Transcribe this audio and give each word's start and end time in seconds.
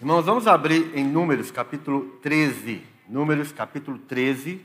Irmãos, 0.00 0.24
vamos 0.24 0.46
abrir 0.46 0.96
em 0.96 1.04
Números 1.04 1.50
capítulo 1.50 2.18
13. 2.22 2.82
Números 3.06 3.52
capítulo 3.52 3.98
13. 3.98 4.64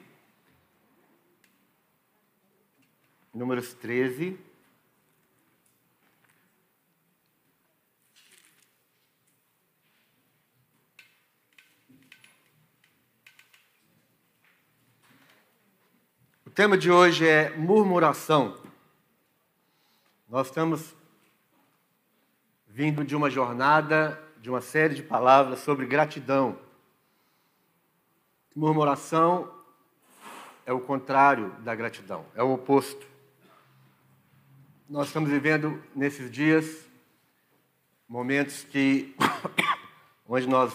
Números 3.34 3.74
13. 3.74 4.40
O 16.46 16.50
tema 16.50 16.78
de 16.78 16.90
hoje 16.90 17.28
é 17.28 17.50
murmuração. 17.58 18.58
Nós 20.30 20.48
estamos 20.48 20.96
vindo 22.70 23.04
de 23.04 23.18
uma 23.18 23.30
jornada 23.30 24.25
de 24.46 24.50
uma 24.52 24.62
série 24.62 24.94
de 24.94 25.02
palavras 25.02 25.58
sobre 25.62 25.88
gratidão. 25.88 26.56
Murmuração 28.56 29.52
é 30.68 30.72
o 30.72 30.80
contrário 30.80 31.50
da 31.62 31.74
gratidão, 31.74 32.24
é 32.36 32.44
o 32.44 32.54
oposto. 32.54 33.08
Nós 34.88 35.08
estamos 35.08 35.32
vivendo 35.32 35.82
nesses 35.96 36.30
dias 36.30 36.86
momentos 38.08 38.64
que 38.66 39.16
onde 40.30 40.48
nós 40.48 40.72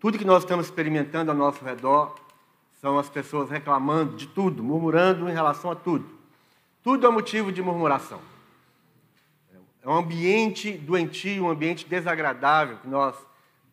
tudo 0.00 0.16
que 0.16 0.24
nós 0.24 0.42
estamos 0.42 0.64
experimentando 0.64 1.30
ao 1.30 1.36
nosso 1.36 1.62
redor 1.62 2.18
são 2.80 2.98
as 2.98 3.10
pessoas 3.10 3.50
reclamando 3.50 4.16
de 4.16 4.26
tudo, 4.26 4.64
murmurando 4.64 5.28
em 5.28 5.34
relação 5.34 5.70
a 5.70 5.76
tudo. 5.76 6.08
Tudo 6.82 7.06
é 7.06 7.10
motivo 7.10 7.52
de 7.52 7.60
murmuração. 7.60 8.22
É 9.84 9.88
um 9.88 9.98
ambiente 9.98 10.72
doentio, 10.72 11.44
um 11.44 11.50
ambiente 11.50 11.86
desagradável 11.86 12.78
que 12.78 12.88
nós, 12.88 13.14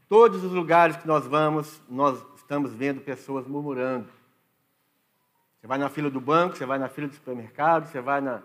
todos 0.09 0.44
os 0.44 0.52
lugares 0.52 0.98
que 0.98 1.08
nós 1.08 1.26
vamos, 1.26 1.81
nós 1.90 2.22
estamos 2.36 2.73
vendo 2.73 3.00
pessoas 3.00 3.48
murmurando. 3.48 4.09
Você 5.58 5.68
vai 5.68 5.78
na 5.78 5.88
fila 5.88 6.09
do 6.09 6.20
banco, 6.20 6.58
você 6.58 6.66
vai 6.66 6.78
na 6.78 6.90
fila 6.90 7.08
do 7.08 7.14
supermercado, 7.14 7.88
você 7.88 8.02
vai 8.02 8.20
na, 8.20 8.42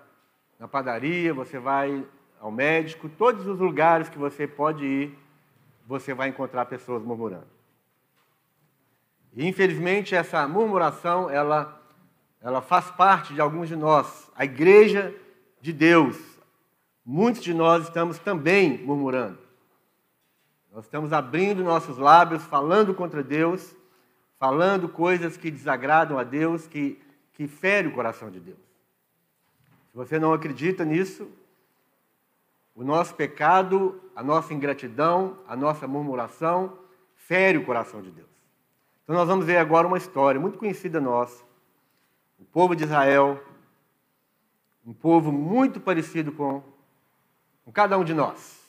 na 0.60 0.68
padaria, 0.68 1.34
você 1.34 1.58
vai 1.58 2.06
ao 2.40 2.52
médico, 2.52 3.08
todos 3.08 3.44
os 3.48 3.58
lugares 3.58 4.08
que 4.08 4.18
você 4.18 4.46
pode 4.46 4.84
ir, 4.84 5.18
você 5.88 6.14
vai 6.14 6.28
encontrar 6.28 6.66
pessoas 6.66 7.02
murmurando. 7.02 7.48
E 9.34 9.44
infelizmente 9.44 10.14
essa 10.14 10.46
murmuração, 10.46 11.28
ela, 11.28 11.82
ela 12.40 12.62
faz 12.62 12.92
parte 12.92 13.34
de 13.34 13.40
alguns 13.40 13.66
de 13.68 13.74
nós. 13.74 14.30
A 14.36 14.44
igreja 14.44 15.12
de 15.60 15.72
Deus, 15.72 16.35
muitos 17.06 17.40
de 17.40 17.54
nós 17.54 17.84
estamos 17.84 18.18
também 18.18 18.84
murmurando. 18.84 19.38
Nós 20.72 20.84
estamos 20.84 21.12
abrindo 21.12 21.62
nossos 21.62 21.96
lábios, 21.96 22.42
falando 22.42 22.92
contra 22.92 23.22
Deus, 23.22 23.74
falando 24.38 24.88
coisas 24.88 25.36
que 25.36 25.50
desagradam 25.50 26.18
a 26.18 26.24
Deus, 26.24 26.66
que, 26.66 27.00
que 27.32 27.46
ferem 27.46 27.90
o 27.90 27.94
coração 27.94 28.28
de 28.28 28.40
Deus. 28.40 28.58
Se 29.90 29.96
você 29.96 30.18
não 30.18 30.32
acredita 30.32 30.84
nisso, 30.84 31.30
o 32.74 32.82
nosso 32.84 33.14
pecado, 33.14 33.98
a 34.14 34.22
nossa 34.22 34.52
ingratidão, 34.52 35.38
a 35.48 35.56
nossa 35.56 35.86
murmuração, 35.86 36.76
fere 37.14 37.56
o 37.56 37.64
coração 37.64 38.02
de 38.02 38.10
Deus. 38.10 38.28
Então 39.04 39.14
nós 39.14 39.28
vamos 39.28 39.46
ver 39.46 39.56
agora 39.56 39.86
uma 39.86 39.96
história 39.96 40.40
muito 40.40 40.58
conhecida 40.58 41.00
nossa. 41.00 41.42
O 42.38 42.44
povo 42.44 42.74
de 42.76 42.84
Israel, 42.84 43.42
um 44.84 44.92
povo 44.92 45.32
muito 45.32 45.80
parecido 45.80 46.32
com 46.32 46.62
com 47.66 47.72
cada 47.72 47.98
um 47.98 48.04
de 48.04 48.14
nós. 48.14 48.64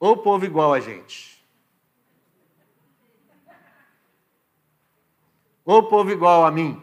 Ou 0.00 0.16
povo 0.16 0.46
igual 0.46 0.72
a 0.72 0.80
gente. 0.80 1.46
Ou 5.62 5.86
povo 5.90 6.10
igual 6.10 6.46
a 6.46 6.50
mim. 6.50 6.82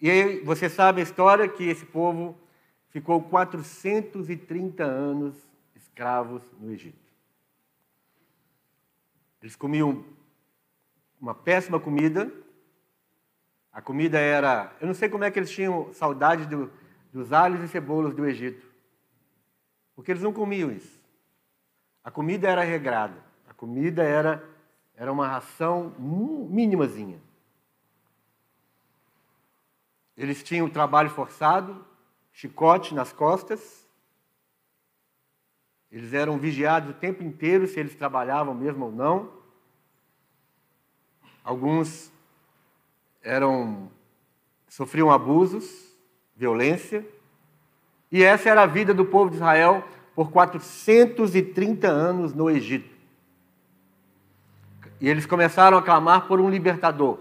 E 0.00 0.10
aí, 0.10 0.40
você 0.40 0.70
sabe 0.70 1.00
a 1.00 1.04
história 1.04 1.46
que 1.46 1.64
esse 1.64 1.84
povo 1.84 2.34
ficou 2.88 3.22
430 3.22 4.82
anos 4.82 5.36
escravos 5.74 6.42
no 6.58 6.72
Egito. 6.72 6.98
Eles 9.42 9.54
comiam 9.54 10.02
uma 11.20 11.34
péssima 11.34 11.78
comida. 11.78 12.32
A 13.70 13.82
comida 13.82 14.18
era. 14.18 14.74
Eu 14.80 14.86
não 14.86 14.94
sei 14.94 15.10
como 15.10 15.24
é 15.24 15.30
que 15.30 15.38
eles 15.38 15.50
tinham 15.50 15.92
saudade 15.92 16.46
do, 16.46 16.72
dos 17.16 17.32
alhos 17.32 17.62
e 17.62 17.68
cebolas 17.68 18.14
do 18.14 18.26
Egito. 18.26 18.62
Porque 19.94 20.12
eles 20.12 20.22
não 20.22 20.34
comiam 20.34 20.70
isso. 20.70 21.00
A 22.04 22.10
comida 22.10 22.46
era 22.46 22.62
regrada. 22.62 23.16
A 23.48 23.54
comida 23.54 24.02
era, 24.02 24.46
era 24.94 25.10
uma 25.10 25.26
ração 25.26 25.94
mínimazinha. 25.98 27.18
Eles 30.14 30.42
tinham 30.42 30.68
trabalho 30.68 31.08
forçado, 31.08 31.86
chicote 32.34 32.94
nas 32.94 33.14
costas. 33.14 33.88
Eles 35.90 36.12
eram 36.12 36.36
vigiados 36.36 36.90
o 36.90 36.98
tempo 36.98 37.22
inteiro 37.22 37.66
se 37.66 37.80
eles 37.80 37.94
trabalhavam 37.94 38.54
mesmo 38.54 38.84
ou 38.84 38.92
não. 38.92 39.32
Alguns 41.42 42.12
eram 43.22 43.90
sofriam 44.68 45.10
abusos 45.10 45.85
violência. 46.36 47.04
E 48.10 48.22
essa 48.22 48.48
era 48.48 48.62
a 48.62 48.66
vida 48.66 48.92
do 48.92 49.04
povo 49.04 49.30
de 49.30 49.36
Israel 49.36 49.82
por 50.14 50.30
430 50.30 51.88
anos 51.88 52.32
no 52.32 52.48
Egito. 52.48 52.94
E 55.00 55.08
eles 55.08 55.26
começaram 55.26 55.76
a 55.76 55.82
clamar 55.82 56.26
por 56.26 56.40
um 56.40 56.48
libertador. 56.48 57.18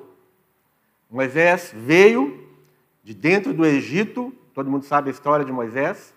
Moisés 1.10 1.74
veio 1.76 2.46
de 3.04 3.14
dentro 3.14 3.54
do 3.54 3.66
Egito, 3.66 4.34
todo 4.54 4.70
mundo 4.70 4.86
sabe 4.86 5.10
a 5.10 5.12
história 5.12 5.46
de 5.46 5.52
Moisés. 5.52 6.14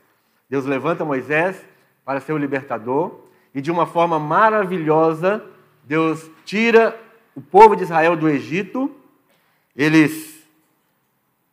Deus 0.49 0.65
levanta 0.65 1.05
Moisés 1.05 1.65
para 2.05 2.21
ser 2.21 2.33
o 2.33 2.39
libertador, 2.39 3.21
e 3.55 3.61
de 3.61 3.71
uma 3.71 3.85
forma 3.85 4.19
maravilhosa, 4.19 5.45
Deus 5.85 6.31
tira 6.45 6.99
o 7.35 7.41
povo 7.41 7.77
de 7.77 7.83
Israel 7.83 8.17
do 8.17 8.29
Egito. 8.29 8.91
Eles 9.77 10.38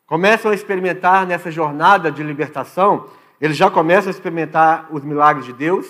começam 0.06 0.52
a 0.52 0.56
experimentar 0.56 1.26
nessa 1.26 1.50
jornada 1.50 2.12
de 2.12 2.22
libertação, 2.24 3.10
eles 3.40 3.58
já 3.58 3.70
começam 3.70 4.10
a 4.10 4.12
experimentar 4.12 4.88
os 4.92 5.04
milagres 5.04 5.46
de 5.46 5.54
Deus. 5.54 5.88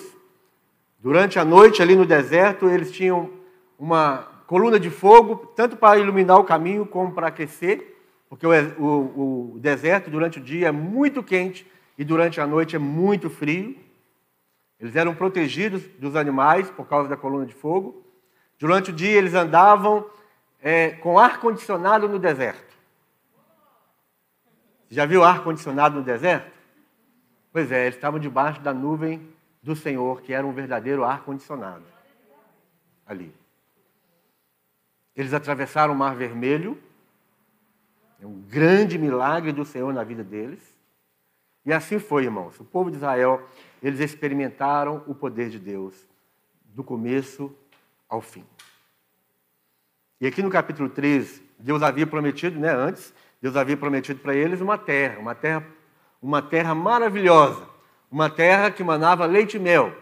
Durante 0.98 1.38
a 1.38 1.44
noite, 1.44 1.82
ali 1.82 1.94
no 1.94 2.06
deserto, 2.06 2.68
eles 2.68 2.90
tinham 2.90 3.30
uma 3.78 4.26
coluna 4.46 4.80
de 4.80 4.90
fogo, 4.90 5.52
tanto 5.54 5.76
para 5.76 5.98
iluminar 5.98 6.38
o 6.38 6.44
caminho 6.44 6.86
como 6.86 7.12
para 7.12 7.28
aquecer, 7.28 7.94
porque 8.28 8.46
o, 8.46 8.50
o, 8.78 9.54
o 9.54 9.58
deserto, 9.58 10.10
durante 10.10 10.38
o 10.38 10.42
dia, 10.42 10.68
é 10.68 10.72
muito 10.72 11.22
quente 11.22 11.66
e 11.96 12.04
durante 12.04 12.40
a 12.40 12.46
noite 12.46 12.74
é 12.74 12.78
muito 12.78 13.30
frio. 13.30 13.76
Eles 14.80 14.96
eram 14.96 15.14
protegidos 15.14 15.82
dos 15.98 16.16
animais 16.16 16.68
por 16.70 16.86
causa 16.86 17.08
da 17.08 17.16
coluna 17.16 17.46
de 17.46 17.54
fogo. 17.54 18.02
Durante 18.58 18.90
o 18.90 18.92
dia, 18.92 19.16
eles 19.16 19.34
andavam 19.34 20.04
é, 20.60 20.90
com 20.90 21.18
ar-condicionado 21.18 22.08
no 22.08 22.18
deserto. 22.18 22.65
Já 24.90 25.04
viu 25.06 25.24
ar-condicionado 25.24 25.96
no 25.96 26.02
deserto? 26.02 26.50
Pois 27.52 27.72
é, 27.72 27.84
eles 27.84 27.94
estavam 27.94 28.20
debaixo 28.20 28.60
da 28.60 28.72
nuvem 28.72 29.28
do 29.62 29.74
Senhor, 29.74 30.22
que 30.22 30.32
era 30.32 30.46
um 30.46 30.52
verdadeiro 30.52 31.04
ar-condicionado. 31.04 31.84
Ali. 33.06 33.34
Eles 35.14 35.32
atravessaram 35.32 35.94
o 35.94 35.96
Mar 35.96 36.14
Vermelho. 36.14 36.78
É 38.20 38.26
um 38.26 38.40
grande 38.42 38.98
milagre 38.98 39.52
do 39.52 39.64
Senhor 39.64 39.92
na 39.92 40.04
vida 40.04 40.22
deles. 40.22 40.76
E 41.64 41.72
assim 41.72 41.98
foi, 41.98 42.24
irmãos. 42.24 42.60
O 42.60 42.64
povo 42.64 42.90
de 42.90 42.96
Israel, 42.96 43.48
eles 43.82 43.98
experimentaram 44.00 45.02
o 45.06 45.14
poder 45.14 45.48
de 45.48 45.58
Deus 45.58 46.06
do 46.66 46.84
começo 46.84 47.52
ao 48.08 48.20
fim. 48.20 48.44
E 50.20 50.26
aqui 50.26 50.42
no 50.42 50.50
capítulo 50.50 50.88
13, 50.88 51.42
Deus 51.58 51.82
havia 51.82 52.06
prometido, 52.06 52.58
né, 52.58 52.70
antes, 52.70 53.12
Deus 53.40 53.56
havia 53.56 53.76
prometido 53.76 54.20
para 54.20 54.34
eles 54.34 54.60
uma 54.60 54.78
terra, 54.78 55.18
uma 55.18 55.34
terra, 55.34 55.66
uma 56.20 56.42
terra 56.42 56.74
maravilhosa, 56.74 57.68
uma 58.10 58.30
terra 58.30 58.70
que 58.70 58.82
manava 58.82 59.26
leite 59.26 59.56
e 59.56 59.60
mel. 59.60 59.92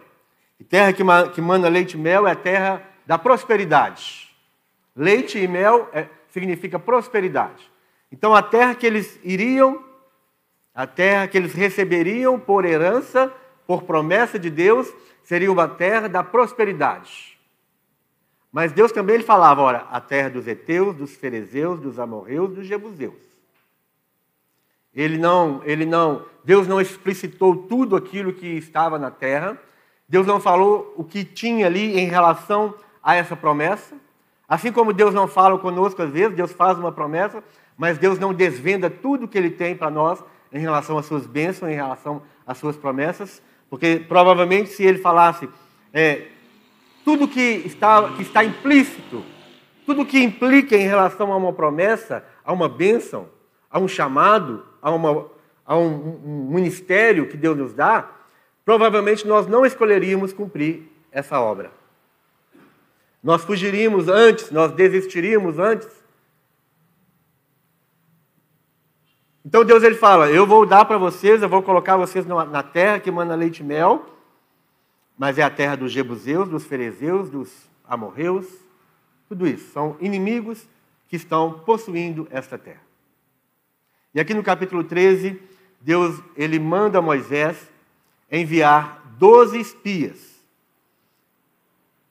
E 0.59 0.63
terra 0.63 0.93
que, 0.93 1.03
que 1.33 1.41
manda 1.41 1.67
leite 1.67 1.95
e 1.95 1.97
mel 1.97 2.27
é 2.27 2.31
a 2.31 2.35
terra 2.35 2.81
da 3.05 3.17
prosperidade. 3.17 4.33
Leite 4.95 5.37
e 5.37 5.47
mel 5.47 5.89
é, 5.91 6.07
significa 6.29 6.79
prosperidade. 6.79 7.69
Então 8.11 8.33
a 8.33 8.41
terra 8.41 8.73
que 8.73 8.85
eles 8.85 9.19
iriam, 9.23 9.83
a 10.73 10.87
terra 10.87 11.27
que 11.27 11.37
eles 11.37 11.53
receberiam 11.53 12.39
por 12.39 12.63
herança, 12.63 13.31
por 13.67 13.83
promessa 13.83 14.39
de 14.39 14.49
Deus, 14.49 14.91
seria 15.23 15.51
uma 15.51 15.67
terra 15.67 16.07
da 16.07 16.23
prosperidade. 16.23 17.34
Mas 18.55 18.71
Deus 18.71 18.93
também 18.93 19.15
ele 19.15 19.23
falava, 19.25 19.61
ora, 19.61 19.85
a 19.91 19.99
terra 19.99 20.29
dos 20.29 20.47
heteus, 20.47 20.95
dos 20.95 21.13
ferezeus, 21.13 21.77
dos 21.77 21.99
amorreus, 21.99 22.55
dos 22.55 22.65
jebuseus. 22.65 23.21
Ele 24.93 25.17
não, 25.17 25.61
ele 25.65 25.85
não, 25.85 26.25
Deus 26.41 26.65
não 26.65 26.79
explicitou 26.79 27.53
tudo 27.67 27.97
aquilo 27.97 28.31
que 28.31 28.47
estava 28.47 28.97
na 28.97 29.11
terra, 29.11 29.61
Deus 30.07 30.25
não 30.25 30.39
falou 30.39 30.93
o 30.95 31.03
que 31.03 31.25
tinha 31.25 31.65
ali 31.65 31.99
em 31.99 32.07
relação 32.07 32.73
a 33.03 33.13
essa 33.13 33.35
promessa. 33.35 33.93
Assim 34.47 34.71
como 34.71 34.93
Deus 34.93 35.13
não 35.13 35.27
fala 35.27 35.59
conosco 35.59 36.01
às 36.01 36.09
vezes, 36.09 36.37
Deus 36.37 36.53
faz 36.53 36.77
uma 36.77 36.93
promessa, 36.93 37.43
mas 37.77 37.97
Deus 37.97 38.17
não 38.17 38.33
desvenda 38.33 38.89
tudo 38.89 39.27
que 39.27 39.37
Ele 39.37 39.49
tem 39.49 39.75
para 39.75 39.91
nós 39.91 40.23
em 40.53 40.59
relação 40.59 40.97
às 40.97 41.05
suas 41.05 41.27
bênçãos, 41.27 41.69
em 41.69 41.75
relação 41.75 42.21
às 42.47 42.57
suas 42.57 42.77
promessas, 42.77 43.41
porque 43.69 44.01
provavelmente 44.07 44.69
se 44.69 44.81
Ele 44.81 44.99
falasse 44.99 45.49
é, 45.93 46.27
tudo 47.05 47.27
que 47.27 47.39
está, 47.39 48.11
que 48.13 48.23
está 48.23 48.43
implícito, 48.43 49.23
tudo 49.85 50.03
que 50.03 50.19
implica 50.21 50.75
em 50.75 50.87
relação 50.87 51.31
a 51.31 51.37
uma 51.37 51.53
promessa, 51.53 52.25
a 52.43 52.51
uma 52.51 52.67
bênção, 52.67 53.29
a 53.69 53.79
um 53.79 53.87
chamado, 53.87 54.65
a, 54.81 54.89
uma, 54.89 55.27
a 55.63 55.77
um, 55.77 56.19
um 56.25 56.49
ministério 56.51 57.29
que 57.29 57.37
Deus 57.37 57.55
nos 57.55 57.73
dá, 57.75 58.09
provavelmente 58.65 59.27
nós 59.27 59.45
não 59.45 59.63
escolheríamos 59.63 60.33
cumprir 60.33 60.91
essa 61.11 61.39
obra. 61.39 61.69
Nós 63.23 63.43
fugiríamos 63.43 64.07
antes, 64.07 64.49
nós 64.49 64.71
desistiríamos 64.71 65.59
antes. 65.59 65.87
Então 69.45 69.63
Deus 69.63 69.83
ele 69.83 69.95
fala: 69.95 70.29
Eu 70.31 70.47
vou 70.47 70.65
dar 70.65 70.85
para 70.85 70.97
vocês, 70.97 71.41
eu 71.41 71.49
vou 71.49 71.61
colocar 71.61 71.97
vocês 71.97 72.25
na 72.25 72.63
terra 72.63 72.99
que 72.99 73.11
manda 73.11 73.35
leite 73.35 73.59
e 73.59 73.63
mel, 73.63 74.14
mas 75.17 75.37
é 75.37 75.43
a 75.43 75.49
terra 75.49 75.75
dos 75.75 75.91
Jebuseus, 75.91 76.49
dos 76.49 76.65
Ferezeus, 76.65 77.29
dos 77.29 77.69
Amorreus, 77.83 78.47
tudo 79.27 79.47
isso. 79.47 79.71
São 79.71 79.97
inimigos 79.99 80.67
que 81.07 81.15
estão 81.15 81.59
possuindo 81.59 82.27
esta 82.31 82.57
terra. 82.57 82.81
E 84.13 84.19
aqui 84.19 84.33
no 84.33 84.43
capítulo 84.43 84.83
13, 84.83 85.41
Deus 85.81 86.21
ele 86.35 86.59
manda 86.59 87.01
Moisés 87.01 87.69
enviar 88.31 89.01
doze 89.17 89.59
espias 89.59 90.35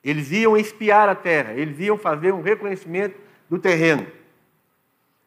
eles 0.05 0.31
iam 0.31 0.55
espiar 0.55 1.09
a 1.09 1.15
terra, 1.15 1.55
eles 1.55 1.81
iam 1.81 1.97
fazer 1.97 2.33
um 2.33 2.43
reconhecimento 2.43 3.19
do 3.49 3.59
terreno. 3.59 4.07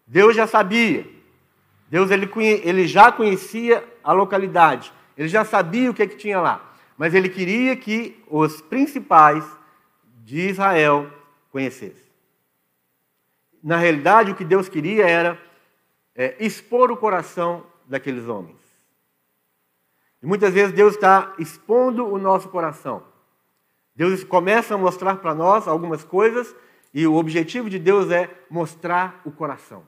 Deus 0.06 0.35
já 0.35 0.45
sabia. 0.45 1.06
Deus 1.89 2.12
ele, 2.12 2.30
ele 2.63 2.88
já 2.88 3.12
conhecia 3.12 3.83
a 4.03 4.13
localidade. 4.13 4.94
Ele 5.18 5.27
já 5.27 5.44
sabia 5.44 5.89
o 5.89 5.94
que, 5.95 6.03
é 6.03 6.07
que 6.07 6.15
tinha 6.15 6.39
lá. 6.39 6.76
Mas 6.97 7.13
ele 7.13 7.29
queria 7.29 7.75
que 7.77 8.21
os 8.27 8.59
principais 8.61 9.45
de 10.23 10.49
Israel 10.49 11.09
conhecessem. 11.51 12.07
Na 13.63 13.77
realidade, 13.77 14.31
o 14.31 14.35
que 14.35 14.44
Deus 14.44 14.67
queria 14.67 15.07
era 15.07 15.39
é, 16.15 16.35
expor 16.39 16.91
o 16.91 16.97
coração 16.97 17.65
daqueles 17.85 18.27
homens. 18.27 18.57
E 20.21 20.25
muitas 20.25 20.53
vezes 20.53 20.73
Deus 20.73 20.95
está 20.95 21.33
expondo 21.38 22.05
o 22.07 22.17
nosso 22.17 22.49
coração. 22.49 23.03
Deus 23.95 24.23
começa 24.23 24.75
a 24.75 24.77
mostrar 24.77 25.17
para 25.17 25.35
nós 25.35 25.67
algumas 25.67 26.03
coisas 26.03 26.55
e 26.94 27.05
o 27.05 27.15
objetivo 27.15 27.69
de 27.69 27.77
Deus 27.77 28.11
é 28.11 28.29
mostrar 28.49 29.21
o 29.23 29.31
coração. 29.31 29.83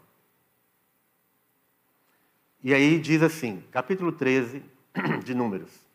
E 2.63 2.73
aí 2.73 2.99
diz 2.99 3.23
assim, 3.23 3.63
capítulo 3.71 4.11
13 4.11 4.63
de 5.23 5.33
Números. 5.33 5.88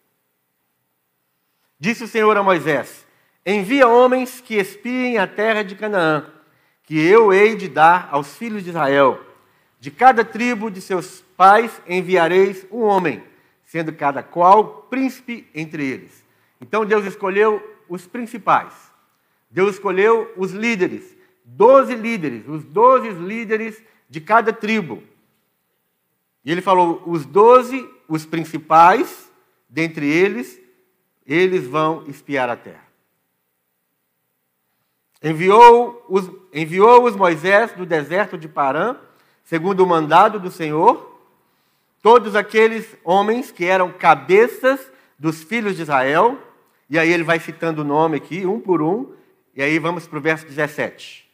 Disse 1.84 2.04
o 2.04 2.08
Senhor 2.08 2.34
a 2.34 2.42
Moisés: 2.42 3.04
Envia 3.44 3.86
homens 3.86 4.40
que 4.40 4.54
espiem 4.54 5.18
a 5.18 5.26
terra 5.26 5.62
de 5.62 5.74
Canaã, 5.74 6.24
que 6.82 6.98
eu 6.98 7.30
hei 7.30 7.54
de 7.54 7.68
dar 7.68 8.08
aos 8.10 8.38
filhos 8.38 8.64
de 8.64 8.70
Israel. 8.70 9.20
De 9.78 9.90
cada 9.90 10.24
tribo 10.24 10.70
de 10.70 10.80
seus 10.80 11.20
pais 11.36 11.82
enviareis 11.86 12.66
um 12.72 12.80
homem, 12.80 13.22
sendo 13.66 13.92
cada 13.92 14.22
qual 14.22 14.86
príncipe 14.88 15.46
entre 15.54 15.84
eles. 15.84 16.24
Então 16.58 16.86
Deus 16.86 17.04
escolheu 17.04 17.62
os 17.86 18.06
principais. 18.06 18.72
Deus 19.50 19.74
escolheu 19.74 20.32
os 20.38 20.52
líderes, 20.52 21.14
doze 21.44 21.94
líderes, 21.94 22.48
os 22.48 22.64
doze 22.64 23.10
líderes 23.10 23.82
de 24.08 24.22
cada 24.22 24.54
tribo. 24.54 25.02
E 26.42 26.50
ele 26.50 26.62
falou: 26.62 27.02
os 27.04 27.26
doze, 27.26 27.86
os 28.08 28.24
principais, 28.24 29.30
dentre 29.68 30.08
eles, 30.08 30.63
eles 31.26 31.66
vão 31.66 32.04
espiar 32.06 32.48
a 32.48 32.56
terra. 32.56 32.84
Enviou-os 35.22 36.30
enviou 36.52 37.04
-os 37.04 37.16
Moisés 37.16 37.72
do 37.72 37.86
deserto 37.86 38.36
de 38.36 38.48
Parã, 38.48 38.96
segundo 39.42 39.82
o 39.82 39.86
mandado 39.86 40.38
do 40.38 40.50
Senhor, 40.50 41.18
todos 42.02 42.36
aqueles 42.36 42.96
homens 43.02 43.50
que 43.50 43.64
eram 43.64 43.90
cabeças 43.90 44.92
dos 45.18 45.42
filhos 45.42 45.76
de 45.76 45.82
Israel, 45.82 46.38
e 46.90 46.98
aí 46.98 47.10
ele 47.10 47.24
vai 47.24 47.40
citando 47.40 47.80
o 47.80 47.84
nome 47.84 48.18
aqui, 48.18 48.44
um 48.44 48.60
por 48.60 48.82
um, 48.82 49.14
e 49.54 49.62
aí 49.62 49.78
vamos 49.78 50.06
para 50.06 50.18
o 50.18 50.22
verso 50.22 50.44
17. 50.46 51.26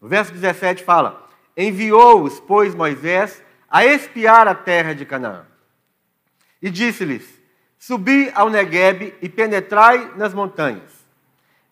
O 0.00 0.08
verso 0.08 0.32
17 0.32 0.82
fala: 0.82 1.28
Enviou-os, 1.56 2.40
pois, 2.40 2.74
Moisés 2.74 3.42
a 3.68 3.84
espiar 3.84 4.48
a 4.48 4.54
terra 4.54 4.92
de 4.94 5.04
Canaã. 5.04 5.46
E 6.60 6.70
disse-lhes: 6.70 7.35
Subi 7.86 8.32
ao 8.34 8.50
Neguebe 8.50 9.14
e 9.22 9.28
penetrai 9.28 10.12
nas 10.16 10.34
montanhas. 10.34 11.06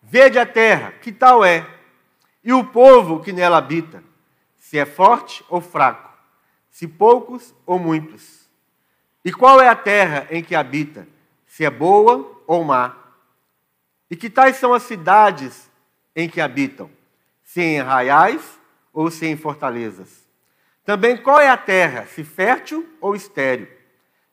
Vede 0.01 0.39
a 0.39 0.45
terra, 0.45 0.93
que 0.93 1.11
tal 1.11 1.43
é, 1.43 1.67
e 2.41 2.53
o 2.53 2.63
povo 2.63 3.21
que 3.21 3.33
nela 3.33 3.57
habita, 3.57 4.01
se 4.57 4.77
é 4.77 4.85
forte 4.85 5.43
ou 5.49 5.59
fraco, 5.59 6.17
se 6.71 6.87
poucos 6.87 7.53
ou 7.65 7.77
muitos. 7.77 8.47
E 9.25 9.33
qual 9.33 9.59
é 9.59 9.67
a 9.67 9.75
terra 9.75 10.25
em 10.31 10.41
que 10.41 10.55
habita, 10.55 11.05
se 11.47 11.65
é 11.65 11.69
boa 11.69 12.41
ou 12.47 12.63
má? 12.63 12.95
E 14.09 14.15
que 14.15 14.29
tais 14.29 14.55
são 14.55 14.73
as 14.73 14.83
cidades 14.83 15.69
em 16.15 16.29
que 16.29 16.39
habitam? 16.39 16.89
Se 17.43 17.59
em 17.59 17.81
arraiais 17.81 18.57
ou 18.93 19.11
se 19.11 19.25
em 19.25 19.35
fortalezas? 19.35 20.25
Também 20.85 21.17
qual 21.17 21.41
é 21.41 21.49
a 21.49 21.57
terra, 21.57 22.05
se 22.05 22.23
fértil 22.23 22.87
ou 23.01 23.17
estéril? 23.17 23.67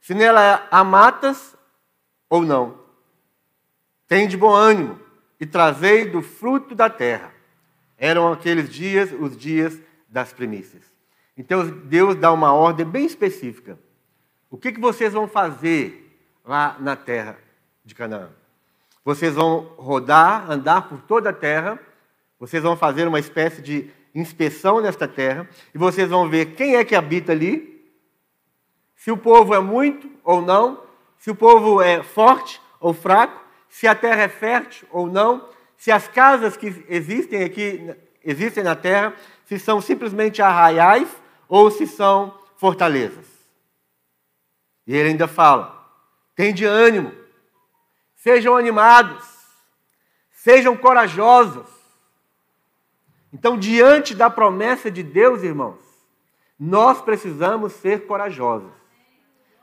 Se 0.01 0.15
nela 0.15 0.69
há 0.71 0.85
matas 0.85 1.61
ou 2.33 2.41
não? 2.41 2.79
Tem 4.09 4.27
de 4.27 4.39
bom 4.39 4.55
ânimo 4.55 4.99
e 5.39 5.45
trazei 5.45 6.07
do 6.07 6.23
fruto 6.23 6.75
da 6.75 6.89
terra. 6.89 7.31
Eram 7.99 8.33
aqueles 8.33 8.71
dias 8.71 9.13
os 9.13 9.37
dias 9.37 9.79
das 10.09 10.33
primícias. 10.33 10.83
Então 11.37 11.69
Deus 11.69 12.15
dá 12.15 12.33
uma 12.33 12.55
ordem 12.55 12.87
bem 12.87 13.05
específica. 13.05 13.79
O 14.49 14.57
que, 14.57 14.73
que 14.73 14.81
vocês 14.81 15.13
vão 15.13 15.29
fazer 15.29 15.99
lá 16.43 16.79
na 16.81 16.97
terra 16.97 17.37
de 17.85 17.95
Canaã. 17.95 18.31
Vocês 19.05 19.35
vão 19.35 19.75
rodar, 19.77 20.51
andar 20.51 20.89
por 20.89 21.03
toda 21.03 21.29
a 21.29 21.35
terra, 21.35 21.79
vocês 22.39 22.63
vão 22.63 22.79
fazer 22.79 23.07
uma 23.07 23.21
espécie 23.21 23.61
de 23.61 23.91
inspeção 24.15 24.81
nesta 24.81 25.07
terra, 25.07 25.47
e 25.75 25.79
vocês 25.79 26.09
vão 26.09 26.31
ver 26.31 26.55
quem 26.55 26.77
é 26.77 26.85
que 26.85 26.95
habita 26.95 27.33
ali, 27.33 27.93
se 28.97 29.11
o 29.11 29.19
povo 29.19 29.55
é 29.55 29.61
muito 29.61 30.11
ou 30.25 30.41
não, 30.41 30.92
se 31.23 31.31
o 31.31 31.37
povo 31.37 31.81
é 31.81 32.03
forte 32.03 32.61
ou 32.81 32.93
fraco, 32.93 33.41
se 33.69 33.87
a 33.87 33.95
terra 33.95 34.23
é 34.23 34.29
fértil 34.29 34.89
ou 34.91 35.07
não, 35.07 35.49
se 35.77 35.93
as 35.93 36.09
casas 36.09 36.57
que 36.57 36.85
existem 36.89 37.45
aqui, 37.45 37.95
existem 38.25 38.65
na 38.65 38.75
terra, 38.75 39.15
se 39.45 39.57
são 39.57 39.81
simplesmente 39.81 40.43
arraiais 40.43 41.09
ou 41.49 41.71
se 41.71 41.87
são 41.87 42.37
fortalezas. 42.57 43.25
E 44.85 44.97
ele 44.97 45.11
ainda 45.11 45.29
fala: 45.29 45.89
tem 46.35 46.53
de 46.53 46.65
ânimo, 46.65 47.13
Sejam 48.17 48.57
animados, 48.57 49.25
sejam 50.33 50.77
corajosos. 50.77 51.69
Então, 53.33 53.57
diante 53.57 54.13
da 54.13 54.29
promessa 54.29 54.91
de 54.91 55.05
Deus, 55.05 55.45
irmãos, 55.45 55.79
nós 56.59 57.01
precisamos 57.01 57.75
ser 57.75 58.09
corajosos. 58.09 58.82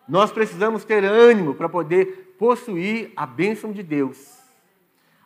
Nós 0.10 0.32
precisamos 0.32 0.84
ter 0.84 1.06
ânimo 1.06 1.54
para 1.54 1.70
poder 1.70 2.36
possuir 2.40 3.12
a 3.16 3.28
bênção 3.28 3.72
de 3.72 3.84
Deus. 3.84 4.40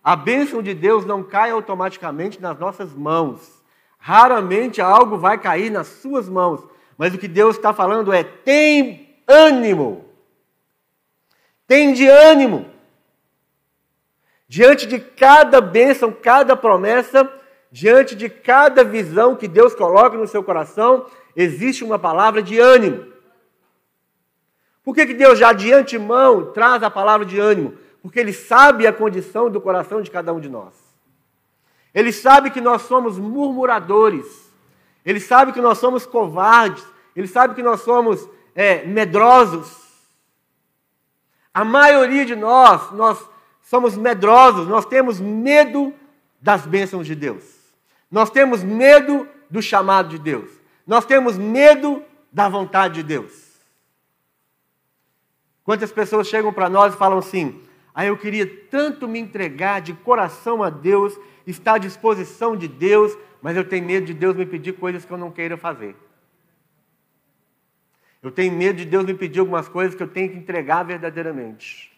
A 0.04 0.14
bênção 0.14 0.62
de 0.62 0.74
Deus 0.74 1.06
não 1.06 1.24
cai 1.24 1.52
automaticamente 1.52 2.42
nas 2.42 2.60
nossas 2.60 2.94
mãos. 2.94 3.64
Raramente 3.98 4.82
algo 4.82 5.18
vai 5.18 5.38
cair 5.38 5.72
nas 5.72 5.88
suas 5.88 6.28
mãos. 6.28 6.62
Mas 6.98 7.14
o 7.14 7.18
que 7.18 7.30
Deus 7.30 7.56
está 7.56 7.72
falando 7.72 8.12
é: 8.12 8.26
tem 8.26 9.16
ânimo. 9.26 10.04
Tem 11.66 11.94
de 11.94 12.06
ânimo. 12.06 12.66
Diante 14.50 14.86
de 14.86 15.00
cada 15.00 15.62
bênção, 15.62 16.12
cada 16.12 16.58
promessa, 16.58 17.32
diante 17.72 18.16
de 18.16 18.28
cada 18.28 18.84
visão 18.84 19.38
que 19.38 19.48
Deus 19.48 19.74
coloca 19.74 20.18
no 20.18 20.28
seu 20.28 20.44
coração, 20.44 21.06
existe 21.34 21.86
uma 21.86 21.98
palavra 21.98 22.44
de 22.44 22.60
ânimo. 22.60 23.13
Por 24.84 24.94
que, 24.94 25.06
que 25.06 25.14
Deus 25.14 25.40
já 25.40 25.54
de 25.54 25.72
antemão 25.72 26.52
traz 26.52 26.84
a 26.84 26.90
palavra 26.90 27.26
de 27.26 27.40
ânimo? 27.40 27.78
Porque 28.02 28.20
Ele 28.20 28.34
sabe 28.34 28.86
a 28.86 28.92
condição 28.94 29.50
do 29.50 29.62
coração 29.62 30.02
de 30.02 30.12
cada 30.12 30.34
um 30.34 30.40
de 30.40 30.50
nós. 30.50 30.74
Ele 31.94 32.12
sabe 32.12 32.50
que 32.50 32.60
nós 32.60 32.82
somos 32.84 33.18
murmuradores. 33.18 34.52
Ele 35.06 35.20
sabe 35.20 35.54
que 35.54 35.62
nós 35.62 35.78
somos 35.78 36.06
covardes. 36.06 36.84
Ele 37.16 37.28
sabe 37.28 37.54
que 37.54 37.64
nós 37.64 37.82
somos 37.82 38.28
é, 38.56 38.84
medrosos. 38.86 39.84
A 41.54 41.64
maioria 41.64 42.26
de 42.26 42.36
nós, 42.36 42.92
nós 42.92 43.24
somos 43.62 43.96
medrosos, 43.96 44.68
nós 44.68 44.86
temos 44.86 45.20
medo 45.20 45.94
das 46.42 46.66
bênçãos 46.66 47.06
de 47.06 47.16
Deus. 47.16 47.44
Nós 48.12 48.30
temos 48.30 48.64
medo 48.64 49.28
do 49.50 49.62
chamado 49.62 50.10
de 50.10 50.18
Deus. 50.18 50.50
Nós 50.86 51.06
temos 51.06 51.38
medo 51.38 52.04
da 52.32 52.50
vontade 52.50 52.96
de 52.96 53.04
Deus. 53.04 53.43
Quantas 55.64 55.92
pessoas 55.92 56.28
chegam 56.28 56.52
para 56.52 56.70
nós 56.70 56.94
e 56.94 56.98
falam 56.98 57.20
assim: 57.20 57.62
ah, 57.94 58.06
eu 58.06 58.18
queria 58.18 58.46
tanto 58.70 59.08
me 59.08 59.20
entregar 59.20 59.82
de 59.82 59.94
coração 59.94 60.64
a 60.64 60.70
Deus, 60.70 61.18
estar 61.46 61.76
à 61.76 61.78
disposição 61.78 62.56
de 62.56 62.68
Deus, 62.68 63.18
mas 63.42 63.56
eu 63.56 63.68
tenho 63.68 63.86
medo 63.86 64.06
de 64.06 64.14
Deus 64.14 64.36
me 64.36 64.46
pedir 64.46 64.74
coisas 64.74 65.06
que 65.06 65.12
eu 65.12 65.18
não 65.18 65.32
queira 65.32 65.56
fazer. 65.56 65.96
Eu 68.22 68.32
tenho 68.32 68.54
medo 68.54 68.78
de 68.78 68.86
Deus 68.86 69.06
me 69.06 69.14
pedir 69.14 69.40
algumas 69.40 69.68
coisas 69.68 69.94
que 69.94 70.02
eu 70.02 70.08
tenho 70.08 70.32
que 70.32 70.38
entregar 70.38 70.84
verdadeiramente. 70.84 71.92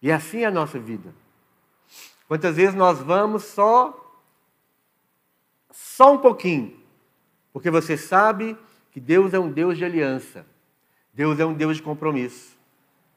E 0.00 0.10
assim 0.10 0.42
é 0.42 0.46
a 0.46 0.50
nossa 0.50 0.78
vida. 0.78 1.14
Quantas 2.26 2.56
vezes 2.56 2.74
nós 2.74 2.98
vamos 2.98 3.44
só 3.44 4.04
só 5.70 6.14
um 6.14 6.18
pouquinho, 6.18 6.76
porque 7.52 7.70
você 7.70 7.96
sabe 7.96 8.56
que 8.90 8.98
Deus 8.98 9.32
é 9.32 9.38
um 9.38 9.50
Deus 9.50 9.76
de 9.76 9.84
aliança. 9.84 10.46
Deus 11.18 11.40
é 11.40 11.44
um 11.44 11.52
Deus 11.52 11.78
de 11.78 11.82
compromisso. 11.82 12.56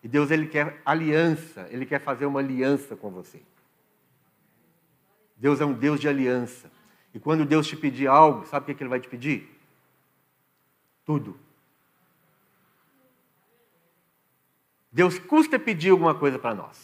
E 0.01 0.08
Deus 0.08 0.31
ele 0.31 0.48
quer 0.48 0.81
aliança, 0.84 1.67
ele 1.70 1.86
quer 1.86 2.01
fazer 2.01 2.25
uma 2.25 2.39
aliança 2.39 2.96
com 2.96 3.12
você. 3.12 3.39
Deus 5.38 5.62
é 5.62 5.65
um 5.65 5.74
Deus 5.74 6.00
de 6.00 6.10
aliança. 6.10 6.72
E 7.13 7.20
quando 7.20 7.46
Deus 7.46 7.67
te 7.67 7.75
pedir 7.75 8.08
algo, 8.08 8.43
sabe 8.48 8.72
o 8.72 8.75
que 8.75 8.81
ele 8.81 8.89
vai 8.89 9.00
te 9.00 9.08
pedir? 9.08 9.55
Tudo. 11.05 11.38
Deus 14.91 15.20
custa 15.20 15.60
pedir 15.60 15.91
alguma 15.91 16.15
coisa 16.15 16.39
para 16.39 16.55
nós. 16.55 16.84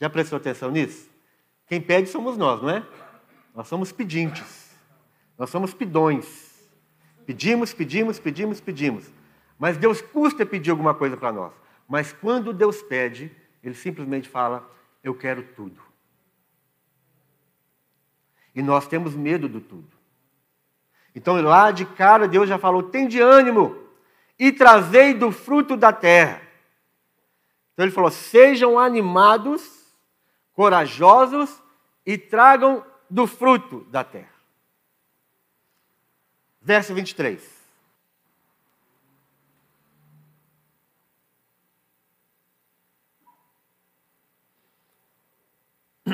Já 0.00 0.10
prestou 0.10 0.36
atenção 0.36 0.72
nisso? 0.72 1.08
Quem 1.68 1.80
pede 1.80 2.08
somos 2.08 2.36
nós, 2.36 2.60
não 2.60 2.70
é? 2.70 2.84
Nós 3.54 3.68
somos 3.68 3.92
pedintes. 3.92 4.74
Nós 5.38 5.48
somos 5.48 5.72
pidões. 5.72 6.68
Pedimos, 7.24 7.72
pedimos, 7.72 8.18
pedimos, 8.18 8.60
pedimos. 8.60 9.21
Mas 9.62 9.76
Deus 9.76 10.02
custa 10.02 10.44
pedir 10.44 10.72
alguma 10.72 10.92
coisa 10.92 11.16
para 11.16 11.30
nós. 11.30 11.52
Mas 11.86 12.12
quando 12.12 12.52
Deus 12.52 12.82
pede, 12.82 13.30
Ele 13.62 13.76
simplesmente 13.76 14.28
fala: 14.28 14.68
Eu 15.04 15.14
quero 15.14 15.40
tudo. 15.54 15.80
E 18.52 18.60
nós 18.60 18.88
temos 18.88 19.14
medo 19.14 19.48
do 19.48 19.60
tudo. 19.60 19.86
Então, 21.14 21.40
lá 21.40 21.70
de 21.70 21.86
cara, 21.86 22.26
Deus 22.26 22.48
já 22.48 22.58
falou: 22.58 22.82
tem 22.82 23.06
de 23.06 23.20
ânimo 23.20 23.86
e 24.36 24.50
trazei 24.50 25.14
do 25.14 25.30
fruto 25.30 25.76
da 25.76 25.92
terra. 25.92 26.42
Então, 27.72 27.84
Ele 27.84 27.94
falou: 27.94 28.10
sejam 28.10 28.80
animados, 28.80 29.94
corajosos 30.54 31.62
e 32.04 32.18
tragam 32.18 32.84
do 33.08 33.28
fruto 33.28 33.86
da 33.92 34.02
terra. 34.02 34.34
Verso 36.60 36.92
23. 36.92 37.61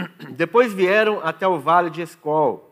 Depois 0.37 0.73
vieram 0.73 1.21
até 1.21 1.47
o 1.47 1.59
vale 1.59 1.91
de 1.91 2.03
Escol, 2.03 2.69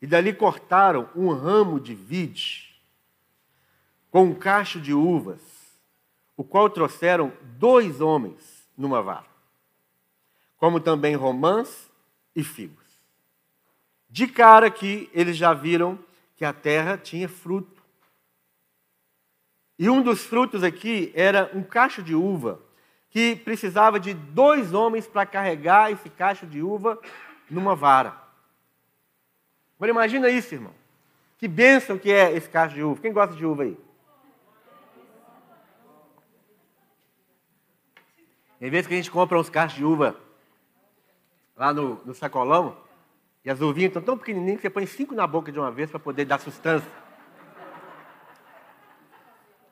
e 0.00 0.06
dali 0.06 0.32
cortaram 0.32 1.08
um 1.14 1.32
ramo 1.32 1.80
de 1.80 1.94
vide 1.94 2.66
com 4.10 4.24
um 4.24 4.34
cacho 4.34 4.80
de 4.80 4.94
uvas, 4.94 5.42
o 6.36 6.44
qual 6.44 6.70
trouxeram 6.70 7.32
dois 7.58 8.00
homens 8.00 8.66
numa 8.76 9.02
vara, 9.02 9.26
como 10.56 10.80
também 10.80 11.14
romãs 11.14 11.90
e 12.34 12.42
figos. 12.42 12.84
De 14.08 14.26
cara 14.26 14.70
que 14.70 15.10
eles 15.12 15.36
já 15.36 15.52
viram 15.52 15.98
que 16.36 16.44
a 16.44 16.52
terra 16.52 16.96
tinha 16.96 17.28
fruto. 17.28 17.82
E 19.78 19.90
um 19.90 20.02
dos 20.02 20.22
frutos 20.24 20.62
aqui 20.62 21.12
era 21.14 21.50
um 21.54 21.62
cacho 21.62 22.02
de 22.02 22.14
uva, 22.14 22.60
que 23.16 23.34
precisava 23.34 23.98
de 23.98 24.12
dois 24.12 24.74
homens 24.74 25.06
para 25.06 25.24
carregar 25.24 25.90
esse 25.90 26.10
cacho 26.10 26.46
de 26.46 26.60
uva 26.60 27.00
numa 27.48 27.74
vara. 27.74 28.14
Agora 29.74 29.90
imagina 29.90 30.28
isso, 30.28 30.54
irmão. 30.54 30.74
Que 31.38 31.48
bênção 31.48 31.96
que 31.96 32.12
é 32.12 32.30
esse 32.32 32.46
cacho 32.46 32.74
de 32.74 32.82
uva. 32.82 33.00
Quem 33.00 33.14
gosta 33.14 33.34
de 33.34 33.46
uva 33.46 33.62
aí? 33.62 33.78
Tem 38.60 38.68
vezes 38.68 38.86
que 38.86 38.92
a 38.92 38.98
gente 38.98 39.10
compra 39.10 39.40
uns 39.40 39.48
cachos 39.48 39.78
de 39.78 39.82
uva 39.82 40.14
lá 41.56 41.72
no, 41.72 41.98
no 42.04 42.14
sacolão, 42.14 42.76
e 43.42 43.48
as 43.48 43.62
uvinhas 43.62 43.88
estão 43.88 44.02
tão 44.02 44.18
pequenininhas 44.18 44.56
que 44.56 44.62
você 44.66 44.70
põe 44.70 44.84
cinco 44.84 45.14
na 45.14 45.26
boca 45.26 45.50
de 45.50 45.58
uma 45.58 45.70
vez 45.70 45.90
para 45.90 45.98
poder 45.98 46.26
dar 46.26 46.38
sustância. 46.38 46.92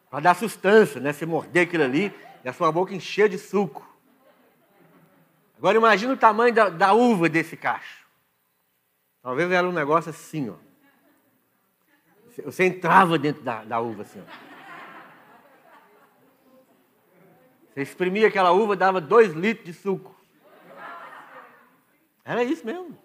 Para 0.08 0.20
dar 0.20 0.34
sustância, 0.34 0.98
né? 0.98 1.12
Você 1.12 1.26
morder 1.26 1.66
aquilo 1.66 1.84
ali 1.84 2.10
e 2.44 2.48
a 2.48 2.52
sua 2.52 2.70
boca 2.70 2.94
encher 2.94 3.28
de 3.28 3.38
suco. 3.38 3.88
Agora 5.56 5.78
imagina 5.78 6.12
o 6.12 6.16
tamanho 6.16 6.54
da, 6.54 6.68
da 6.68 6.92
uva 6.92 7.28
desse 7.28 7.56
cacho. 7.56 8.04
Talvez 9.22 9.50
era 9.50 9.66
um 9.66 9.72
negócio 9.72 10.10
assim, 10.10 10.50
ó. 10.50 10.56
Você 12.44 12.64
entrava 12.64 13.18
dentro 13.18 13.42
da, 13.42 13.64
da 13.64 13.80
uva 13.80 14.02
assim, 14.02 14.20
ó. 14.20 14.54
Você 17.72 17.82
exprimia 17.82 18.28
aquela 18.28 18.52
uva, 18.52 18.76
dava 18.76 19.00
dois 19.00 19.32
litros 19.32 19.64
de 19.64 19.72
suco. 19.72 20.14
Era 22.24 22.44
isso 22.44 22.64
mesmo. 22.64 22.96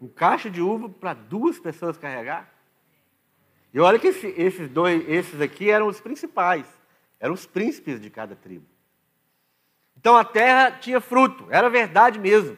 Um 0.00 0.08
caixa 0.08 0.50
de 0.50 0.60
uva 0.60 0.88
para 0.88 1.14
duas 1.14 1.58
pessoas 1.58 1.96
carregar. 1.96 2.52
E 3.72 3.80
olha 3.80 3.98
que 3.98 4.08
esse, 4.08 4.26
esses 4.36 4.68
dois, 4.68 5.08
esses 5.08 5.40
aqui 5.40 5.70
eram 5.70 5.88
os 5.88 6.00
principais, 6.00 6.66
eram 7.18 7.34
os 7.34 7.46
príncipes 7.46 8.00
de 8.00 8.10
cada 8.10 8.34
tribo. 8.36 8.66
Então 9.96 10.16
a 10.16 10.24
terra 10.24 10.72
tinha 10.72 11.00
fruto, 11.00 11.46
era 11.50 11.70
verdade 11.70 12.18
mesmo. 12.18 12.56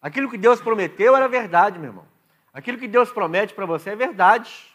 Aquilo 0.00 0.30
que 0.30 0.38
Deus 0.38 0.60
prometeu 0.60 1.14
era 1.14 1.28
verdade, 1.28 1.78
meu 1.78 1.90
irmão. 1.90 2.08
Aquilo 2.52 2.78
que 2.78 2.88
Deus 2.88 3.10
promete 3.12 3.52
para 3.54 3.66
você 3.66 3.90
é 3.90 3.96
verdade. 3.96 4.70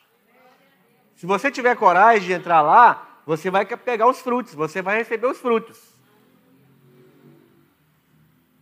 Se 1.16 1.26
você 1.26 1.50
tiver 1.50 1.76
coragem 1.76 2.28
de 2.28 2.34
entrar 2.34 2.62
lá, 2.62 3.22
você 3.26 3.50
vai 3.50 3.66
pegar 3.66 4.08
os 4.08 4.22
frutos, 4.22 4.54
você 4.54 4.82
vai 4.82 4.98
receber 4.98 5.28
os 5.28 5.40
frutos. 5.40 5.82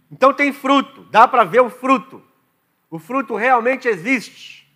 Então 0.10 0.34
tem 0.34 0.54
fruto, 0.54 1.04
dá 1.06 1.28
para 1.28 1.44
ver 1.44 1.62
o 1.62 1.70
fruto. 1.70 2.24
O 2.90 3.00
fruto 3.00 3.36
realmente 3.36 3.88
existe. 3.88 4.72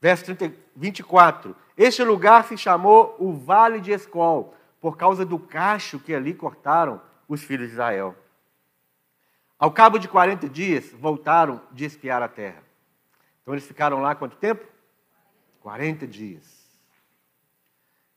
Verso 0.00 0.24
30, 0.24 0.54
24. 0.74 1.54
Este 1.82 2.04
lugar 2.04 2.44
se 2.44 2.58
chamou 2.58 3.16
o 3.18 3.32
Vale 3.32 3.80
de 3.80 3.90
Escol, 3.90 4.54
por 4.82 4.98
causa 4.98 5.24
do 5.24 5.38
cacho 5.38 5.98
que 5.98 6.14
ali 6.14 6.34
cortaram 6.34 7.00
os 7.26 7.42
filhos 7.42 7.68
de 7.68 7.72
Israel. 7.72 8.14
Ao 9.58 9.72
cabo 9.72 9.98
de 9.98 10.06
40 10.06 10.46
dias, 10.46 10.92
voltaram 10.92 11.58
de 11.72 11.86
espiar 11.86 12.22
a 12.22 12.28
terra. 12.28 12.62
Então 13.40 13.54
eles 13.54 13.66
ficaram 13.66 14.02
lá 14.02 14.14
quanto 14.14 14.36
tempo? 14.36 14.62
40 15.60 16.06
dias. 16.06 16.44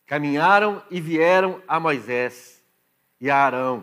Caminharam 0.05 0.83
e 0.91 0.99
vieram 0.99 1.63
a 1.65 1.79
Moisés 1.79 2.61
e 3.17 3.31
a 3.31 3.37
Arão 3.37 3.81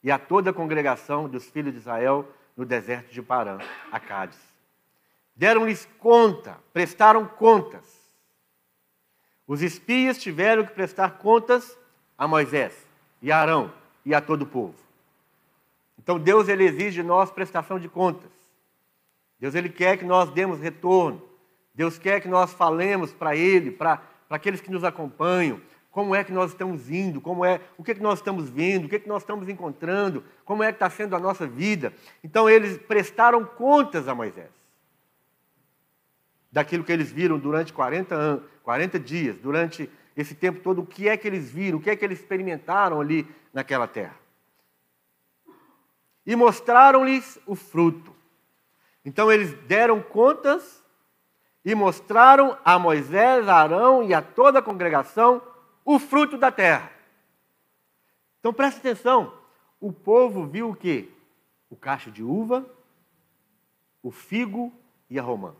e 0.00 0.12
a 0.12 0.18
toda 0.18 0.50
a 0.50 0.54
congregação 0.54 1.28
dos 1.28 1.50
filhos 1.50 1.72
de 1.72 1.80
Israel 1.80 2.24
no 2.56 2.64
deserto 2.64 3.12
de 3.12 3.20
Parã, 3.20 3.58
a 3.90 3.98
Cádiz. 3.98 4.38
Deram-lhes 5.34 5.88
conta, 5.98 6.56
prestaram 6.72 7.26
contas. 7.26 8.01
Os 9.46 9.62
espias 9.62 10.18
tiveram 10.18 10.64
que 10.64 10.72
prestar 10.72 11.18
contas 11.18 11.78
a 12.16 12.26
Moisés 12.28 12.86
e 13.20 13.30
a 13.32 13.38
Arão 13.38 13.72
e 14.04 14.14
a 14.14 14.20
todo 14.20 14.42
o 14.42 14.46
povo. 14.46 14.74
Então 15.98 16.18
Deus 16.18 16.48
ele 16.48 16.64
exige 16.64 17.02
de 17.02 17.02
nós 17.02 17.30
prestação 17.30 17.78
de 17.78 17.88
contas. 17.88 18.30
Deus 19.38 19.54
ele 19.54 19.68
quer 19.68 19.96
que 19.96 20.04
nós 20.04 20.30
demos 20.30 20.60
retorno. 20.60 21.22
Deus 21.74 21.98
quer 21.98 22.20
que 22.20 22.28
nós 22.28 22.52
falemos 22.52 23.12
para 23.12 23.34
ele, 23.34 23.70
para 23.70 24.02
aqueles 24.28 24.60
que 24.60 24.70
nos 24.70 24.84
acompanham, 24.84 25.60
como 25.90 26.14
é 26.14 26.24
que 26.24 26.32
nós 26.32 26.50
estamos 26.50 26.90
indo, 26.90 27.20
como 27.20 27.44
é, 27.44 27.60
o 27.76 27.84
que, 27.84 27.90
é 27.90 27.94
que 27.94 28.02
nós 28.02 28.18
estamos 28.18 28.48
vendo, 28.48 28.86
o 28.86 28.88
que, 28.88 28.96
é 28.96 28.98
que 28.98 29.08
nós 29.08 29.22
estamos 29.22 29.48
encontrando, 29.48 30.24
como 30.44 30.62
é 30.62 30.68
que 30.68 30.76
está 30.76 30.88
sendo 30.88 31.14
a 31.14 31.18
nossa 31.18 31.46
vida. 31.46 31.92
Então 32.24 32.48
eles 32.48 32.78
prestaram 32.78 33.44
contas 33.44 34.08
a 34.08 34.14
Moisés. 34.14 34.50
Daquilo 36.50 36.82
que 36.82 36.92
eles 36.92 37.12
viram 37.12 37.38
durante 37.38 37.72
40 37.72 38.14
anos, 38.14 38.44
40 38.62 38.98
dias, 38.98 39.36
durante 39.38 39.90
esse 40.16 40.34
tempo 40.34 40.60
todo, 40.60 40.82
o 40.82 40.86
que 40.86 41.08
é 41.08 41.16
que 41.16 41.26
eles 41.26 41.50
viram, 41.50 41.78
o 41.78 41.80
que 41.80 41.90
é 41.90 41.96
que 41.96 42.04
eles 42.04 42.20
experimentaram 42.20 43.00
ali 43.00 43.26
naquela 43.52 43.86
terra 43.86 44.22
e 46.24 46.36
mostraram-lhes 46.36 47.38
o 47.46 47.54
fruto. 47.54 48.14
Então 49.04 49.30
eles 49.30 49.52
deram 49.66 50.00
contas 50.00 50.82
e 51.64 51.74
mostraram 51.74 52.56
a 52.64 52.78
Moisés, 52.78 53.48
a 53.48 53.56
Arão 53.56 54.02
e 54.02 54.14
a 54.14 54.22
toda 54.22 54.60
a 54.60 54.62
congregação 54.62 55.42
o 55.84 55.98
fruto 55.98 56.38
da 56.38 56.50
terra. 56.50 56.90
Então 58.38 58.52
preste 58.52 58.78
atenção, 58.78 59.34
o 59.80 59.92
povo 59.92 60.46
viu 60.46 60.70
o 60.70 60.76
quê? 60.76 61.08
O 61.68 61.76
cacho 61.76 62.10
de 62.10 62.22
uva, 62.22 62.64
o 64.02 64.10
figo 64.10 64.72
e 65.10 65.18
a 65.18 65.22
romã. 65.22 65.54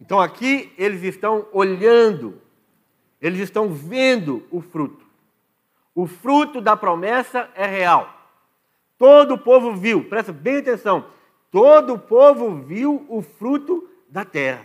Então 0.00 0.20
aqui 0.20 0.72
eles 0.78 1.02
estão 1.02 1.46
olhando, 1.52 2.40
eles 3.20 3.40
estão 3.40 3.72
vendo 3.72 4.46
o 4.50 4.60
fruto. 4.60 5.04
O 5.94 6.06
fruto 6.06 6.60
da 6.60 6.76
promessa 6.76 7.50
é 7.54 7.66
real. 7.66 8.16
Todo 8.96 9.34
o 9.34 9.38
povo 9.38 9.74
viu, 9.74 10.08
presta 10.08 10.32
bem 10.32 10.58
atenção, 10.58 11.06
todo 11.50 11.94
o 11.94 11.98
povo 11.98 12.56
viu 12.56 13.04
o 13.08 13.22
fruto 13.22 13.88
da 14.08 14.24
terra. 14.24 14.64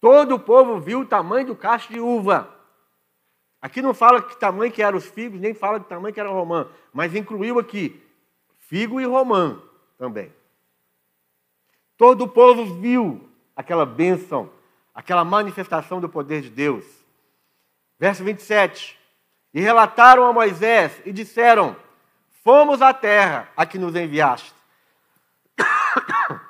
Todo 0.00 0.34
o 0.34 0.40
povo 0.40 0.80
viu 0.80 1.00
o 1.00 1.06
tamanho 1.06 1.48
do 1.48 1.56
cacho 1.56 1.92
de 1.92 2.00
uva. 2.00 2.54
Aqui 3.60 3.80
não 3.80 3.94
fala 3.94 4.22
que 4.22 4.38
tamanho 4.38 4.72
que 4.72 4.82
eram 4.82 4.98
os 4.98 5.06
figos, 5.06 5.40
nem 5.40 5.54
fala 5.54 5.80
que 5.80 5.88
tamanho 5.88 6.12
que 6.12 6.20
era 6.20 6.30
o 6.30 6.34
romã, 6.34 6.68
mas 6.92 7.14
incluiu 7.14 7.58
aqui 7.58 8.02
figo 8.66 9.00
e 9.00 9.04
romã 9.04 9.60
também. 9.98 10.32
Todo 11.96 12.22
o 12.22 12.28
povo 12.28 12.64
viu 12.80 13.28
aquela 13.56 13.86
bênção, 13.86 14.50
aquela 14.94 15.24
manifestação 15.24 16.00
do 16.00 16.08
poder 16.08 16.42
de 16.42 16.50
Deus. 16.50 16.84
Verso 17.98 18.22
27. 18.22 18.98
E 19.54 19.60
relataram 19.60 20.24
a 20.24 20.32
Moisés 20.32 21.00
e 21.06 21.12
disseram: 21.12 21.74
Fomos 22.44 22.82
à 22.82 22.92
terra 22.92 23.48
a 23.56 23.64
que 23.64 23.78
nos 23.78 23.96
enviaste. 23.96 24.54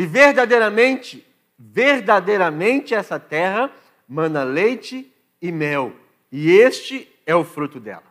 E 0.00 0.06
verdadeiramente, 0.06 1.26
verdadeiramente 1.58 2.94
essa 2.94 3.18
terra 3.18 3.68
mana 4.08 4.44
leite 4.44 5.12
e 5.42 5.50
mel, 5.50 5.92
e 6.30 6.52
este 6.52 7.12
é 7.26 7.34
o 7.34 7.44
fruto 7.44 7.80
dela. 7.80 8.06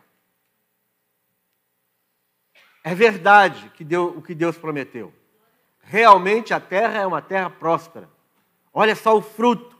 É 2.84 2.94
verdade 2.94 3.70
que 3.70 3.84
deu, 3.84 4.08
o 4.08 4.22
que 4.22 4.34
Deus 4.34 4.58
prometeu. 4.58 5.12
Realmente 5.90 6.52
a 6.52 6.60
terra 6.60 6.98
é 6.98 7.06
uma 7.06 7.22
terra 7.22 7.48
próspera. 7.48 8.10
Olha 8.74 8.94
só 8.94 9.16
o 9.16 9.22
fruto. 9.22 9.74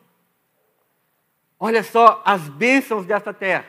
Olha 1.61 1.83
só 1.83 2.23
as 2.25 2.49
bênçãos 2.49 3.05
dessa 3.05 3.35
terra. 3.35 3.67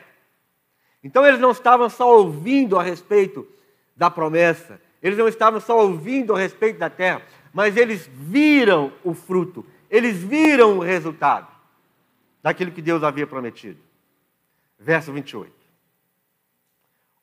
Então 1.04 1.26
eles 1.26 1.38
não 1.38 1.50
estavam 1.50 1.90
só 1.90 2.16
ouvindo 2.16 2.78
a 2.78 2.82
respeito 2.82 3.46
da 3.94 4.10
promessa, 4.10 4.80
eles 5.02 5.18
não 5.18 5.28
estavam 5.28 5.60
só 5.60 5.78
ouvindo 5.78 6.34
a 6.34 6.38
respeito 6.38 6.78
da 6.78 6.88
terra, 6.88 7.22
mas 7.52 7.76
eles 7.76 8.06
viram 8.06 8.90
o 9.04 9.12
fruto, 9.12 9.66
eles 9.90 10.16
viram 10.16 10.78
o 10.78 10.82
resultado 10.82 11.48
daquilo 12.42 12.72
que 12.72 12.80
Deus 12.80 13.02
havia 13.02 13.26
prometido. 13.26 13.78
Verso 14.78 15.12
28. 15.12 15.52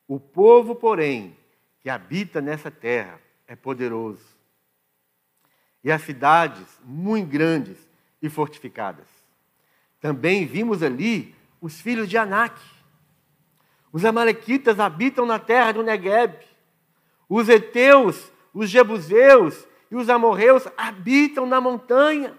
O 0.06 0.20
povo, 0.20 0.76
porém, 0.76 1.36
que 1.80 1.90
habita 1.90 2.40
nessa 2.40 2.70
terra 2.70 3.20
é 3.48 3.56
poderoso, 3.56 4.37
e 5.82 5.92
as 5.92 6.02
cidades 6.02 6.66
muito 6.84 7.28
grandes 7.28 7.76
e 8.20 8.28
fortificadas. 8.28 9.06
Também 10.00 10.46
vimos 10.46 10.82
ali 10.82 11.34
os 11.60 11.80
filhos 11.80 12.08
de 12.08 12.16
Anak. 12.16 12.60
Os 13.92 14.04
amalequitas 14.04 14.78
habitam 14.78 15.26
na 15.26 15.38
terra 15.38 15.72
do 15.72 15.82
Negueb. 15.82 16.36
Os 17.28 17.48
heteus, 17.48 18.30
os 18.52 18.70
jebuseus 18.70 19.66
e 19.90 19.96
os 19.96 20.08
amorreus 20.08 20.68
habitam 20.76 21.46
na 21.46 21.60
montanha. 21.60 22.38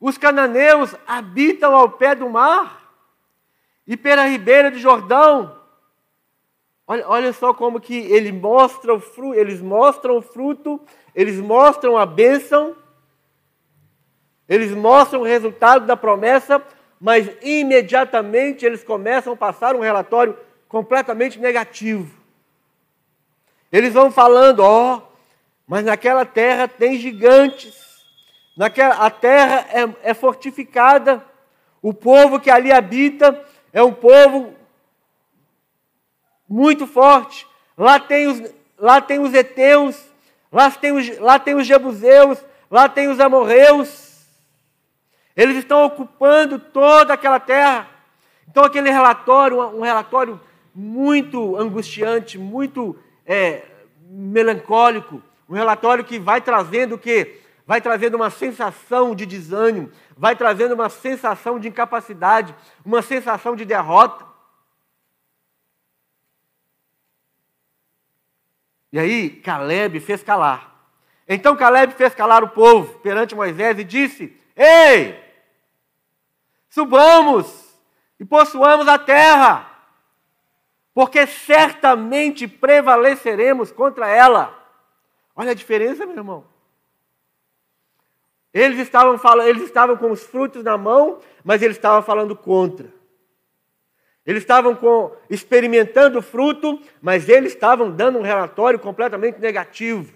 Os 0.00 0.16
cananeus 0.16 0.94
habitam 1.06 1.74
ao 1.74 1.90
pé 1.90 2.14
do 2.14 2.28
mar 2.28 2.88
e 3.86 3.96
pela 3.96 4.26
ribeira 4.26 4.70
do 4.70 4.78
Jordão. 4.78 5.57
Olha, 6.90 7.06
olha 7.06 7.32
só 7.34 7.52
como 7.52 7.78
que 7.78 7.94
ele 7.94 8.32
mostra 8.32 8.94
o 8.94 8.98
fruto, 8.98 9.34
eles 9.34 9.60
mostram 9.60 10.16
o 10.16 10.22
fruto, 10.22 10.80
eles 11.14 11.38
mostram 11.38 11.98
a 11.98 12.06
bênção, 12.06 12.74
eles 14.48 14.70
mostram 14.70 15.20
o 15.20 15.24
resultado 15.24 15.84
da 15.84 15.98
promessa, 15.98 16.62
mas 16.98 17.30
imediatamente 17.42 18.64
eles 18.64 18.82
começam 18.82 19.34
a 19.34 19.36
passar 19.36 19.76
um 19.76 19.80
relatório 19.80 20.34
completamente 20.66 21.38
negativo. 21.38 22.10
Eles 23.70 23.92
vão 23.92 24.10
falando, 24.10 24.60
ó, 24.60 24.96
oh, 24.96 25.02
mas 25.66 25.84
naquela 25.84 26.24
terra 26.24 26.66
tem 26.66 26.96
gigantes, 26.96 27.76
naquela, 28.56 28.94
a 28.94 29.10
terra 29.10 29.66
é, 29.74 30.10
é 30.10 30.14
fortificada, 30.14 31.22
o 31.82 31.92
povo 31.92 32.40
que 32.40 32.50
ali 32.50 32.72
habita 32.72 33.44
é 33.74 33.82
um 33.82 33.92
povo 33.92 34.57
muito 36.48 36.86
forte. 36.86 37.46
Lá 37.76 38.00
tem 38.00 38.26
os, 38.26 38.42
lá 38.78 39.00
tem 39.00 39.20
os 39.20 39.34
heteus, 39.34 40.00
lá 40.50 40.70
tem 40.70 40.92
os, 40.92 41.18
lá 41.18 41.38
tem 41.38 41.54
os 41.54 41.66
jebuseus, 41.66 42.38
lá 42.70 42.88
tem 42.88 43.08
os 43.08 43.20
amorreus. 43.20 44.26
Eles 45.36 45.56
estão 45.56 45.84
ocupando 45.84 46.58
toda 46.58 47.14
aquela 47.14 47.38
terra. 47.38 47.88
Então 48.48 48.64
aquele 48.64 48.90
relatório, 48.90 49.60
um 49.76 49.82
relatório 49.82 50.40
muito 50.74 51.56
angustiante, 51.56 52.38
muito 52.38 52.96
é, 53.26 53.62
melancólico, 54.08 55.22
um 55.48 55.54
relatório 55.54 56.04
que 56.04 56.18
vai 56.18 56.40
trazendo 56.40 56.94
o 56.94 56.98
quê? 56.98 57.40
Vai 57.66 57.80
trazendo 57.80 58.14
uma 58.14 58.30
sensação 58.30 59.14
de 59.14 59.26
desânimo, 59.26 59.90
vai 60.16 60.34
trazendo 60.34 60.74
uma 60.74 60.88
sensação 60.88 61.58
de 61.58 61.68
incapacidade, 61.68 62.54
uma 62.84 63.02
sensação 63.02 63.54
de 63.54 63.64
derrota. 63.64 64.24
E 68.92 68.98
aí 68.98 69.30
Caleb 69.30 70.00
fez 70.00 70.22
calar. 70.22 70.74
Então 71.28 71.56
Caleb 71.56 71.92
fez 71.94 72.14
calar 72.14 72.42
o 72.42 72.48
povo 72.48 72.98
perante 73.00 73.34
Moisés 73.34 73.78
e 73.78 73.84
disse: 73.84 74.36
Ei, 74.56 75.18
subamos 76.70 77.76
e 78.18 78.24
possuamos 78.24 78.88
a 78.88 78.98
terra, 78.98 79.70
porque 80.94 81.26
certamente 81.26 82.48
prevaleceremos 82.48 83.70
contra 83.70 84.08
ela. 84.08 84.54
Olha 85.36 85.52
a 85.52 85.54
diferença, 85.54 86.06
meu 86.06 86.16
irmão. 86.16 86.44
Eles 88.52 88.78
estavam 88.78 89.18
falando, 89.18 89.48
eles 89.48 89.62
estavam 89.62 89.96
com 89.96 90.10
os 90.10 90.24
frutos 90.24 90.64
na 90.64 90.76
mão, 90.76 91.20
mas 91.44 91.62
eles 91.62 91.76
estavam 91.76 92.02
falando 92.02 92.34
contra. 92.34 92.97
Eles 94.28 94.42
estavam 94.42 94.74
com, 94.74 95.10
experimentando 95.30 96.18
o 96.18 96.22
fruto, 96.22 96.78
mas 97.00 97.30
eles 97.30 97.54
estavam 97.54 97.90
dando 97.90 98.18
um 98.18 98.22
relatório 98.22 98.78
completamente 98.78 99.40
negativo. 99.40 100.12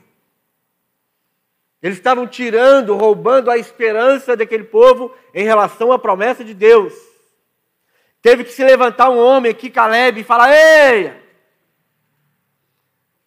Eles 1.81 1.97
estavam 1.97 2.27
tirando, 2.27 2.95
roubando 2.95 3.51
a 3.51 3.57
esperança 3.57 4.37
daquele 4.37 4.65
povo 4.65 5.17
em 5.33 5.45
relação 5.45 5.91
à 5.93 5.99
promessa 5.99 6.45
de 6.45 6.53
Deus. 6.53 6.93
Teve 8.21 8.45
que 8.45 8.53
se 8.53 8.63
levantar 8.63 9.09
um 9.09 9.19
homem 9.19 9.51
aqui, 9.51 9.71
Caleb, 9.71 10.21
e 10.21 10.25
falar: 10.25 10.53
Ei, 10.53 11.15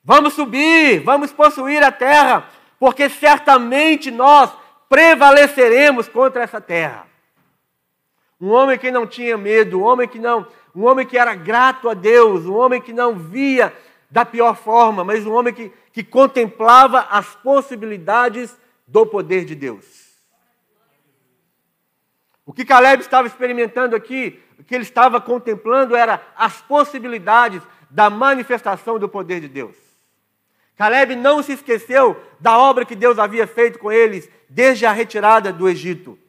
vamos 0.04 0.36
subir, 0.36 1.00
vamos 1.00 1.34
possuir 1.34 1.82
a 1.82 1.92
terra, 1.92 2.48
porque 2.80 3.10
certamente 3.10 4.12
nós 4.12 4.52
prevaleceremos 4.88 6.08
contra 6.08 6.44
essa 6.44 6.62
terra. 6.62 7.08
Um 8.40 8.52
homem 8.52 8.78
que 8.78 8.92
não 8.92 9.08
tinha 9.08 9.36
medo, 9.36 9.80
um 9.80 9.84
homem 9.84 10.08
que 10.08 10.20
não 10.20 10.46
um 10.76 10.86
homem 10.86 11.06
que 11.06 11.18
era 11.18 11.34
grato 11.34 11.90
a 11.90 11.94
Deus, 11.94 12.46
um 12.46 12.56
homem 12.56 12.82
que 12.82 12.92
não 12.92 13.18
via 13.18 13.74
da 14.10 14.26
pior 14.26 14.56
forma, 14.56 15.04
mas 15.04 15.26
um 15.26 15.34
homem 15.34 15.54
que, 15.54 15.72
que 15.92 16.04
contemplava 16.04 17.02
as 17.10 17.36
possibilidades 17.36 18.56
do 18.86 19.06
poder 19.06 19.46
de 19.46 19.56
Deus. 19.56 19.86
O 22.46 22.54
que 22.54 22.66
Caleb 22.66 23.02
estava 23.02 23.28
experimentando 23.28 23.96
aqui, 23.96 24.40
o 24.60 24.64
que 24.64 24.76
ele 24.76 24.84
estava 24.84 25.20
contemplando 25.20 25.96
era 25.96 26.22
as 26.36 26.62
possibilidades 26.62 27.62
da 27.90 28.10
manifestação 28.10 29.00
do 29.00 29.10
poder 29.10 29.40
de 29.40 29.48
Deus. 29.48 29.76
Caleb 30.76 31.16
não 31.16 31.42
se 31.42 31.54
esqueceu 31.54 32.22
da 32.40 32.58
obra 32.58 32.86
que 32.86 32.96
Deus 32.96 33.18
havia 33.18 33.48
feito 33.48 33.80
com 33.80 33.92
eles 33.92 34.30
desde 34.50 34.86
a 34.86 34.92
retirada 34.92 35.52
do 35.52 35.70
Egito. 35.70 36.20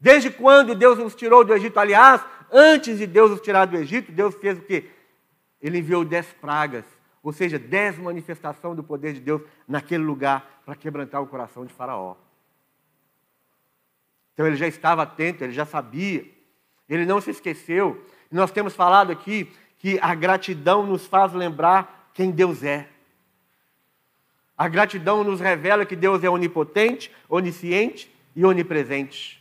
Desde 0.00 0.30
quando 0.30 0.74
Deus 0.74 0.98
os 0.98 1.14
tirou 1.14 1.44
do 1.44 1.54
Egito, 1.54 1.78
aliás, 1.78 2.22
Antes 2.52 2.98
de 2.98 3.06
Deus 3.06 3.30
os 3.30 3.40
tirar 3.40 3.66
do 3.66 3.76
Egito, 3.76 4.10
Deus 4.10 4.34
fez 4.34 4.58
o 4.58 4.62
quê? 4.62 4.90
Ele 5.60 5.78
enviou 5.78 6.04
dez 6.04 6.26
pragas, 6.40 6.84
ou 7.22 7.32
seja, 7.32 7.58
dez 7.58 7.98
manifestações 7.98 8.76
do 8.76 8.82
poder 8.82 9.12
de 9.12 9.20
Deus 9.20 9.42
naquele 9.68 10.02
lugar 10.02 10.62
para 10.64 10.74
quebrantar 10.74 11.22
o 11.22 11.26
coração 11.26 11.64
de 11.64 11.72
Faraó. 11.72 12.16
Então 14.32 14.46
ele 14.46 14.56
já 14.56 14.66
estava 14.66 15.02
atento, 15.02 15.44
ele 15.44 15.52
já 15.52 15.66
sabia, 15.66 16.26
ele 16.88 17.04
não 17.04 17.20
se 17.20 17.30
esqueceu. 17.30 18.04
Nós 18.30 18.50
temos 18.50 18.74
falado 18.74 19.12
aqui 19.12 19.52
que 19.78 19.98
a 20.00 20.14
gratidão 20.14 20.86
nos 20.86 21.06
faz 21.06 21.32
lembrar 21.32 22.10
quem 22.14 22.30
Deus 22.30 22.62
é. 22.62 22.88
A 24.56 24.68
gratidão 24.68 25.24
nos 25.24 25.40
revela 25.40 25.86
que 25.86 25.96
Deus 25.96 26.22
é 26.22 26.28
onipotente, 26.28 27.10
onisciente 27.28 28.14
e 28.36 28.44
onipresente. 28.44 29.39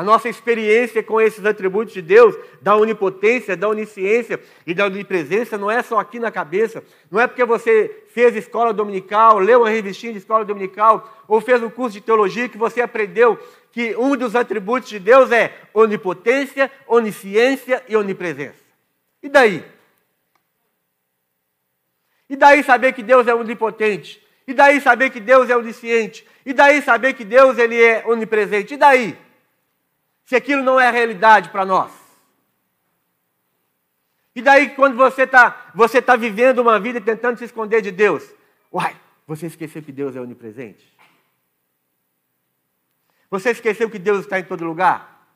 A 0.00 0.02
nossa 0.02 0.30
experiência 0.30 1.02
com 1.02 1.20
esses 1.20 1.44
atributos 1.44 1.92
de 1.92 2.00
Deus, 2.00 2.34
da 2.62 2.74
onipotência, 2.74 3.54
da 3.54 3.68
onisciência 3.68 4.40
e 4.66 4.72
da 4.72 4.86
onipresença, 4.86 5.58
não 5.58 5.70
é 5.70 5.82
só 5.82 5.98
aqui 5.98 6.18
na 6.18 6.30
cabeça. 6.30 6.82
Não 7.10 7.20
é 7.20 7.26
porque 7.26 7.44
você 7.44 8.04
fez 8.08 8.34
escola 8.34 8.72
dominical, 8.72 9.38
leu 9.38 9.58
uma 9.58 9.68
revistinha 9.68 10.14
de 10.14 10.18
escola 10.18 10.42
dominical, 10.42 11.22
ou 11.28 11.38
fez 11.38 11.62
um 11.62 11.68
curso 11.68 11.92
de 11.92 12.00
teologia 12.00 12.48
que 12.48 12.56
você 12.56 12.80
aprendeu 12.80 13.38
que 13.72 13.94
um 13.94 14.16
dos 14.16 14.34
atributos 14.34 14.88
de 14.88 14.98
Deus 14.98 15.30
é 15.30 15.54
onipotência, 15.74 16.72
onisciência 16.86 17.84
e 17.86 17.94
onipresença. 17.94 18.64
E 19.22 19.28
daí? 19.28 19.62
E 22.26 22.36
daí 22.36 22.64
saber 22.64 22.94
que 22.94 23.02
Deus 23.02 23.26
é 23.26 23.34
onipotente? 23.34 24.26
E 24.46 24.54
daí 24.54 24.80
saber 24.80 25.10
que 25.10 25.20
Deus 25.20 25.50
é 25.50 25.56
onisciente? 25.58 26.26
E 26.46 26.54
daí 26.54 26.80
saber 26.80 27.12
que 27.12 27.22
Deus 27.22 27.58
ele 27.58 27.78
é 27.78 28.02
onipresente? 28.06 28.72
E 28.72 28.76
daí? 28.78 29.14
Se 30.30 30.36
aquilo 30.36 30.62
não 30.62 30.78
é 30.78 30.88
realidade 30.92 31.48
para 31.48 31.66
nós. 31.66 31.90
E 34.32 34.40
daí 34.40 34.76
quando 34.76 34.96
você 34.96 35.24
está 35.24 35.72
você 35.74 36.00
tá 36.00 36.14
vivendo 36.14 36.60
uma 36.60 36.78
vida 36.78 37.00
tentando 37.00 37.36
se 37.36 37.46
esconder 37.46 37.82
de 37.82 37.90
Deus? 37.90 38.22
Uai, 38.72 38.96
você 39.26 39.48
esqueceu 39.48 39.82
que 39.82 39.90
Deus 39.90 40.14
é 40.14 40.20
onipresente? 40.20 40.96
Você 43.28 43.50
esqueceu 43.50 43.90
que 43.90 43.98
Deus 43.98 44.20
está 44.20 44.38
em 44.38 44.44
todo 44.44 44.64
lugar? 44.64 45.26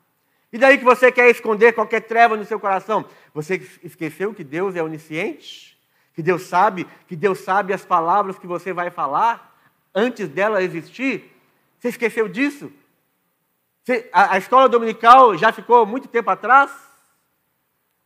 E 0.49 0.57
daí 0.57 0.77
que 0.77 0.85
você 0.85 1.11
quer 1.11 1.29
esconder 1.29 1.73
qualquer 1.73 1.99
treva 1.99 2.37
no 2.37 2.45
seu 2.45 2.57
coração? 2.57 3.03
Você 3.33 3.55
esqueceu 3.83 4.33
que 4.33 4.45
Deus 4.45 4.77
é 4.77 4.81
onisciente? 4.81 5.77
que 6.13 6.23
Deus 6.23 6.43
sabe, 6.43 6.87
que 7.09 7.15
Deus 7.17 7.39
sabe 7.39 7.73
as 7.73 7.83
palavras 7.83 8.39
que 8.39 8.47
você 8.47 8.71
vai 8.71 8.89
falar 8.89 9.53
antes 9.93 10.29
dela 10.29 10.63
existir. 10.63 11.29
Você 11.77 11.89
esqueceu 11.89 12.29
disso? 12.29 12.71
A, 14.11 14.37
escola 14.37 14.67
dominical 14.67 15.37
já 15.37 15.51
ficou 15.51 15.85
muito 15.85 16.07
tempo 16.07 16.29
atrás? 16.29 16.71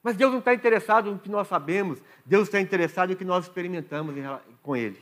Mas 0.03 0.15
Deus 0.15 0.31
não 0.31 0.39
está 0.39 0.53
interessado 0.53 1.11
no 1.11 1.19
que 1.19 1.29
nós 1.29 1.47
sabemos, 1.47 2.01
Deus 2.25 2.47
está 2.47 2.59
interessado 2.59 3.09
no 3.09 3.15
que 3.15 3.25
nós 3.25 3.45
experimentamos 3.45 4.15
com 4.61 4.75
Ele. 4.75 4.99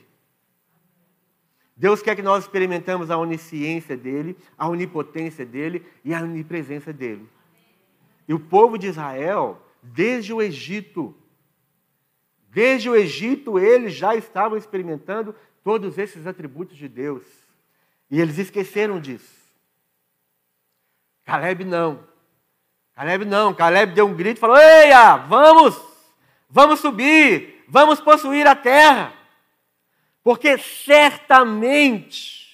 Deus 1.76 2.02
quer 2.02 2.16
que 2.16 2.24
nós 2.24 2.44
experimentamos 2.44 3.12
a 3.12 3.18
onisciência 3.18 3.96
dEle, 3.96 4.36
a 4.58 4.68
onipotência 4.68 5.46
dEle 5.46 5.86
e 6.04 6.14
a 6.14 6.22
onipresença 6.22 6.92
dEle. 6.92 7.30
E 8.28 8.34
o 8.34 8.40
povo 8.40 8.78
de 8.78 8.88
Israel, 8.88 9.62
desde 9.84 10.34
o 10.34 10.42
Egito, 10.42 11.16
Desde 12.58 12.90
o 12.90 12.96
Egito, 12.96 13.60
eles 13.60 13.94
já 13.94 14.16
estavam 14.16 14.58
experimentando 14.58 15.36
todos 15.64 16.00
esses 16.00 16.26
atributos 16.26 16.76
de 16.76 16.88
Deus. 16.88 17.24
E 18.10 18.20
eles 18.20 18.40
esqueceram 18.40 19.00
disso. 19.00 19.37
Caleb 21.28 21.66
não. 21.66 22.00
Caleb 22.96 23.26
não. 23.26 23.54
Caleb 23.54 23.94
deu 23.94 24.08
um 24.08 24.16
grito 24.16 24.38
e 24.38 24.40
falou: 24.40 24.58
Eia, 24.58 25.18
vamos, 25.18 25.80
vamos 26.50 26.80
subir, 26.80 27.64
vamos 27.68 28.00
possuir 28.00 28.48
a 28.48 28.56
terra. 28.56 29.14
Porque 30.24 30.58
certamente, 30.58 32.48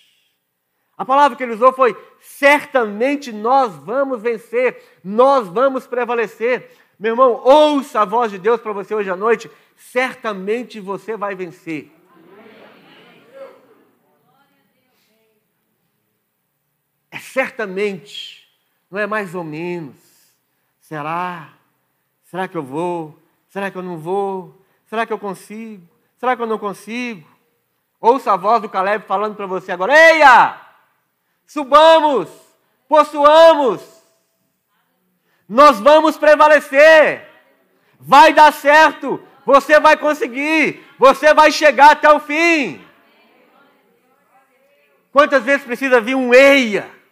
a 0.98 1.06
palavra 1.06 1.38
que 1.38 1.44
ele 1.44 1.54
usou 1.54 1.72
foi: 1.72 1.96
certamente 2.20 3.32
nós 3.32 3.74
vamos 3.76 4.22
vencer, 4.22 5.00
nós 5.04 5.48
vamos 5.48 5.88
prevalecer. 5.88 6.72
Meu 7.00 7.14
irmão, 7.14 7.42
ouça 7.44 8.02
a 8.02 8.06
voz 8.06 8.32
de 8.32 8.40
Deus 8.40 8.60
para 8.60 8.74
você 8.74 8.94
hoje 8.94 9.10
à 9.10 9.16
noite 9.16 9.50
certamente 9.76 10.80
você 10.80 11.18
vai 11.18 11.36
vencer. 11.36 11.92
É 17.12 17.20
certamente, 17.20 18.43
não 18.94 19.00
é 19.00 19.08
mais 19.08 19.34
ou 19.34 19.44
menos. 19.44 19.96
Será? 20.80 21.50
Será 22.26 22.48
que 22.48 22.56
eu 22.56 22.62
vou? 22.62 23.18
Será 23.50 23.72
que 23.72 23.76
eu 23.76 23.82
não 23.82 23.98
vou? 23.98 24.56
Será 24.86 25.04
que 25.04 25.12
eu 25.12 25.18
consigo? 25.18 25.84
Será 26.20 26.36
que 26.36 26.44
eu 26.44 26.46
não 26.46 26.60
consigo? 26.60 27.28
Ouça 28.00 28.32
a 28.32 28.38
voz 28.38 28.62
do 28.62 28.70
Caleb 28.70 29.04
falando 29.08 29.36
para 29.36 29.48
você 29.48 29.72
agora: 29.72 29.98
Eia! 29.98 30.62
Subamos! 31.48 32.30
Possuamos! 32.88 33.82
Nós 35.50 35.80
vamos 35.80 36.16
prevalecer! 36.16 37.28
Vai 38.00 38.32
dar 38.32 38.54
certo! 38.54 39.20
Você 39.44 39.80
vai 39.80 39.98
conseguir. 39.98 40.86
Você 41.00 41.34
vai 41.34 41.52
chegar 41.52 41.94
até 41.94 42.12
o 42.14 42.20
fim. 42.20 42.80
Quantas 45.12 45.44
vezes 45.44 45.66
precisa 45.66 46.00
vir 46.00 46.14
um 46.14 46.32
eia? 46.32 47.03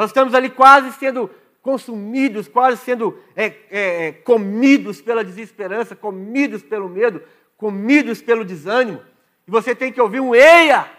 Nós 0.00 0.08
estamos 0.08 0.32
ali 0.32 0.48
quase 0.48 0.90
sendo 0.92 1.28
consumidos, 1.60 2.48
quase 2.48 2.82
sendo 2.82 3.22
é, 3.36 3.44
é, 3.44 4.06
é, 4.06 4.12
comidos 4.12 5.02
pela 5.02 5.22
desesperança, 5.22 5.94
comidos 5.94 6.62
pelo 6.62 6.88
medo, 6.88 7.22
comidos 7.54 8.22
pelo 8.22 8.42
desânimo. 8.42 9.04
E 9.46 9.50
você 9.50 9.74
tem 9.74 9.92
que 9.92 10.00
ouvir 10.00 10.20
um 10.20 10.34
eia. 10.34 10.90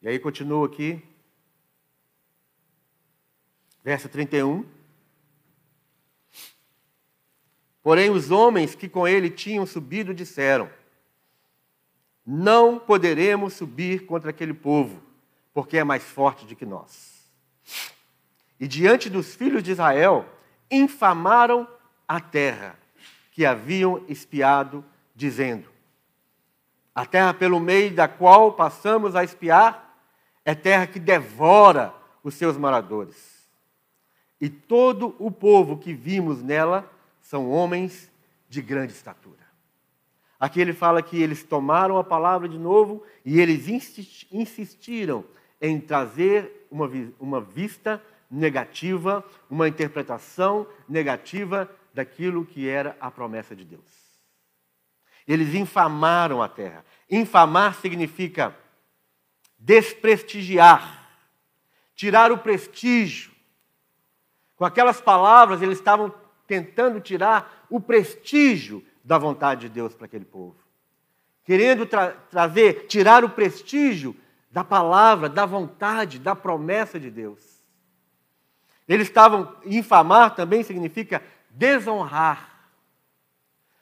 E 0.00 0.08
aí 0.08 0.18
continua 0.18 0.64
aqui, 0.64 1.02
verso 3.84 4.08
31. 4.08 4.64
Porém, 7.88 8.10
os 8.10 8.30
homens 8.30 8.74
que 8.74 8.86
com 8.86 9.08
ele 9.08 9.30
tinham 9.30 9.64
subido 9.64 10.12
disseram: 10.12 10.77
Não 12.30 12.78
poderemos 12.78 13.54
subir 13.54 14.04
contra 14.04 14.28
aquele 14.28 14.52
povo, 14.52 15.00
porque 15.54 15.78
é 15.78 15.82
mais 15.82 16.02
forte 16.02 16.44
do 16.44 16.54
que 16.54 16.66
nós. 16.66 17.26
E 18.60 18.68
diante 18.68 19.08
dos 19.08 19.34
filhos 19.34 19.62
de 19.62 19.70
Israel, 19.70 20.26
infamaram 20.70 21.66
a 22.06 22.20
terra 22.20 22.78
que 23.32 23.46
haviam 23.46 24.04
espiado, 24.08 24.84
dizendo: 25.14 25.70
A 26.94 27.06
terra 27.06 27.32
pelo 27.32 27.58
meio 27.58 27.94
da 27.94 28.06
qual 28.06 28.52
passamos 28.52 29.16
a 29.16 29.24
espiar 29.24 29.98
é 30.44 30.54
terra 30.54 30.86
que 30.86 31.00
devora 31.00 31.94
os 32.22 32.34
seus 32.34 32.58
moradores. 32.58 33.48
E 34.38 34.50
todo 34.50 35.16
o 35.18 35.30
povo 35.30 35.78
que 35.78 35.94
vimos 35.94 36.42
nela 36.42 36.92
são 37.22 37.50
homens 37.50 38.12
de 38.50 38.60
grande 38.60 38.92
estatura. 38.92 39.47
Aqui 40.38 40.60
ele 40.60 40.72
fala 40.72 41.02
que 41.02 41.20
eles 41.20 41.42
tomaram 41.42 41.98
a 41.98 42.04
palavra 42.04 42.48
de 42.48 42.58
novo 42.58 43.02
e 43.24 43.40
eles 43.40 43.66
insistiram 44.30 45.24
em 45.60 45.80
trazer 45.80 46.66
uma, 46.70 46.88
uma 47.18 47.40
vista 47.40 48.02
negativa, 48.30 49.24
uma 49.50 49.66
interpretação 49.66 50.66
negativa 50.88 51.68
daquilo 51.92 52.44
que 52.44 52.68
era 52.68 52.96
a 53.00 53.10
promessa 53.10 53.56
de 53.56 53.64
Deus. 53.64 53.82
Eles 55.26 55.54
infamaram 55.54 56.40
a 56.40 56.48
terra. 56.48 56.84
Infamar 57.10 57.74
significa 57.74 58.56
desprestigiar, 59.58 61.10
tirar 61.94 62.30
o 62.30 62.38
prestígio. 62.38 63.32
Com 64.56 64.64
aquelas 64.64 65.00
palavras, 65.00 65.60
eles 65.60 65.78
estavam 65.78 66.14
tentando 66.46 67.00
tirar 67.00 67.66
o 67.68 67.80
prestígio 67.80 68.82
da 69.08 69.16
vontade 69.16 69.62
de 69.62 69.68
Deus 69.70 69.94
para 69.94 70.04
aquele 70.04 70.26
povo. 70.26 70.56
Querendo 71.42 71.86
tra 71.86 72.10
trazer, 72.30 72.86
tirar 72.88 73.24
o 73.24 73.30
prestígio 73.30 74.14
da 74.50 74.62
palavra, 74.62 75.30
da 75.30 75.46
vontade, 75.46 76.18
da 76.18 76.36
promessa 76.36 77.00
de 77.00 77.10
Deus. 77.10 77.42
Eles 78.86 79.08
estavam, 79.08 79.56
infamar 79.64 80.34
também 80.34 80.62
significa 80.62 81.22
desonrar. 81.48 82.68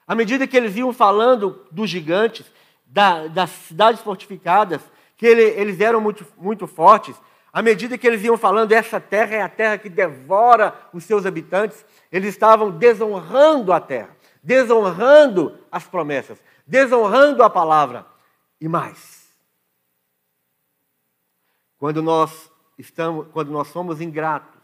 À 0.06 0.14
medida 0.14 0.46
que 0.46 0.56
eles 0.56 0.76
iam 0.76 0.92
falando 0.92 1.66
dos 1.72 1.90
gigantes, 1.90 2.46
da, 2.86 3.26
das 3.26 3.50
cidades 3.50 4.02
fortificadas, 4.02 4.80
que 5.16 5.26
ele, 5.26 5.42
eles 5.42 5.80
eram 5.80 6.00
muito, 6.00 6.24
muito 6.36 6.68
fortes, 6.68 7.16
à 7.52 7.62
medida 7.62 7.98
que 7.98 8.06
eles 8.06 8.22
iam 8.22 8.36
falando, 8.36 8.70
essa 8.70 9.00
terra 9.00 9.34
é 9.34 9.42
a 9.42 9.48
terra 9.48 9.78
que 9.78 9.88
devora 9.88 10.72
os 10.92 11.02
seus 11.02 11.26
habitantes, 11.26 11.84
eles 12.12 12.28
estavam 12.28 12.70
desonrando 12.70 13.72
a 13.72 13.80
terra, 13.80 14.15
desonrando 14.46 15.58
as 15.72 15.84
promessas, 15.88 16.40
desonrando 16.64 17.42
a 17.42 17.50
palavra. 17.50 18.06
E 18.60 18.68
mais, 18.68 19.28
quando 21.76 22.00
nós 22.00 22.48
estamos, 22.78 23.26
quando 23.32 23.50
nós 23.50 23.66
somos 23.66 24.00
ingratos, 24.00 24.62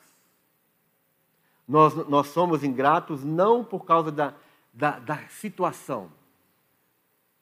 nós, 1.66 1.95
nós 2.09 2.29
somos 2.29 2.62
ingratos 2.62 3.25
não 3.25 3.64
por 3.64 3.85
causa 3.85 4.12
da, 4.12 4.33
da, 4.73 5.01
da 5.01 5.18
situação. 5.29 6.12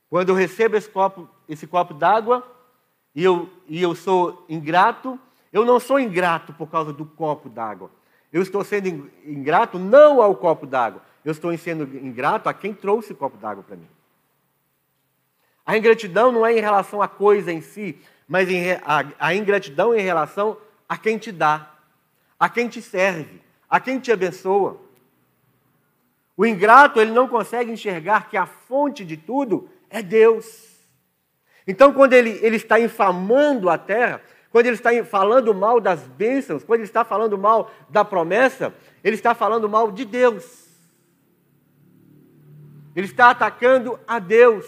Quando 0.09 0.31
eu 0.31 0.35
recebo 0.35 0.77
esse 0.77 0.89
copo, 0.89 1.29
esse 1.47 1.67
copo 1.67 1.93
d'água, 1.93 2.43
e 3.15 3.23
eu, 3.23 3.51
e 3.69 3.83
eu 3.83 3.95
sou 3.95 4.47
ingrato, 4.49 5.21
eu 5.53 5.65
não 5.67 5.79
sou 5.79 6.01
ingrato 6.01 6.55
por 6.55 6.71
causa 6.71 6.91
do 6.91 7.05
copo 7.05 7.51
d'água. 7.51 7.91
Eu 8.33 8.41
estou 8.41 8.65
sendo 8.65 9.11
ingrato 9.27 9.79
não 9.79 10.23
ao 10.23 10.35
copo 10.35 10.67
d'água, 10.67 11.03
eu 11.25 11.33
estou 11.33 11.57
sendo 11.59 11.85
ingrato 11.97 12.49
a 12.49 12.55
quem 12.55 12.73
trouxe 12.73 13.13
o 13.13 13.17
copo 13.17 13.37
d'água 13.37 13.63
para 13.63 13.77
mim. 13.77 13.89
A 15.65 15.77
ingratidão 15.77 16.33
não 16.33 16.45
é 16.45 16.57
em 16.57 16.61
relação 16.61 17.03
à 17.03 17.09
coisa 17.09 17.53
em 17.53 17.61
si, 17.61 17.99
mas 18.27 18.49
a 19.19 19.35
ingratidão 19.35 19.93
é 19.93 20.01
em 20.01 20.05
relação 20.05 20.57
a 20.89 20.97
quem 20.97 21.19
te 21.19 21.31
dá, 21.31 21.75
a 22.39 22.49
quem 22.49 22.69
te 22.69 22.81
serve, 22.81 23.41
a 23.69 23.79
quem 23.79 23.99
te 23.99 24.11
abençoa. 24.11 24.81
O 26.37 26.47
ingrato, 26.47 27.01
ele 27.01 27.11
não 27.11 27.29
consegue 27.29 27.71
enxergar 27.71 28.29
que 28.29 28.37
a 28.37 28.47
fonte 28.47 29.05
de 29.05 29.17
tudo 29.17 29.69
é 29.91 30.03
Deus. 30.03 30.71
Então, 31.67 31.93
quando 31.93 32.15
ele, 32.15 32.39
ele 32.43 32.57
está 32.57 32.81
infamando 32.81 33.69
a 33.69 33.77
terra, 33.77 34.23
quando 34.51 34.67
ele 34.67 34.77
está 34.77 34.91
falando 35.05 35.55
mal 35.55 35.81
das 35.81 36.01
bênçãos, 36.01 36.65
quando 36.65 36.81
ele 36.81 36.89
está 36.89 37.05
falando 37.05 37.37
mal 37.37 37.71
da 37.89 38.05
promessa, 38.05 38.75
ele 39.05 39.15
está 39.15 39.35
falando 39.35 39.69
mal 39.69 39.93
de 39.93 40.05
Deus. 40.05 40.70
Ele 42.95 43.07
está 43.07 43.31
atacando 43.31 43.99
a 44.07 44.19
Deus. 44.19 44.67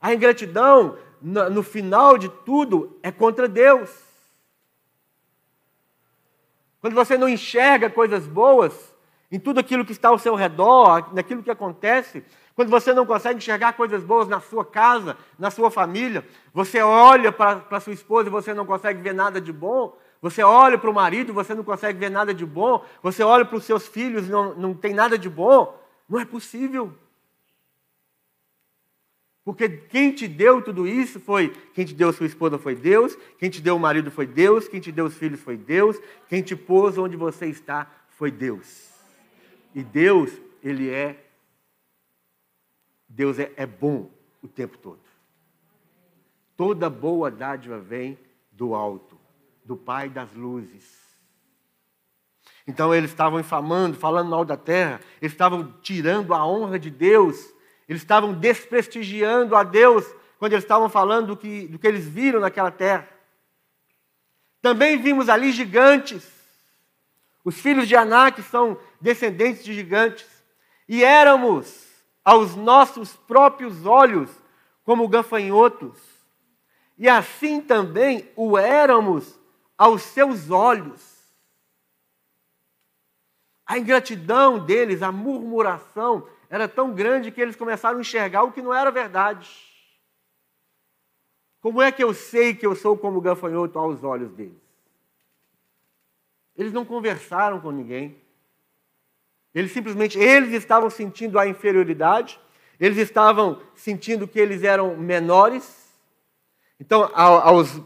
A 0.00 0.14
ingratidão, 0.14 0.96
no 1.20 1.62
final 1.62 2.16
de 2.16 2.28
tudo, 2.28 2.98
é 3.02 3.12
contra 3.12 3.46
Deus. 3.46 3.90
Quando 6.80 6.94
você 6.94 7.18
não 7.18 7.28
enxerga 7.28 7.90
coisas 7.90 8.26
boas 8.26 8.94
em 9.30 9.38
tudo 9.38 9.60
aquilo 9.60 9.84
que 9.84 9.92
está 9.92 10.08
ao 10.08 10.18
seu 10.18 10.34
redor, 10.34 11.14
naquilo 11.14 11.42
que 11.42 11.50
acontece, 11.50 12.24
quando 12.56 12.68
você 12.68 12.92
não 12.92 13.06
consegue 13.06 13.38
enxergar 13.38 13.74
coisas 13.74 14.02
boas 14.02 14.26
na 14.28 14.40
sua 14.40 14.64
casa, 14.64 15.16
na 15.38 15.50
sua 15.50 15.70
família, 15.70 16.26
você 16.52 16.80
olha 16.82 17.30
para 17.30 17.80
sua 17.80 17.92
esposa 17.92 18.28
e 18.28 18.32
você 18.32 18.52
não 18.52 18.66
consegue 18.66 19.00
ver 19.00 19.14
nada 19.14 19.40
de 19.40 19.52
bom, 19.52 19.96
você 20.20 20.42
olha 20.42 20.76
para 20.76 20.90
o 20.90 20.94
marido 20.94 21.30
e 21.30 21.34
você 21.34 21.54
não 21.54 21.64
consegue 21.64 21.98
ver 21.98 22.10
nada 22.10 22.34
de 22.34 22.44
bom, 22.44 22.84
você 23.02 23.22
olha 23.22 23.44
para 23.44 23.56
os 23.56 23.64
seus 23.64 23.86
filhos 23.86 24.26
e 24.26 24.30
não, 24.30 24.54
não 24.54 24.74
tem 24.74 24.92
nada 24.92 25.16
de 25.16 25.28
bom, 25.28 25.78
não 26.10 26.18
é 26.18 26.24
possível. 26.24 26.92
Porque 29.44 29.68
quem 29.68 30.12
te 30.12 30.26
deu 30.28 30.60
tudo 30.60 30.86
isso 30.86 31.18
foi, 31.20 31.50
quem 31.72 31.86
te 31.86 31.94
deu 31.94 32.12
sua 32.12 32.26
esposa 32.26 32.58
foi 32.58 32.74
Deus, 32.74 33.16
quem 33.38 33.48
te 33.48 33.60
deu 33.60 33.76
o 33.76 33.80
marido 33.80 34.10
foi 34.10 34.26
Deus, 34.26 34.68
quem 34.68 34.80
te 34.80 34.92
deu 34.92 35.06
os 35.06 35.14
filhos 35.14 35.40
foi 35.40 35.56
Deus, 35.56 35.98
quem 36.28 36.42
te 36.42 36.54
pôs 36.54 36.98
onde 36.98 37.16
você 37.16 37.46
está 37.46 37.90
foi 38.10 38.30
Deus. 38.30 38.90
E 39.74 39.82
Deus, 39.82 40.30
Ele 40.62 40.90
é, 40.90 41.24
Deus 43.08 43.38
é, 43.38 43.52
é 43.56 43.64
bom 43.64 44.10
o 44.42 44.48
tempo 44.48 44.76
todo. 44.76 45.00
Toda 46.56 46.90
boa 46.90 47.30
dádiva 47.30 47.78
vem 47.78 48.18
do 48.52 48.74
alto, 48.74 49.18
do 49.64 49.76
Pai 49.76 50.10
das 50.10 50.34
luzes. 50.34 51.09
Então 52.70 52.94
eles 52.94 53.10
estavam 53.10 53.38
infamando, 53.38 53.96
falando 53.96 54.30
mal 54.30 54.44
da 54.44 54.56
terra, 54.56 55.00
eles 55.20 55.32
estavam 55.32 55.74
tirando 55.82 56.32
a 56.32 56.46
honra 56.46 56.78
de 56.78 56.90
Deus 56.90 57.52
eles 57.90 58.02
estavam 58.02 58.32
desprestigiando 58.32 59.56
a 59.56 59.64
Deus 59.64 60.06
quando 60.38 60.52
eles 60.52 60.62
estavam 60.62 60.88
falando 60.88 61.26
do 61.26 61.36
que, 61.36 61.66
do 61.66 61.76
que 61.76 61.88
eles 61.88 62.06
viram 62.06 62.38
naquela 62.38 62.70
terra. 62.70 63.08
Também 64.62 64.96
vimos 64.96 65.28
ali 65.28 65.50
gigantes. 65.50 66.24
Os 67.44 67.60
filhos 67.60 67.88
de 67.88 67.96
Anak 67.96 68.40
são 68.42 68.78
descendentes 69.00 69.64
de 69.64 69.74
gigantes. 69.74 70.28
E 70.88 71.02
éramos, 71.02 71.88
aos 72.24 72.54
nossos 72.54 73.16
próprios 73.16 73.84
olhos, 73.84 74.30
como 74.84 75.08
gafanhotos. 75.08 75.98
E 76.96 77.08
assim 77.08 77.60
também 77.60 78.30
o 78.36 78.56
éramos 78.56 79.36
aos 79.76 80.02
seus 80.02 80.48
olhos. 80.48 81.09
A 83.70 83.78
ingratidão 83.78 84.58
deles, 84.58 85.00
a 85.00 85.12
murmuração, 85.12 86.26
era 86.48 86.66
tão 86.66 86.92
grande 86.92 87.30
que 87.30 87.40
eles 87.40 87.54
começaram 87.54 87.98
a 87.98 88.00
enxergar 88.00 88.42
o 88.42 88.50
que 88.50 88.60
não 88.60 88.74
era 88.74 88.90
verdade. 88.90 89.48
Como 91.60 91.80
é 91.80 91.92
que 91.92 92.02
eu 92.02 92.12
sei 92.12 92.52
que 92.52 92.66
eu 92.66 92.74
sou 92.74 92.98
como 92.98 93.20
gafanhoto 93.20 93.78
aos 93.78 94.02
olhos 94.02 94.32
deles? 94.32 94.60
Eles 96.56 96.72
não 96.72 96.84
conversaram 96.84 97.60
com 97.60 97.70
ninguém. 97.70 98.20
Eles 99.54 99.70
simplesmente, 99.70 100.18
eles 100.18 100.52
estavam 100.52 100.90
sentindo 100.90 101.38
a 101.38 101.46
inferioridade, 101.46 102.40
eles 102.80 102.98
estavam 102.98 103.62
sentindo 103.76 104.26
que 104.26 104.40
eles 104.40 104.64
eram 104.64 104.96
menores. 104.96 105.94
Então, 106.80 107.08
aos, 107.14 107.80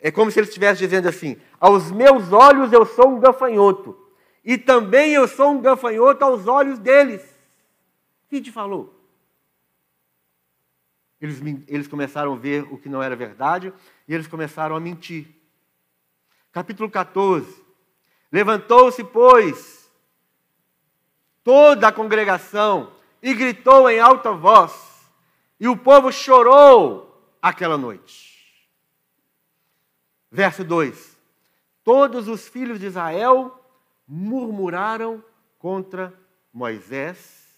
é 0.00 0.10
como 0.10 0.32
se 0.32 0.40
eles 0.40 0.48
estivessem 0.48 0.84
dizendo 0.84 1.08
assim: 1.08 1.36
aos 1.60 1.92
meus 1.92 2.32
olhos 2.32 2.72
eu 2.72 2.84
sou 2.84 3.10
um 3.10 3.20
gafanhoto, 3.20 4.07
e 4.48 4.56
também 4.56 5.12
eu 5.12 5.28
sou 5.28 5.50
um 5.50 5.60
gafanhoto 5.60 6.24
aos 6.24 6.46
olhos 6.46 6.78
deles. 6.78 7.22
Quem 8.30 8.40
te 8.40 8.50
falou? 8.50 8.98
Eles, 11.20 11.38
eles 11.66 11.86
começaram 11.86 12.32
a 12.32 12.36
ver 12.36 12.62
o 12.72 12.78
que 12.78 12.88
não 12.88 13.02
era 13.02 13.14
verdade 13.14 13.74
e 14.08 14.14
eles 14.14 14.26
começaram 14.26 14.74
a 14.74 14.80
mentir. 14.80 15.28
Capítulo 16.50 16.88
14. 16.88 17.62
Levantou-se, 18.32 19.04
pois, 19.04 19.92
toda 21.44 21.88
a 21.88 21.92
congregação 21.92 22.94
e 23.22 23.34
gritou 23.34 23.90
em 23.90 24.00
alta 24.00 24.32
voz, 24.32 24.72
e 25.60 25.68
o 25.68 25.76
povo 25.76 26.10
chorou 26.10 27.36
aquela 27.42 27.76
noite. 27.76 28.58
Verso 30.30 30.64
2: 30.64 31.18
Todos 31.84 32.28
os 32.28 32.48
filhos 32.48 32.80
de 32.80 32.86
Israel 32.86 33.57
murmuraram 34.08 35.22
contra 35.58 36.18
Moisés 36.52 37.54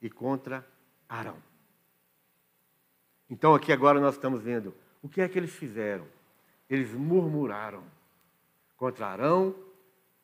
e 0.00 0.08
contra 0.08 0.66
Arão. 1.08 1.36
Então 3.28 3.54
aqui 3.54 3.72
agora 3.72 4.00
nós 4.00 4.14
estamos 4.14 4.42
vendo 4.42 4.74
o 5.02 5.08
que 5.08 5.20
é 5.20 5.28
que 5.28 5.38
eles 5.38 5.52
fizeram. 5.52 6.06
Eles 6.68 6.92
murmuraram 6.92 7.84
contra 8.76 9.06
Arão 9.06 9.54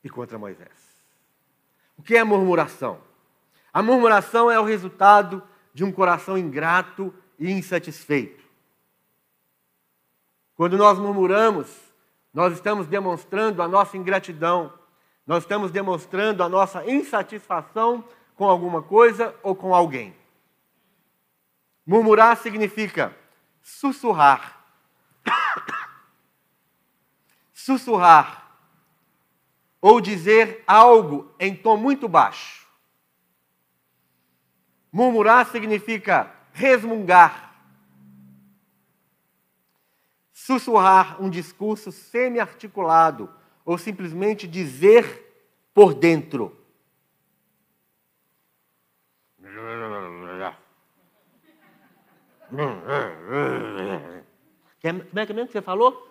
e 0.03 0.09
contra 0.09 0.39
Moisés. 0.39 0.97
O 1.97 2.03
que 2.03 2.17
é 2.17 2.25
murmuração? 2.25 3.01
A 3.73 3.83
murmuração 3.83 4.51
é 4.51 4.59
o 4.59 4.65
resultado 4.65 5.43
de 5.75 5.85
um 5.85 5.93
coração 5.93 6.39
ingrato 6.39 7.13
e 7.39 7.51
insatisfeito. 7.51 8.45
Quando 10.55 10.79
nós 10.79 10.99
murmuramos, 10.99 11.69
nós 12.33 12.55
estamos 12.55 12.87
demonstrando 12.87 13.63
a 13.63 13.69
nossa 13.69 13.97
ingratidão, 13.97 14.73
nós 15.27 15.43
estamos 15.43 15.73
demonstrando 15.73 16.45
a 16.45 16.49
nossa 16.49 16.89
insatisfação 16.89 18.05
com 18.37 18.49
alguma 18.49 18.81
coisa 18.81 19.35
ou 19.43 19.57
com 19.57 19.75
alguém. 19.75 20.15
Murmurar 21.85 22.37
significa 22.37 23.17
sussurrar. 23.61 24.65
sussurrar. 27.53 28.57
Ou 29.81 30.01
dizer 30.01 30.63
algo 30.67 31.35
em 31.41 31.57
tom 31.57 31.77
muito 31.77 32.09
baixo. 32.09 32.67
Murmurar 34.93 35.47
significa 35.47 36.33
resmungar. 36.53 37.53
Sussurrar 40.33 41.21
um 41.21 41.29
discurso 41.29 41.91
semi-articulado 41.91 43.29
ou 43.67 43.77
simplesmente 43.77 44.47
dizer 44.47 45.25
por 45.75 45.93
dentro. 45.93 46.57
Como 54.81 55.19
é 55.19 55.27
que 55.27 55.33
mesmo 55.33 55.49
que 55.49 55.53
você 55.53 55.61
falou? 55.61 56.09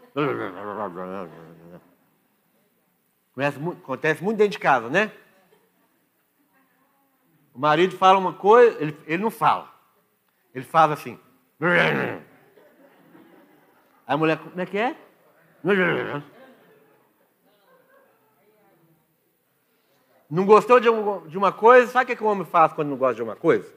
Acontece 3.81 4.21
muito 4.21 4.37
dentro 4.37 4.51
de 4.51 4.59
casa, 4.59 4.89
né? 4.89 5.11
O 7.53 7.59
marido 7.59 7.97
fala 7.97 8.19
uma 8.19 8.33
coisa, 8.33 8.77
ele, 8.81 8.97
ele 9.07 9.23
não 9.23 9.31
fala. 9.31 9.73
Ele 10.53 10.65
fala 10.65 10.93
assim. 10.93 11.17
Aí 14.05 14.13
a 14.13 14.17
mulher, 14.17 14.37
como 14.37 14.59
é 14.59 14.65
que 14.65 14.77
é? 14.77 14.95
Não 20.29 20.45
gostou 20.45 20.79
de, 20.79 20.89
um, 20.89 21.27
uma 21.37 21.51
coisa, 21.51 21.91
sabe 21.91 22.13
o 22.13 22.17
que 22.17 22.23
o 22.23 22.27
homem 22.27 22.45
faz 22.45 22.73
quando 22.73 22.89
não 22.89 22.97
gosta 22.97 23.15
de 23.15 23.23
uma 23.23 23.35
coisa? 23.35 23.71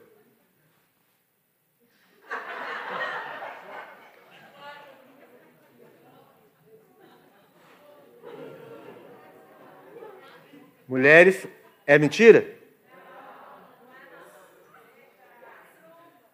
Mulheres, 10.87 11.47
é 11.85 11.99
mentira? 11.99 12.57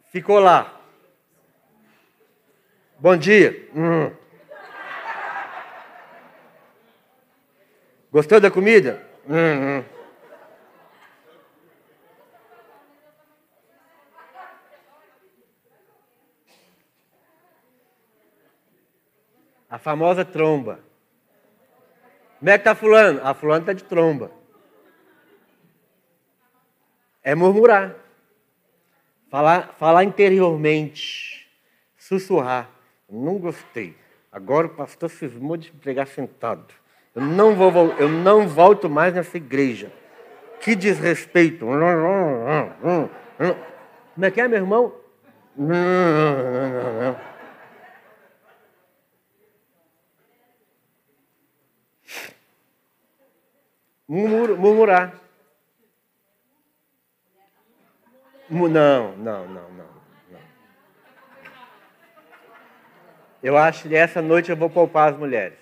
Ficou 0.06 0.40
lá. 0.40 0.80
Bom 2.98 3.18
dia. 3.18 3.70
Hum. 3.76 4.10
Gostou 8.10 8.40
da 8.40 8.50
comida? 8.50 9.06
Hum, 9.28 9.80
hum. 9.80 9.95
A 19.76 19.78
famosa 19.78 20.24
tromba. 20.24 20.80
Como 22.40 22.50
é 22.50 22.54
que 22.54 22.62
está 22.62 22.74
fulano? 22.74 23.20
A 23.22 23.32
ah, 23.32 23.34
fulano 23.34 23.60
está 23.60 23.74
de 23.74 23.84
tromba. 23.84 24.32
É 27.22 27.36
murmurar. 27.36 27.94
Falar, 29.30 29.76
falar 29.78 30.06
interiormente. 30.06 31.46
Sussurrar. 31.98 32.70
Não 33.10 33.38
gostei. 33.38 33.98
Agora 34.32 34.68
o 34.68 34.70
pastor 34.70 35.10
cismou 35.10 35.58
de 35.58 35.74
pregar 35.74 36.08
sentado. 36.08 36.74
Eu 37.14 37.24
não, 37.24 37.54
vou, 37.54 37.92
eu 38.00 38.08
não 38.08 38.48
volto 38.48 38.90
mais 38.90 39.14
nessa 39.14 39.36
igreja. 39.36 39.92
Que 40.62 40.74
desrespeito. 40.74 41.66
Como 41.66 41.84
é 44.26 44.32
que 44.32 44.40
é, 44.40 44.48
meu 44.48 44.60
irmão? 44.60 44.94
Murmurar. 54.08 55.14
Não, 58.50 58.68
não, 58.68 59.16
não, 59.18 59.48
não, 59.48 59.70
não. 59.70 60.40
Eu 63.42 63.58
acho 63.58 63.88
que 63.88 63.96
essa 63.96 64.22
noite 64.22 64.52
eu 64.52 64.58
vou 64.58 64.70
poupar 64.70 65.12
as 65.12 65.18
mulheres. 65.18 65.58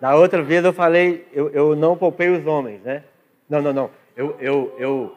Da 0.00 0.14
outra 0.16 0.42
vez 0.42 0.62
eu 0.64 0.72
falei, 0.72 1.26
eu, 1.32 1.48
eu 1.50 1.74
não 1.74 1.96
poupei 1.96 2.28
os 2.28 2.46
homens, 2.46 2.82
né? 2.82 3.04
Não, 3.48 3.62
não, 3.62 3.72
não. 3.72 3.90
Eu, 4.14 4.36
eu, 4.38 4.74
eu, 4.78 5.16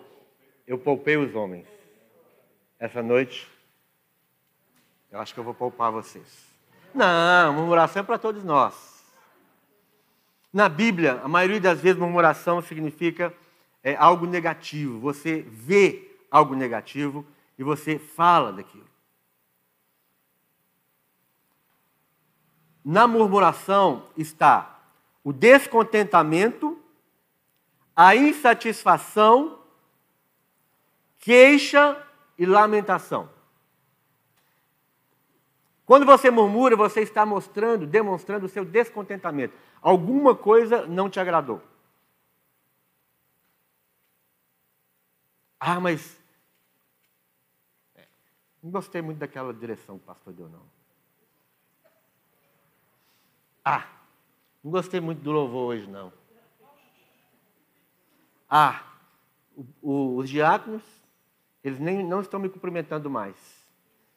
eu 0.66 0.78
poupei 0.78 1.18
os 1.18 1.36
homens. 1.36 1.66
Essa 2.80 3.04
noite, 3.04 3.50
eu 5.12 5.20
acho 5.20 5.34
que 5.34 5.39
eu 5.39 5.43
vou 5.43 5.54
poupar 5.54 5.91
vocês. 5.91 6.48
Não, 6.93 7.54
murmuração 7.54 8.02
é 8.02 8.06
para 8.06 8.17
todos 8.17 8.43
nós. 8.43 9.04
Na 10.52 10.67
Bíblia, 10.67 11.22
a 11.24 11.28
maioria 11.28 11.60
das 11.60 11.80
vezes, 11.80 12.00
murmuração 12.00 12.62
significa 12.62 13.34
é, 13.84 13.96
algo 13.96 14.26
negativo. 14.26 15.00
Você 15.00 15.41
vê 15.41 16.17
algo 16.32 16.56
negativo 16.56 17.26
e 17.58 17.63
você 17.63 18.00
fala 18.00 18.52
daquilo. 18.52 18.88
Na 22.84 23.06
murmuração 23.06 24.06
está 24.15 24.80
o 25.24 25.34
descontentamento, 25.34 26.82
a 27.96 28.15
insatisfação, 28.15 29.60
queixa 31.20 32.02
e 32.38 32.46
lamentação. 32.46 33.37
Quando 35.88 36.06
você 36.06 36.30
murmura, 36.30 36.76
você 36.76 37.00
está 37.00 37.26
mostrando, 37.26 37.88
demonstrando 37.88 38.45
o 38.45 38.50
seu 38.50 38.65
descontentamento. 38.65 39.56
Alguma 39.82 40.36
coisa 40.36 40.86
não 40.86 41.10
te 41.10 41.17
agradou. 41.17 41.62
Ah, 45.58 45.80
mas. 45.80 46.21
É, 47.95 48.06
não 48.62 48.69
gostei 48.69 49.02
muito 49.02 49.19
daquela 49.19 49.54
direção 49.54 49.97
que 49.97 50.04
o 50.04 50.08
pastor 50.08 50.34
deu, 50.34 50.50
não. 50.50 50.63
Ah, 53.63 53.88
não 54.62 54.69
gostei 54.69 55.00
muito 55.00 55.21
do 55.21 55.32
louvor 55.32 55.73
hoje, 55.73 55.88
não. 55.88 56.12
Ah, 58.50 58.84
o, 59.56 59.65
o, 59.82 60.17
os 60.17 60.30
diáconos, 60.30 60.84
eles 61.63 61.80
nem, 61.80 62.06
não 62.06 62.19
estão 62.19 62.41
me 62.41 62.50
cumprimentando 62.50 63.10
mais. 63.10 63.38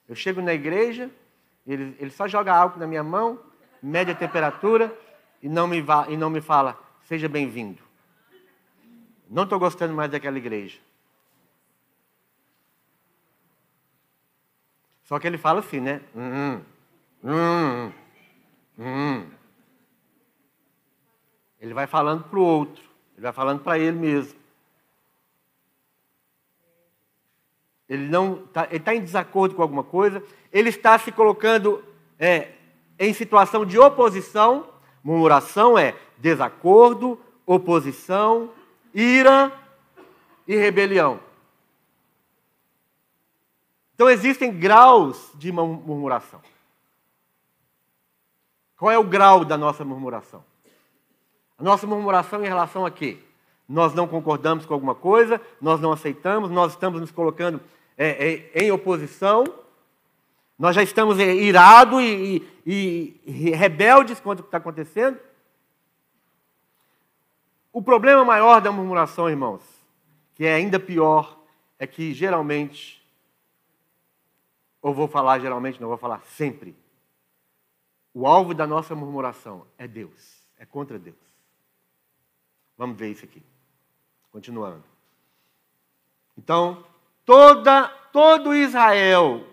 Eu 0.09 0.17
chego 0.17 0.43
na 0.43 0.53
igreja, 0.53 1.09
ele, 1.67 1.97
ele 1.99 2.11
só 2.11 2.27
joga 2.27 2.55
álcool 2.55 2.79
na 2.81 2.87
minha 2.87 3.03
mão, 3.03 3.39
mede 3.83 4.11
a 4.11 4.15
temperatura 4.15 4.97
e 5.43 5.49
não 5.49 5.67
me, 5.67 5.81
va, 5.81 6.07
e 6.09 6.17
não 6.17 6.31
me 6.31 6.41
fala, 6.41 6.79
seja 7.03 7.29
bem-vindo. 7.29 7.83
Não 9.29 9.45
estou 9.45 9.59
gostando 9.59 9.95
mais 9.95 10.11
daquela 10.11 10.39
igreja. 10.39 10.79
Só 15.05 15.19
que 15.19 15.27
ele 15.27 15.39
fala 15.39 15.61
assim, 15.61 15.81
né? 15.81 16.01
Hum, 16.15 16.61
hum, 17.25 17.93
hum. 18.79 19.27
Ele 21.61 21.75
vai 21.75 21.87
falando 21.87 22.25
para 22.25 22.39
o 22.39 22.43
outro, 22.43 22.83
ele 23.15 23.23
vai 23.23 23.33
falando 23.33 23.61
para 23.63 23.79
ele 23.79 23.99
mesmo. 23.99 24.40
Ele 27.91 28.07
não 28.07 28.45
está 28.45 28.67
tá 28.67 28.95
em 28.95 29.03
desacordo 29.03 29.57
com 29.57 29.63
alguma 29.63 29.83
coisa, 29.83 30.23
ele 30.53 30.69
está 30.69 30.97
se 30.97 31.11
colocando 31.11 31.85
é, 32.21 32.53
em 32.97 33.13
situação 33.13 33.67
de 33.67 33.77
oposição. 33.81 34.69
Murmuração 35.03 35.77
é 35.77 35.97
desacordo, 36.17 37.19
oposição, 37.45 38.53
ira 38.95 39.53
e 40.47 40.55
rebelião. 40.55 41.19
Então 43.93 44.09
existem 44.09 44.57
graus 44.57 45.29
de 45.35 45.51
murmuração. 45.51 46.41
Qual 48.77 48.93
é 48.93 48.99
o 48.99 49.05
grau 49.05 49.45
da 49.45 49.59
nossa 49.59 49.85
murmuração? 49.85 50.45
A 51.59 51.63
nossa 51.65 51.89
murmuração 51.89 52.43
em 52.45 52.49
relação 52.49 52.87
a 52.87 52.91
quê? 52.91 53.19
Nós 53.69 53.95
não 53.95 54.07
concordamos 54.07 54.65
com 54.65 54.75
alguma 54.75 54.95
coisa, 54.95 55.41
nós 55.61 55.81
não 55.81 55.93
aceitamos, 55.93 56.51
nós 56.51 56.73
estamos 56.73 57.01
nos 57.01 57.11
colocando 57.11 57.61
em 58.55 58.71
oposição, 58.71 59.45
nós 60.59 60.75
já 60.75 60.83
estamos 60.83 61.19
é, 61.19 61.35
irados 61.35 62.03
e, 62.03 62.47
e, 62.67 63.21
e 63.27 63.51
rebeldes 63.51 64.21
contra 64.21 64.41
o 64.41 64.45
que 64.45 64.49
está 64.49 64.59
acontecendo. 64.59 65.19
O 67.73 67.83
problema 67.83 68.25
maior 68.25 68.61
da 68.61 68.73
murmuração, 68.73 69.29
irmãos, 69.29 69.63
que 70.35 70.45
é 70.45 70.55
ainda 70.55 70.81
pior, 70.81 71.39
é 71.79 71.87
que 71.87 72.13
geralmente, 72.13 73.03
ou 74.83 74.93
vou 74.93 75.09
falar 75.09 75.39
geralmente, 75.39 75.81
não 75.81 75.89
vou 75.89 75.99
falar 75.99 76.23
sempre, 76.25 76.77
o 78.13 78.27
alvo 78.27 78.53
da 78.53 78.67
nossa 78.67 78.95
murmuração 78.95 79.67
é 79.79 79.87
Deus, 79.87 80.43
é 80.59 80.67
contra 80.67 80.99
Deus. 80.99 81.17
Vamos 82.77 82.99
ver 82.99 83.11
isso 83.13 83.25
aqui. 83.25 83.43
Continuando. 84.33 84.85
Então, 86.37 86.85
Toda, 87.31 87.87
todo 88.13 88.53
Israel, 88.57 89.47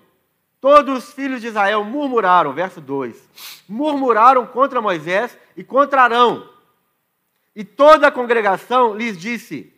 todos 0.60 0.98
os 0.98 1.13
filhos 1.13 1.42
de 1.42 1.46
Israel 1.46 1.84
murmuraram, 1.84 2.52
verso 2.52 2.82
2: 2.82 3.30
murmuraram 3.70 4.48
contra 4.48 4.82
Moisés 4.82 5.38
e 5.56 5.63
contra 5.63 6.02
Arão. 6.02 6.52
E 7.56 7.63
toda 7.63 8.08
a 8.08 8.12
congregação 8.12 8.96
lhes 8.96 9.16
disse: 9.16 9.72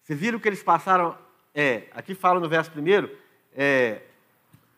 Vocês 0.00 0.16
viram 0.20 0.38
que 0.38 0.48
eles 0.48 0.62
passaram? 0.62 1.18
É, 1.52 1.88
aqui 1.90 2.14
fala 2.14 2.38
no 2.38 2.48
verso 2.48 2.70
primeiro, 2.70 3.10
é, 3.56 4.02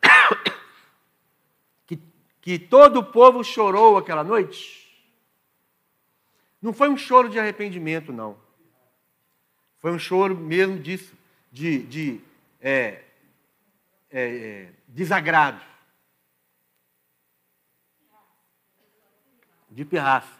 que, 1.87 2.01
que 2.41 2.59
todo 2.59 3.01
o 3.01 3.05
povo 3.05 3.45
chorou 3.45 3.99
aquela 3.99 4.25
noite. 4.25 4.91
Não 6.63 6.73
foi 6.73 6.89
um 6.89 6.97
choro 6.97 7.29
de 7.29 7.39
arrependimento, 7.39 8.11
não. 8.11 8.39
Foi 9.81 9.93
um 9.93 9.99
choro 9.99 10.35
mesmo 10.35 10.79
disso, 10.79 11.13
de, 11.53 11.81
de 11.83 12.21
é, 12.67 13.05
é, 14.11 14.73
desagrado, 14.89 15.63
de 19.71 19.85
pirraça. 19.85 20.33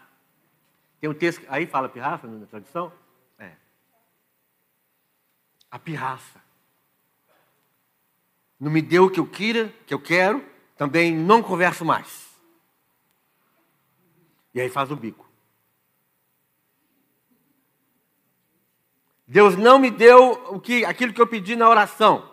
Tem 0.99 1.07
um 1.07 1.13
texto, 1.13 1.45
aí 1.47 1.67
fala 1.67 1.87
pirraça 1.87 2.25
na 2.25 2.47
tradução? 2.47 2.91
É. 3.37 3.51
A 5.69 5.77
pirraça. 5.77 6.43
Não 8.59 8.71
me 8.71 8.81
deu 8.81 9.05
o 9.05 9.11
que 9.11 9.19
eu 9.19 9.29
queira, 9.29 9.71
que 9.85 9.93
eu 9.93 10.01
quero, 10.01 10.43
também 10.75 11.15
não 11.15 11.43
converso 11.43 11.85
mais. 11.85 12.35
E 14.51 14.59
aí 14.59 14.69
faz 14.69 14.89
o 14.89 14.95
bico. 14.95 15.24
Deus 19.27 19.55
não 19.55 19.79
me 19.79 19.89
deu 19.89 20.31
o 20.53 20.59
que, 20.59 20.85
aquilo 20.85 21.13
que 21.13 21.21
eu 21.21 21.27
pedi 21.27 21.55
na 21.55 21.67
oração. 21.67 22.29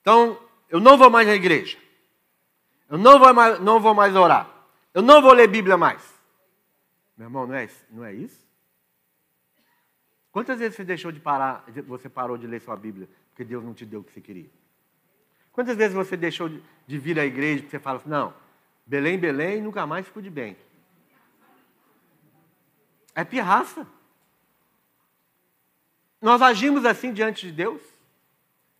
Então, 0.00 0.38
eu 0.68 0.80
não 0.80 0.98
vou 0.98 1.08
mais 1.08 1.28
à 1.28 1.34
igreja. 1.34 1.78
Eu 2.88 2.98
não 2.98 3.18
vou 3.18 3.32
mais, 3.32 3.60
não 3.60 3.80
vou 3.80 3.94
mais 3.94 4.14
orar. 4.14 4.50
Eu 4.92 5.00
não 5.00 5.22
vou 5.22 5.32
ler 5.32 5.48
Bíblia 5.48 5.76
mais. 5.76 6.02
Meu 7.16 7.26
irmão, 7.26 7.46
não 7.46 7.54
é, 7.54 7.68
não 7.90 8.04
é 8.04 8.12
isso? 8.12 8.42
Quantas 10.30 10.58
vezes 10.58 10.76
você 10.76 10.84
deixou 10.84 11.12
de 11.12 11.20
parar, 11.20 11.64
você 11.86 12.08
parou 12.08 12.36
de 12.36 12.46
ler 12.46 12.60
sua 12.60 12.76
Bíblia 12.76 13.08
porque 13.30 13.44
Deus 13.44 13.64
não 13.64 13.72
te 13.72 13.86
deu 13.86 14.00
o 14.00 14.04
que 14.04 14.12
você 14.12 14.20
queria? 14.20 14.50
Quantas 15.52 15.76
vezes 15.76 15.94
você 15.94 16.16
deixou 16.16 16.48
de, 16.48 16.62
de 16.86 16.98
vir 16.98 17.18
à 17.18 17.24
igreja 17.24 17.62
porque 17.62 17.76
você 17.76 17.82
fala 17.82 17.98
assim, 17.98 18.08
não, 18.08 18.34
Belém, 18.86 19.18
Belém, 19.18 19.60
nunca 19.60 19.86
mais 19.86 20.06
ficou 20.06 20.22
de 20.22 20.30
bem. 20.30 20.56
É 23.14 23.24
pirraça. 23.24 23.86
Nós 26.22 26.40
agimos 26.40 26.84
assim 26.84 27.12
diante 27.12 27.48
de 27.48 27.52
Deus. 27.52 27.82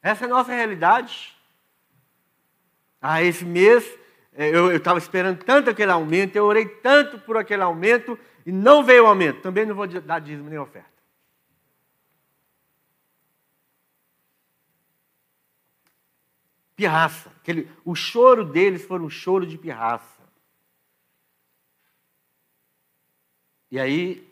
Essa 0.00 0.24
é 0.24 0.26
a 0.26 0.30
nossa 0.30 0.52
realidade. 0.52 1.36
Ah, 3.00 3.20
esse 3.20 3.44
mês 3.44 3.84
é, 4.32 4.48
eu 4.48 4.74
estava 4.76 4.98
esperando 4.98 5.44
tanto 5.44 5.68
aquele 5.68 5.90
aumento, 5.90 6.36
eu 6.36 6.44
orei 6.44 6.66
tanto 6.66 7.18
por 7.18 7.36
aquele 7.36 7.62
aumento 7.62 8.16
e 8.46 8.52
não 8.52 8.84
veio 8.84 9.04
o 9.04 9.06
aumento. 9.08 9.42
Também 9.42 9.66
não 9.66 9.74
vou 9.74 9.88
dar 9.88 10.20
dízimo 10.20 10.48
nem 10.48 10.58
oferta. 10.58 10.88
Pirraça. 16.76 17.28
Aquele, 17.40 17.68
o 17.84 17.94
choro 17.96 18.44
deles 18.44 18.84
foi 18.84 19.00
um 19.00 19.10
choro 19.10 19.44
de 19.44 19.58
pirraça. 19.58 20.22
E 23.68 23.80
aí, 23.80 24.28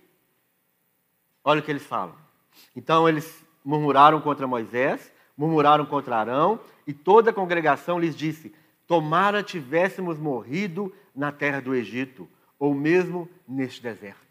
olha 1.42 1.60
o 1.60 1.62
que 1.62 1.70
eles 1.70 1.84
falam. 1.84 2.29
Então 2.74 3.08
eles 3.08 3.44
murmuraram 3.64 4.20
contra 4.20 4.46
Moisés, 4.46 5.12
murmuraram 5.36 5.86
contra 5.86 6.16
Arão, 6.16 6.60
e 6.86 6.92
toda 6.92 7.30
a 7.30 7.34
congregação 7.34 7.98
lhes 7.98 8.16
disse: 8.16 8.54
Tomara 8.86 9.42
tivéssemos 9.42 10.18
morrido 10.18 10.92
na 11.14 11.30
terra 11.30 11.60
do 11.60 11.74
Egito, 11.74 12.28
ou 12.58 12.74
mesmo 12.74 13.28
neste 13.46 13.82
deserto. 13.82 14.30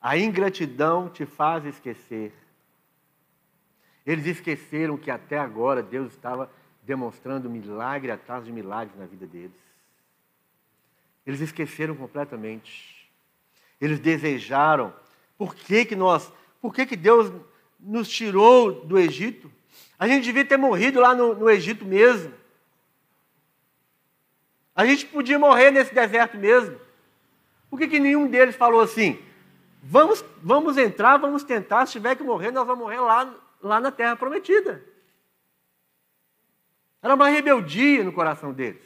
A 0.00 0.16
ingratidão 0.16 1.08
te 1.08 1.26
faz 1.26 1.64
esquecer. 1.64 2.32
Eles 4.06 4.24
esqueceram 4.26 4.96
que 4.96 5.10
até 5.10 5.36
agora 5.36 5.82
Deus 5.82 6.12
estava 6.12 6.48
demonstrando 6.84 7.50
milagre 7.50 8.12
atrás 8.12 8.44
de 8.44 8.52
milagres 8.52 8.96
na 8.96 9.04
vida 9.04 9.26
deles. 9.26 9.66
Eles 11.26 11.40
esqueceram 11.40 11.96
completamente. 11.96 13.10
Eles 13.80 13.98
desejaram. 13.98 14.94
Por 15.36 15.54
que, 15.54 15.84
que 15.84 15.96
nós, 15.96 16.32
por 16.60 16.74
que, 16.74 16.86
que 16.86 16.96
Deus 16.96 17.32
nos 17.78 18.08
tirou 18.08 18.72
do 18.84 18.98
Egito? 18.98 19.50
A 19.98 20.06
gente 20.06 20.24
devia 20.24 20.44
ter 20.44 20.56
morrido 20.56 21.00
lá 21.00 21.14
no, 21.14 21.34
no 21.34 21.50
Egito 21.50 21.84
mesmo. 21.84 22.32
A 24.74 24.84
gente 24.84 25.06
podia 25.06 25.38
morrer 25.38 25.70
nesse 25.70 25.94
deserto 25.94 26.36
mesmo. 26.36 26.78
Por 27.70 27.78
que, 27.78 27.88
que 27.88 27.98
nenhum 27.98 28.28
deles 28.28 28.54
falou 28.54 28.80
assim? 28.80 29.18
Vamos, 29.82 30.24
vamos 30.42 30.76
entrar, 30.76 31.16
vamos 31.16 31.44
tentar, 31.44 31.86
se 31.86 31.92
tiver 31.92 32.16
que 32.16 32.22
morrer, 32.22 32.50
nós 32.50 32.66
vamos 32.66 32.84
morrer 32.84 33.00
lá, 33.00 33.34
lá 33.62 33.80
na 33.80 33.90
terra 33.90 34.16
prometida. 34.16 34.84
Era 37.02 37.14
uma 37.14 37.28
rebeldia 37.28 38.02
no 38.02 38.12
coração 38.12 38.52
deles. 38.52 38.84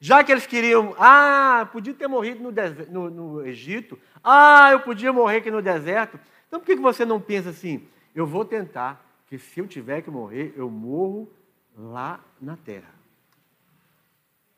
Já 0.00 0.22
que 0.22 0.30
eles 0.30 0.46
queriam, 0.46 0.94
ah, 0.98 1.68
podia 1.72 1.94
ter 1.94 2.06
morrido 2.06 2.42
no, 2.42 2.52
no, 2.90 3.10
no 3.10 3.46
Egito, 3.46 3.98
ah, 4.22 4.70
eu 4.72 4.80
podia 4.80 5.12
morrer 5.12 5.38
aqui 5.38 5.50
no 5.50 5.62
deserto. 5.62 6.18
Então 6.48 6.58
por 6.58 6.66
que, 6.66 6.74
você 6.74 7.04
não 7.04 7.20
pensa 7.20 7.50
assim? 7.50 7.86
Eu 8.14 8.26
vou 8.26 8.44
tentar, 8.44 9.04
que 9.28 9.38
se 9.38 9.60
eu 9.60 9.68
tiver 9.68 10.02
que 10.02 10.10
morrer, 10.10 10.52
eu 10.56 10.68
morro 10.70 11.30
lá 11.76 12.20
na 12.40 12.56
terra. 12.56 12.94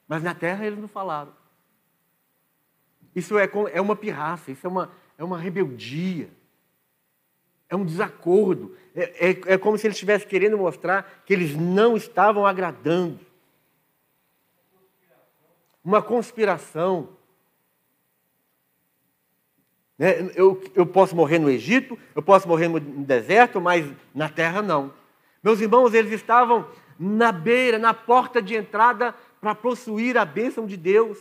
Mas 0.09 0.23
na 0.23 0.35
terra 0.35 0.65
eles 0.65 0.79
não 0.79 0.89
falaram. 0.89 1.33
Isso 3.15 3.37
é, 3.39 3.51
é 3.73 3.81
uma 3.81 3.97
pirraça, 3.97 4.51
isso 4.51 4.67
é 4.67 4.71
uma, 4.71 4.91
é 5.19 5.25
uma 5.25 5.39
rebeldia. 5.39 6.31
É 7.69 7.77
um 7.77 7.85
desacordo. 7.85 8.77
É, 8.95 9.31
é, 9.31 9.41
é 9.55 9.59
como 9.59 9.79
se 9.79 9.87
eles 9.87 9.97
estivessem 9.97 10.29
querendo 10.29 10.59
mostrar 10.59 11.23
que 11.25 11.33
eles 11.33 11.55
não 11.55 11.97
estavam 11.97 12.47
agradando. 12.47 13.19
Uma 15.85 16.03
conspiração. 16.03 17.20
Né? 20.01 20.31
Eu, 20.35 20.59
eu 20.75 20.87
posso 20.87 21.15
morrer 21.15 21.39
no 21.39 21.51
Egito, 21.51 21.99
eu 22.17 22.23
posso 22.23 22.49
morrer 22.49 22.69
no 22.69 22.81
deserto, 22.81 23.61
mas 23.61 23.85
na 24.15 24.31
terra 24.31 24.63
não. 24.63 24.91
Meus 25.45 25.61
irmãos, 25.61 25.93
eles 25.93 26.11
estavam 26.11 26.67
na 26.99 27.31
beira, 27.31 27.79
na 27.79 27.93
porta 27.93 28.41
de 28.41 28.55
entrada 28.57 29.15
para 29.43 29.55
possuir 29.55 30.17
a 30.17 30.25
bênção 30.25 30.67
de 30.67 30.79
Deus. 30.79 31.19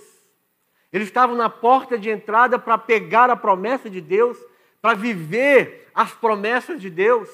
Eles 0.94 1.10
estavam 1.10 1.36
na 1.36 1.50
porta 1.50 2.00
de 2.00 2.10
entrada 2.10 2.58
para 2.58 2.78
pegar 2.78 3.30
a 3.30 3.36
promessa 3.36 3.90
de 3.90 4.00
Deus, 4.00 4.38
para 4.82 4.94
viver 4.94 5.90
as 5.94 6.14
promessas 6.14 6.82
de 6.82 6.90
Deus, 6.90 7.28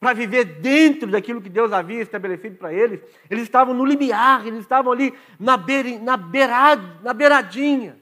para 0.00 0.12
viver 0.12 0.44
dentro 0.44 1.08
daquilo 1.08 1.40
que 1.40 1.48
Deus 1.48 1.72
havia 1.72 2.02
estabelecido 2.02 2.56
para 2.56 2.74
eles. 2.74 3.00
Eles 3.30 3.44
estavam 3.44 3.72
no 3.72 3.84
limiar, 3.84 4.44
eles 4.44 4.60
estavam 4.60 4.92
ali 4.92 5.14
na, 5.38 5.56
beira, 5.56 5.98
na, 6.00 6.16
na 7.00 7.14
beiradinha. 7.14 7.99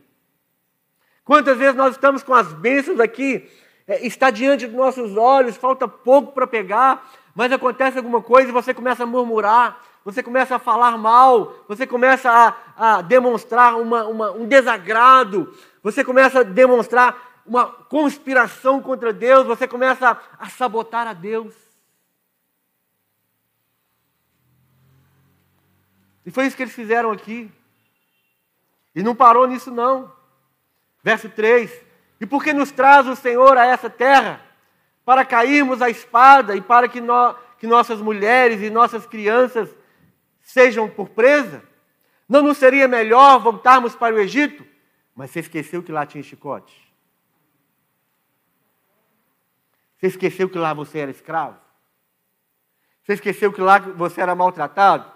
Quantas 1.29 1.59
vezes 1.59 1.75
nós 1.75 1.93
estamos 1.93 2.23
com 2.23 2.33
as 2.33 2.55
bênçãos 2.55 2.99
aqui, 2.99 3.47
é, 3.87 4.07
está 4.07 4.31
diante 4.31 4.67
dos 4.67 4.75
nossos 4.75 5.15
olhos, 5.15 5.59
falta 5.59 5.87
pouco 5.87 6.33
para 6.33 6.47
pegar, 6.47 7.07
mas 7.35 7.53
acontece 7.53 7.99
alguma 7.99 8.23
coisa 8.23 8.49
e 8.49 8.53
você 8.53 8.73
começa 8.73 9.03
a 9.03 9.07
murmurar, 9.07 9.79
você 10.03 10.23
começa 10.23 10.57
a 10.57 10.59
falar 10.59 10.97
mal, 10.97 11.55
você 11.69 11.87
começa 11.87 12.31
a, 12.31 12.55
a 12.79 13.03
demonstrar 13.03 13.79
uma, 13.79 14.07
uma, 14.07 14.31
um 14.31 14.47
desagrado, 14.47 15.55
você 15.83 16.03
começa 16.03 16.41
a 16.41 16.43
demonstrar 16.43 17.43
uma 17.45 17.67
conspiração 17.67 18.81
contra 18.81 19.13
Deus, 19.13 19.47
você 19.47 19.69
começa 19.69 20.13
a, 20.13 20.47
a 20.47 20.49
sabotar 20.49 21.07
a 21.07 21.13
Deus. 21.13 21.55
E 26.25 26.31
foi 26.31 26.47
isso 26.47 26.57
que 26.57 26.63
eles 26.63 26.75
fizeram 26.75 27.11
aqui. 27.11 27.53
E 28.95 29.03
não 29.03 29.15
parou 29.15 29.47
nisso, 29.47 29.71
não. 29.71 30.17
Verso 31.03 31.29
3: 31.29 31.71
E 32.21 32.27
por 32.27 32.43
que 32.43 32.53
nos 32.53 32.71
traz 32.71 33.07
o 33.07 33.17
Senhor 33.17 33.57
a 33.57 33.67
essa 33.67 33.89
terra? 33.89 34.41
Para 35.05 35.25
cairmos 35.25 35.81
a 35.81 35.89
espada 35.89 36.55
e 36.55 36.61
para 36.61 36.89
que, 36.89 37.01
no, 37.01 37.35
que 37.59 37.67
nossas 37.67 38.01
mulheres 38.01 38.61
e 38.61 38.71
nossas 38.71 39.07
crianças 39.07 39.75
sejam 40.43 40.89
por 40.89 41.09
presa? 41.09 41.63
Não 42.29 42.43
nos 42.43 42.59
seria 42.59 42.87
melhor 42.87 43.39
voltarmos 43.39 43.97
para 43.97 44.15
o 44.15 44.19
Egito? 44.19 44.67
Mas 45.15 45.31
você 45.31 45.41
esqueceu 45.41 45.83
que 45.83 45.91
lá 45.91 46.05
tinha 46.05 46.23
chicote? 46.23 46.89
Você 49.97 50.07
esqueceu 50.09 50.49
que 50.49 50.59
lá 50.59 50.73
você 50.73 50.99
era 50.99 51.11
escravo? 51.11 51.59
Você 53.03 53.15
esqueceu 53.15 53.53
que 53.53 53.61
lá 53.61 53.79
você 53.79 54.21
era 54.21 54.35
maltratado? 54.35 55.11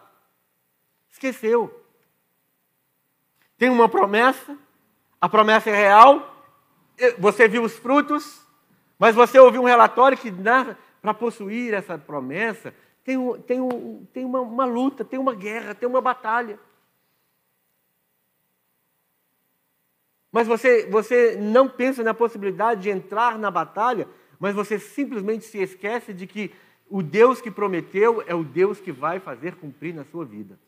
Esqueceu. 1.10 1.86
Tem 3.56 3.68
uma 3.68 3.88
promessa, 3.88 4.58
a 5.22 5.28
promessa 5.28 5.70
é 5.70 5.76
real, 5.76 6.34
você 7.16 7.46
viu 7.46 7.62
os 7.62 7.78
frutos, 7.78 8.44
mas 8.98 9.14
você 9.14 9.38
ouviu 9.38 9.62
um 9.62 9.66
relatório 9.66 10.18
que 10.18 10.32
para 11.00 11.14
possuir 11.14 11.72
essa 11.72 11.96
promessa, 11.96 12.74
tem, 13.04 13.16
tem, 13.42 14.08
tem 14.12 14.24
uma, 14.24 14.40
uma 14.40 14.64
luta, 14.64 15.04
tem 15.04 15.20
uma 15.20 15.32
guerra, 15.32 15.76
tem 15.76 15.88
uma 15.88 16.00
batalha. 16.00 16.58
Mas 20.32 20.48
você, 20.48 20.86
você 20.86 21.36
não 21.36 21.68
pensa 21.68 22.02
na 22.02 22.12
possibilidade 22.12 22.82
de 22.82 22.90
entrar 22.90 23.38
na 23.38 23.50
batalha, 23.50 24.08
mas 24.40 24.56
você 24.56 24.76
simplesmente 24.76 25.44
se 25.44 25.58
esquece 25.58 26.12
de 26.12 26.26
que 26.26 26.52
o 26.90 27.00
Deus 27.00 27.40
que 27.40 27.50
prometeu 27.50 28.24
é 28.26 28.34
o 28.34 28.42
Deus 28.42 28.80
que 28.80 28.90
vai 28.90 29.20
fazer 29.20 29.54
cumprir 29.54 29.94
na 29.94 30.04
sua 30.04 30.24
vida. 30.24 30.58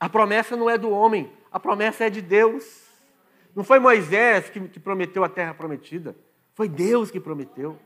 A 0.00 0.08
promessa 0.08 0.56
não 0.56 0.70
é 0.70 0.78
do 0.78 0.90
homem, 0.90 1.30
a 1.52 1.60
promessa 1.60 2.06
é 2.06 2.10
de 2.10 2.22
Deus. 2.22 2.88
Não 3.54 3.62
foi 3.62 3.78
Moisés 3.78 4.48
que, 4.48 4.58
que 4.68 4.80
prometeu 4.80 5.22
a 5.22 5.28
terra 5.28 5.52
prometida, 5.52 6.16
foi 6.54 6.68
Deus 6.68 7.10
que 7.10 7.20
prometeu. 7.20 7.78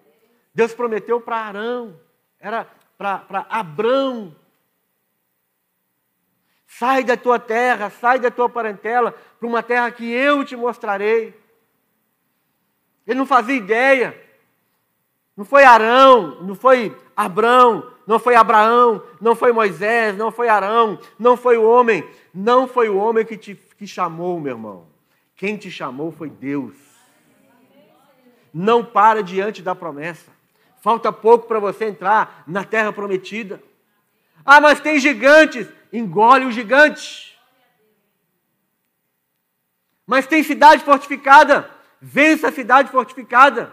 Deus 0.54 0.72
prometeu 0.72 1.20
para 1.20 1.36
Arão, 1.36 2.00
era 2.38 2.64
para 2.96 3.46
Abrão. 3.50 4.36
Sai 6.66 7.02
da 7.02 7.16
tua 7.16 7.38
terra, 7.38 7.90
sai 7.90 8.20
da 8.20 8.30
tua 8.30 8.48
parentela, 8.48 9.12
para 9.12 9.48
uma 9.48 9.62
terra 9.62 9.90
que 9.90 10.10
eu 10.10 10.44
te 10.44 10.54
mostrarei. 10.54 11.34
Ele 13.06 13.18
não 13.18 13.26
fazia 13.26 13.56
ideia. 13.56 14.23
Não 15.36 15.44
foi 15.44 15.64
Arão, 15.64 16.42
não 16.42 16.54
foi 16.54 16.96
Abrão, 17.16 17.90
não 18.06 18.18
foi 18.18 18.36
Abraão, 18.36 19.02
não 19.20 19.34
foi 19.34 19.52
Moisés, 19.52 20.16
não 20.16 20.30
foi 20.30 20.48
Arão, 20.48 20.98
não 21.18 21.36
foi 21.36 21.56
o 21.56 21.64
homem, 21.64 22.08
não 22.32 22.68
foi 22.68 22.88
o 22.88 22.96
homem 22.96 23.24
que 23.24 23.36
te 23.36 23.54
que 23.76 23.86
chamou, 23.86 24.40
meu 24.40 24.52
irmão. 24.52 24.86
Quem 25.36 25.56
te 25.56 25.70
chamou 25.70 26.12
foi 26.12 26.30
Deus. 26.30 26.74
Não 28.52 28.84
para 28.84 29.22
diante 29.22 29.62
da 29.62 29.74
promessa. 29.74 30.30
Falta 30.80 31.12
pouco 31.12 31.48
para 31.48 31.58
você 31.58 31.86
entrar 31.86 32.44
na 32.46 32.64
terra 32.64 32.92
prometida. 32.92 33.60
Ah, 34.44 34.60
mas 34.60 34.80
tem 34.80 34.98
gigantes. 34.98 35.66
Engole 35.92 36.46
o 36.46 36.52
gigante. 36.52 37.38
Mas 40.06 40.26
tem 40.26 40.42
cidade 40.42 40.84
fortificada. 40.84 41.68
Vença 42.00 42.48
a 42.48 42.52
cidade 42.52 42.90
fortificada. 42.90 43.72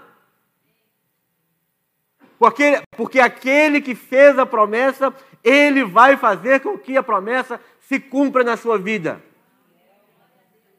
Porque, 2.42 2.82
porque 2.98 3.20
aquele 3.20 3.80
que 3.80 3.94
fez 3.94 4.40
a 4.40 4.48
promessa, 4.48 5.14
ele 5.44 5.84
vai 5.84 6.18
fazer 6.18 6.60
com 6.60 6.76
que 6.76 6.98
a 6.98 7.04
promessa 7.04 7.62
se 7.82 8.00
cumpra 8.00 8.44
na 8.44 8.58
sua 8.58 8.80
vida. 8.80 9.22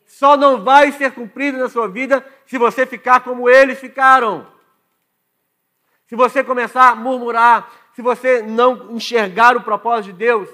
Só 0.05 0.37
não 0.37 0.65
vai 0.65 0.91
ser 0.91 1.13
cumprido 1.13 1.59
na 1.59 1.69
sua 1.69 1.87
vida 1.87 2.27
se 2.47 2.59
você 2.59 2.85
ficar 2.85 3.21
como 3.21 3.49
eles 3.49 3.79
ficaram. 3.79 4.45
Se 6.09 6.17
você 6.17 6.43
começar 6.43 6.91
a 6.91 6.97
murmurar, 6.97 7.71
se 7.95 8.03
você 8.03 8.43
não 8.43 8.91
enxergar 8.91 9.57
o 9.57 9.63
propósito 9.63 10.07
de 10.07 10.19
Deus. 10.19 10.49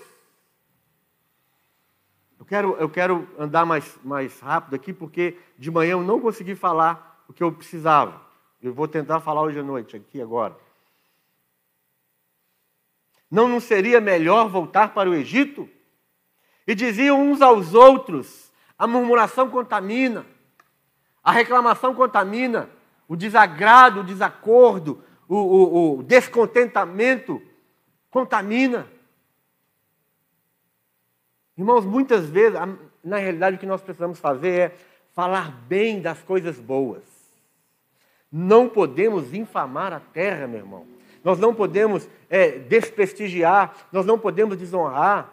Eu 2.38 2.44
quero, 2.44 2.76
eu 2.78 2.90
quero 2.90 3.26
andar 3.38 3.64
mais, 3.64 3.98
mais 4.04 4.38
rápido 4.40 4.76
aqui, 4.76 4.92
porque 4.92 5.38
de 5.56 5.70
manhã 5.70 5.92
eu 5.92 6.02
não 6.02 6.20
consegui 6.20 6.54
falar 6.54 7.24
o 7.26 7.32
que 7.32 7.42
eu 7.42 7.50
precisava. 7.50 8.20
Eu 8.62 8.74
vou 8.74 8.86
tentar 8.86 9.20
falar 9.20 9.40
hoje 9.40 9.58
à 9.58 9.62
noite, 9.62 9.96
aqui 9.96 10.20
agora. 10.20 10.67
Não, 13.30 13.46
não 13.46 13.60
seria 13.60 14.00
melhor 14.00 14.48
voltar 14.48 14.94
para 14.94 15.10
o 15.10 15.14
Egito? 15.14 15.68
E 16.66 16.74
diziam 16.74 17.20
uns 17.20 17.40
aos 17.40 17.74
outros: 17.74 18.50
a 18.78 18.86
murmuração 18.86 19.50
contamina, 19.50 20.26
a 21.22 21.32
reclamação 21.32 21.94
contamina, 21.94 22.70
o 23.06 23.16
desagrado, 23.16 24.00
o 24.00 24.04
desacordo, 24.04 25.02
o, 25.28 25.36
o, 25.36 25.98
o 25.98 26.02
descontentamento 26.02 27.42
contamina. 28.10 28.86
Irmãos, 31.56 31.84
muitas 31.84 32.28
vezes, 32.28 32.58
na 33.02 33.16
realidade, 33.16 33.56
o 33.56 33.58
que 33.58 33.66
nós 33.66 33.82
precisamos 33.82 34.20
fazer 34.20 34.48
é 34.48 34.76
falar 35.12 35.50
bem 35.50 36.00
das 36.00 36.22
coisas 36.22 36.60
boas. 36.60 37.02
Não 38.30 38.68
podemos 38.68 39.34
infamar 39.34 39.92
a 39.92 40.00
terra, 40.00 40.46
meu 40.46 40.60
irmão. 40.60 40.97
Nós 41.22 41.38
não 41.38 41.54
podemos 41.54 42.08
é, 42.28 42.58
desprestigiar, 42.58 43.74
nós 43.92 44.06
não 44.06 44.18
podemos 44.18 44.56
desonrar. 44.56 45.32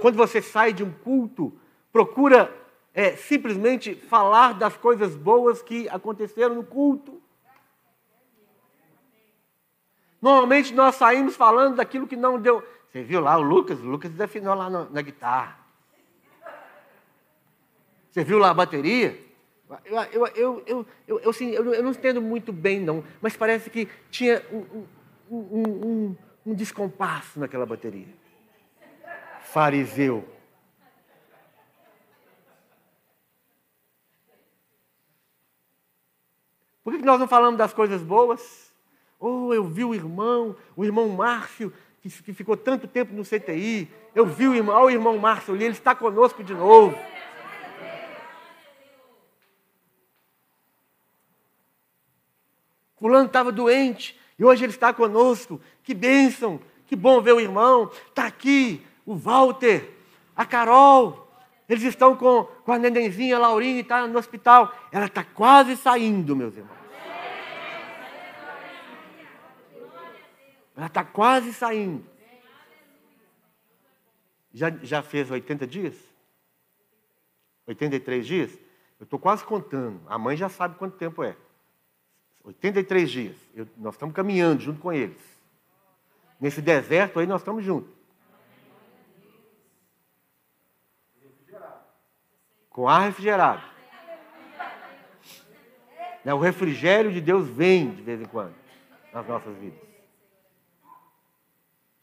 Quando 0.00 0.16
você 0.16 0.40
sai 0.40 0.72
de 0.72 0.84
um 0.84 0.90
culto, 0.90 1.52
procura 1.92 2.54
é, 2.92 3.16
simplesmente 3.16 3.94
falar 3.94 4.54
das 4.54 4.76
coisas 4.76 5.16
boas 5.16 5.62
que 5.62 5.88
aconteceram 5.88 6.54
no 6.54 6.64
culto. 6.64 7.20
Normalmente 10.22 10.72
nós 10.72 10.94
saímos 10.94 11.36
falando 11.36 11.76
daquilo 11.76 12.06
que 12.06 12.16
não 12.16 12.40
deu. 12.40 12.62
Você 12.88 13.02
viu 13.02 13.20
lá 13.20 13.36
o 13.36 13.42
Lucas? 13.42 13.80
O 13.80 13.84
Lucas 13.84 14.10
desafinou 14.10 14.54
lá 14.54 14.70
na, 14.70 14.84
na 14.84 15.02
guitarra. 15.02 15.58
Você 18.10 18.22
viu 18.22 18.38
lá 18.38 18.50
a 18.50 18.54
bateria? 18.54 19.20
Eu, 19.84 19.96
eu, 19.96 20.26
eu, 20.26 20.62
eu, 20.66 20.86
eu, 21.06 21.30
assim, 21.30 21.50
eu, 21.50 21.72
eu 21.72 21.82
não 21.82 21.90
entendo 21.90 22.20
muito 22.20 22.52
bem, 22.52 22.80
não, 22.80 23.02
mas 23.20 23.36
parece 23.36 23.70
que 23.70 23.88
tinha 24.10 24.44
um, 24.52 24.84
um, 25.30 25.62
um, 25.62 26.16
um 26.46 26.54
descompasso 26.54 27.40
naquela 27.40 27.64
bateria. 27.64 28.08
Fariseu. 29.40 30.28
Por 36.82 36.92
que 36.92 37.02
nós 37.02 37.18
não 37.18 37.26
falamos 37.26 37.56
das 37.56 37.72
coisas 37.72 38.02
boas? 38.02 38.70
Oh, 39.18 39.54
eu 39.54 39.64
vi 39.64 39.84
o 39.84 39.94
irmão, 39.94 40.54
o 40.76 40.84
irmão 40.84 41.08
Márcio, 41.08 41.72
que, 42.02 42.10
que 42.10 42.34
ficou 42.34 42.58
tanto 42.58 42.86
tempo 42.86 43.14
no 43.14 43.24
CTI. 43.24 43.90
Eu 44.14 44.26
vi 44.26 44.46
o 44.46 44.54
irmão, 44.54 44.76
oh, 44.76 44.84
o 44.84 44.90
irmão 44.90 45.16
Márcio 45.16 45.54
ali, 45.54 45.64
ele 45.64 45.72
está 45.72 45.94
conosco 45.94 46.44
de 46.44 46.52
novo. 46.52 46.94
Fulano 53.04 53.26
estava 53.26 53.52
doente 53.52 54.18
e 54.38 54.42
hoje 54.42 54.64
ele 54.64 54.72
está 54.72 54.90
conosco. 54.90 55.60
Que 55.82 55.92
bênção, 55.92 56.58
que 56.86 56.96
bom 56.96 57.20
ver 57.20 57.34
o 57.34 57.40
irmão. 57.40 57.90
Está 58.08 58.24
aqui 58.24 58.80
o 59.04 59.14
Walter, 59.14 59.92
a 60.34 60.46
Carol. 60.46 61.30
Eles 61.68 61.82
estão 61.82 62.16
com, 62.16 62.44
com 62.44 62.72
a 62.72 62.78
nenenzinha, 62.78 63.36
a 63.36 63.40
Laurinha, 63.40 63.82
está 63.82 64.06
no 64.06 64.18
hospital. 64.18 64.74
Ela 64.90 65.04
está 65.04 65.22
quase 65.22 65.76
saindo, 65.76 66.34
meus 66.34 66.56
irmãos. 66.56 66.78
Ela 70.74 70.86
está 70.86 71.04
quase 71.04 71.52
saindo. 71.52 72.06
Já, 74.50 74.70
já 74.82 75.02
fez 75.02 75.30
80 75.30 75.66
dias? 75.66 75.94
83 77.66 78.26
dias? 78.26 78.50
Eu 78.98 79.04
estou 79.04 79.18
quase 79.18 79.44
contando. 79.44 80.00
A 80.06 80.16
mãe 80.16 80.38
já 80.38 80.48
sabe 80.48 80.78
quanto 80.78 80.96
tempo 80.96 81.22
é. 81.22 81.36
83 82.44 83.10
dias. 83.10 83.36
Eu, 83.54 83.66
nós 83.78 83.94
estamos 83.94 84.14
caminhando 84.14 84.62
junto 84.62 84.80
com 84.80 84.92
eles. 84.92 85.20
Nesse 86.38 86.60
deserto 86.60 87.18
aí 87.18 87.26
nós 87.26 87.40
estamos 87.40 87.64
juntos. 87.64 87.92
Com 92.68 92.88
ar 92.88 93.02
refrigerado. 93.02 93.62
Né, 96.24 96.34
o 96.34 96.38
refrigério 96.38 97.12
de 97.12 97.20
Deus 97.20 97.48
vem 97.48 97.90
de 97.90 98.02
vez 98.02 98.20
em 98.20 98.24
quando 98.24 98.54
nas 99.12 99.26
nossas 99.26 99.56
vidas. 99.56 99.78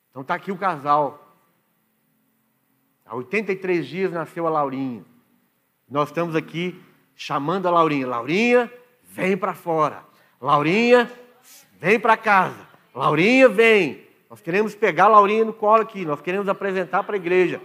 Então 0.10 0.22
está 0.22 0.36
aqui 0.36 0.52
o 0.52 0.58
casal. 0.58 1.36
Há 3.06 3.16
83 3.16 3.86
dias 3.86 4.12
nasceu 4.12 4.48
a 4.48 4.50
Laurinha. 4.50 5.04
Nós 5.90 6.10
estamos 6.10 6.36
aqui 6.36 6.82
chamando 7.16 7.68
a 7.68 7.72
Laurinha. 7.72 8.08
Laurinha, 8.08 8.72
vem 9.04 9.36
para 9.36 9.54
fora. 9.54 10.11
Laurinha, 10.42 11.12
vem 11.80 12.00
para 12.00 12.18
casa. 12.18 12.68
Laurinha, 12.94 13.48
vem. 13.48 14.08
Nós 14.30 14.42
queremos 14.42 14.74
pegar 14.74 15.06
a 15.06 15.10
Laurinha 15.10 15.46
no 15.46 15.54
colo 15.54 15.84
aqui. 15.84 16.04
Nós 16.04 16.20
queremos 16.22 16.48
apresentar 16.50 17.04
para 17.04 17.16
a 17.16 17.18
igreja. 17.18 17.62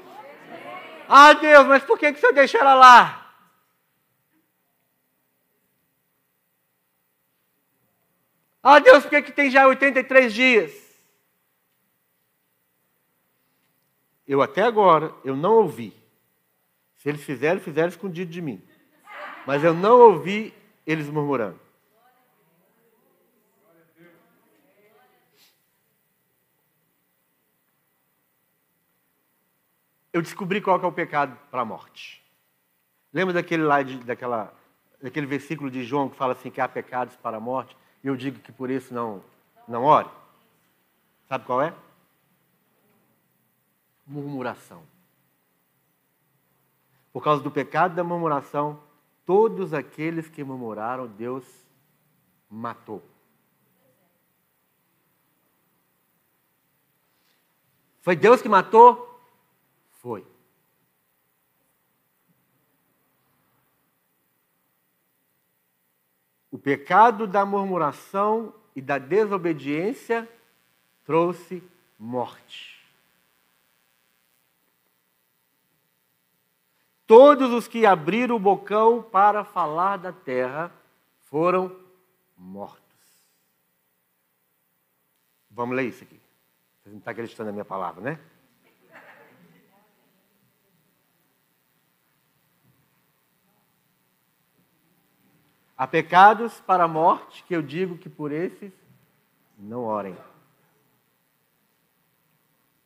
Ah, 1.08 1.32
Deus, 1.32 1.66
mas 1.66 1.82
por 1.82 1.98
que, 1.98 2.12
que 2.12 2.18
o 2.18 2.20
Senhor 2.20 2.32
deixou 2.32 2.60
ela 2.60 2.74
lá? 2.74 3.34
Ah, 8.62 8.78
Deus, 8.80 9.04
por 9.04 9.10
que, 9.10 9.22
que 9.22 9.32
tem 9.32 9.48
já 9.48 9.66
83 9.66 10.34
dias? 10.34 10.86
eu 14.26 14.42
até 14.42 14.62
agora, 14.62 15.14
eu 15.24 15.36
não 15.36 15.54
ouvi. 15.54 15.94
Se 16.96 17.08
eles 17.08 17.22
fizeram, 17.22 17.60
fizeram 17.60 17.88
escondido 17.88 18.30
de 18.30 18.42
mim. 18.42 18.60
Mas 19.46 19.62
eu 19.62 19.72
não 19.72 20.00
ouvi 20.00 20.52
eles 20.84 21.08
murmurando. 21.08 21.60
Eu 30.16 30.22
descobri 30.22 30.62
qual 30.62 30.80
é 30.80 30.86
o 30.86 30.90
pecado 30.90 31.36
para 31.50 31.60
a 31.60 31.64
morte. 31.66 32.24
Lembra 33.12 33.34
daquele 33.34 33.64
lá 33.64 33.82
de, 33.82 33.98
daquela, 33.98 34.50
daquele 34.98 35.26
versículo 35.26 35.70
de 35.70 35.84
João 35.84 36.08
que 36.08 36.16
fala 36.16 36.32
assim 36.32 36.50
que 36.50 36.58
há 36.58 36.66
pecados 36.66 37.14
para 37.16 37.36
a 37.36 37.40
morte? 37.40 37.76
E 38.02 38.06
eu 38.06 38.16
digo 38.16 38.38
que 38.38 38.50
por 38.50 38.70
isso 38.70 38.94
não, 38.94 39.22
não 39.68 39.84
ore. 39.84 40.08
Sabe 41.28 41.44
qual 41.44 41.60
é? 41.60 41.74
murmuração. 44.06 44.82
Por 47.12 47.22
causa 47.22 47.42
do 47.42 47.50
pecado 47.50 47.94
da 47.94 48.02
murmuração, 48.02 48.80
todos 49.26 49.74
aqueles 49.74 50.30
que 50.30 50.42
murmuraram, 50.42 51.06
Deus 51.06 51.44
matou. 52.48 53.04
Foi 58.00 58.16
Deus 58.16 58.40
que 58.40 58.48
matou? 58.48 59.05
Foi. 60.06 60.24
O 66.48 66.56
pecado 66.56 67.26
da 67.26 67.44
murmuração 67.44 68.54
e 68.76 68.80
da 68.80 68.98
desobediência 68.98 70.30
trouxe 71.04 71.60
morte. 71.98 72.80
Todos 77.04 77.52
os 77.52 77.66
que 77.66 77.84
abriram 77.84 78.36
o 78.36 78.38
bocão 78.38 79.02
para 79.02 79.42
falar 79.42 79.96
da 79.96 80.12
terra 80.12 80.72
foram 81.22 81.76
mortos. 82.36 82.80
Vamos 85.50 85.74
ler 85.74 85.88
isso 85.88 86.04
aqui. 86.04 86.20
Vocês 86.80 86.92
não 86.92 86.98
estão 86.98 87.10
acreditando 87.10 87.46
na 87.48 87.52
minha 87.52 87.64
palavra, 87.64 88.00
né? 88.00 88.35
Há 95.76 95.86
pecados 95.86 96.60
para 96.60 96.84
a 96.84 96.88
morte 96.88 97.44
que 97.44 97.54
eu 97.54 97.60
digo 97.60 97.98
que 97.98 98.08
por 98.08 98.32
esses 98.32 98.72
não 99.58 99.84
orem. 99.84 100.16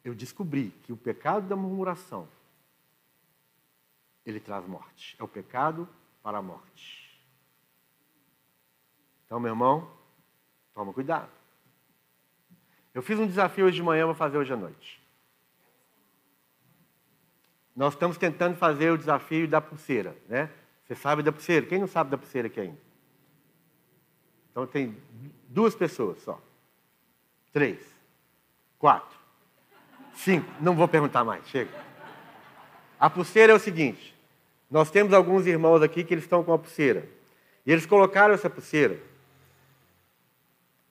Eu 0.03 0.15
descobri 0.15 0.71
que 0.83 0.93
o 0.93 0.97
pecado 0.97 1.47
da 1.47 1.55
murmuração 1.55 2.27
ele 4.25 4.41
traz 4.41 4.67
morte. 4.67 5.17
É 5.19 5.23
o 5.23 5.29
pecado 5.29 5.89
para 6.23 6.39
a 6.39 6.43
morte. 6.43 7.21
Então, 9.25 9.39
meu 9.39 9.53
irmão, 9.53 9.89
toma 10.75 10.93
cuidado. 10.93 11.31
Eu 12.93 13.03
fiz 13.03 13.19
um 13.19 13.27
desafio 13.27 13.67
hoje 13.67 13.77
de 13.77 13.83
manhã, 13.83 14.05
vou 14.07 14.15
fazer 14.15 14.37
hoje 14.37 14.53
à 14.53 14.57
noite. 14.57 15.01
nós 17.75 17.95
estamos 17.95 18.19
tentando 18.19 18.57
fazer 18.57 18.91
o 18.91 18.99
desafio 18.99 19.49
da 19.49 19.61
pulseira, 19.61 20.15
né? 20.29 20.51
Você 20.91 20.97
sabe 20.97 21.23
da 21.23 21.31
pulseira? 21.31 21.65
Quem 21.67 21.79
não 21.79 21.87
sabe 21.87 22.11
da 22.11 22.19
pulseira 22.19 22.49
aqui 22.49 22.59
ainda? 22.59 22.79
Então 24.51 24.67
tem 24.67 24.97
duas 25.49 25.73
pessoas 25.73 26.21
só. 26.21 26.43
Três. 27.53 27.79
Quatro. 28.77 29.17
Cinco. 30.15 30.51
Não 30.61 30.75
vou 30.75 30.89
perguntar 30.89 31.23
mais, 31.23 31.47
chega. 31.47 31.71
A 32.99 33.09
pulseira 33.09 33.53
é 33.53 33.55
o 33.55 33.61
seguinte: 33.61 34.17
nós 34.69 34.91
temos 34.91 35.13
alguns 35.13 35.47
irmãos 35.47 35.81
aqui 35.81 36.03
que 36.03 36.13
eles 36.13 36.25
estão 36.25 36.43
com 36.43 36.53
a 36.53 36.59
pulseira. 36.59 37.09
E 37.65 37.71
eles 37.71 37.87
colocaram 37.87 38.35
essa 38.35 38.51
pulseira 38.51 38.99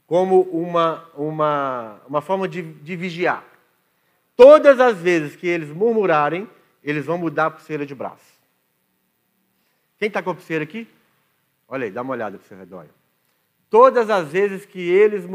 como 0.07 0.43
uma, 0.43 1.09
uma, 1.13 2.01
uma 2.07 2.21
forma 2.21 2.47
de, 2.47 2.61
de 2.61 2.95
vigiar. 2.95 3.43
Todas 4.37 4.79
as 4.79 4.97
vezes 4.97 5.35
que 5.35 5.45
eles 5.45 5.67
murmurarem, 5.67 6.49
eles 6.81 7.05
vão 7.05 7.17
mudar 7.17 7.47
a 7.47 7.51
pulseira 7.51 7.85
de 7.85 7.93
braço. 7.93 8.38
Quem 9.99 10.07
está 10.07 10.23
com 10.23 10.29
a 10.29 10.33
pulseira 10.33 10.63
aqui? 10.63 10.87
Olha 11.67 11.83
aí, 11.85 11.91
dá 11.91 12.01
uma 12.01 12.13
olhada 12.13 12.37
para 12.37 12.45
o 12.45 12.47
seu 12.47 12.57
redor. 12.57 12.87
Todas 13.69 14.09
as 14.09 14.29
vezes 14.29 14.65
que 14.65 14.79
eles. 14.79 15.25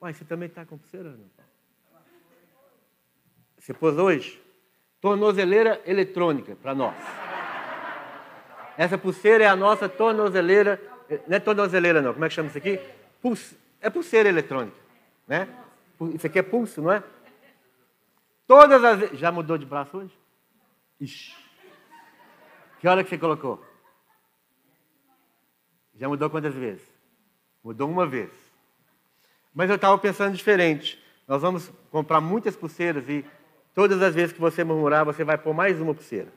Uai, 0.00 0.12
você 0.12 0.24
também 0.24 0.46
está 0.46 0.64
com 0.64 0.76
pulseira? 0.76 1.10
Não? 1.10 1.30
Você 3.58 3.74
pôs 3.74 3.96
hoje? 3.96 4.40
Tornozeleira 5.00 5.80
eletrônica 5.86 6.54
para 6.56 6.74
nós. 6.74 6.94
Essa 8.76 8.98
pulseira 8.98 9.44
é 9.44 9.46
a 9.46 9.56
nossa 9.56 9.88
tornozeleira. 9.88 10.80
Não 11.26 11.36
é 11.36 11.40
tornozeleira, 11.40 12.02
não. 12.02 12.12
Como 12.12 12.24
é 12.24 12.28
que 12.28 12.34
chama 12.34 12.48
isso 12.48 12.58
aqui? 12.58 12.78
Pulse, 13.20 13.56
é 13.80 13.88
pulseira 13.88 14.28
eletrônica. 14.28 14.76
Né? 15.26 15.48
Isso 16.14 16.26
aqui 16.26 16.38
é 16.38 16.42
pulso, 16.42 16.82
não 16.82 16.92
é? 16.92 17.02
Todas 18.46 18.84
as 18.84 18.98
vezes. 18.98 19.18
Já 19.18 19.32
mudou 19.32 19.56
de 19.56 19.64
braço 19.64 19.96
hoje? 19.96 20.16
Ixi. 21.00 21.34
Que 22.78 22.86
hora 22.86 23.02
que 23.02 23.10
você 23.10 23.18
colocou? 23.18 23.69
Já 26.00 26.08
mudou 26.08 26.30
quantas 26.30 26.54
vezes? 26.54 26.82
Mudou 27.62 27.86
uma 27.86 28.06
vez. 28.06 28.30
Mas 29.54 29.68
eu 29.68 29.76
estava 29.76 29.98
pensando 29.98 30.34
diferente. 30.34 30.98
Nós 31.28 31.42
vamos 31.42 31.70
comprar 31.90 32.22
muitas 32.22 32.56
pulseiras 32.56 33.06
e 33.06 33.22
todas 33.74 34.00
as 34.00 34.14
vezes 34.14 34.32
que 34.32 34.40
você 34.40 34.64
murmurar, 34.64 35.04
você 35.04 35.22
vai 35.22 35.36
pôr 35.36 35.52
mais 35.52 35.78
uma 35.78 35.94
pulseira. 35.94 36.32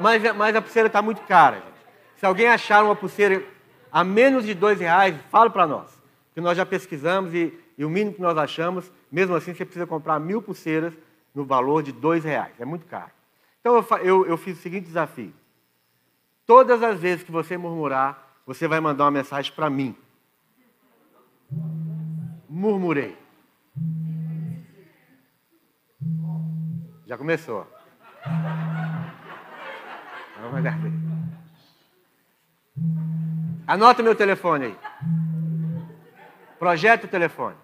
Mas, 0.00 0.22
mas 0.36 0.54
a 0.54 0.62
pulseira 0.62 0.86
está 0.86 1.02
muito 1.02 1.20
cara, 1.22 1.56
gente. 1.56 1.80
Se 2.16 2.24
alguém 2.24 2.46
achar 2.46 2.84
uma 2.84 2.94
pulseira 2.94 3.44
a 3.90 4.04
menos 4.04 4.44
de 4.46 4.54
dois 4.54 4.78
reais, 4.78 5.16
fala 5.28 5.50
para 5.50 5.66
nós. 5.66 5.90
Porque 6.28 6.40
nós 6.40 6.56
já 6.56 6.64
pesquisamos 6.64 7.34
e, 7.34 7.52
e, 7.76 7.84
o 7.84 7.90
mínimo 7.90 8.14
que 8.14 8.22
nós 8.22 8.38
achamos, 8.38 8.90
mesmo 9.10 9.34
assim, 9.34 9.52
você 9.52 9.64
precisa 9.64 9.86
comprar 9.86 10.20
mil 10.20 10.40
pulseiras 10.40 10.94
no 11.34 11.44
valor 11.44 11.82
de 11.82 11.90
dois 11.90 12.22
reais. 12.22 12.52
É 12.60 12.64
muito 12.64 12.86
caro. 12.86 13.10
Então 13.60 13.74
eu, 13.74 13.98
eu, 13.98 14.26
eu 14.26 14.36
fiz 14.36 14.58
o 14.58 14.62
seguinte 14.62 14.84
desafio. 14.84 15.32
Todas 16.50 16.82
as 16.82 16.98
vezes 16.98 17.22
que 17.22 17.30
você 17.30 17.56
murmurar, 17.56 18.26
você 18.44 18.66
vai 18.66 18.80
mandar 18.80 19.04
uma 19.04 19.12
mensagem 19.12 19.52
para 19.52 19.70
mim. 19.70 19.94
Murmurei. 22.48 23.16
Já 27.06 27.16
começou. 27.16 27.64
Anota 33.64 34.02
meu 34.02 34.16
telefone 34.16 34.64
aí. 34.64 34.78
Projeta 36.58 37.06
o 37.06 37.10
telefone. 37.10 37.56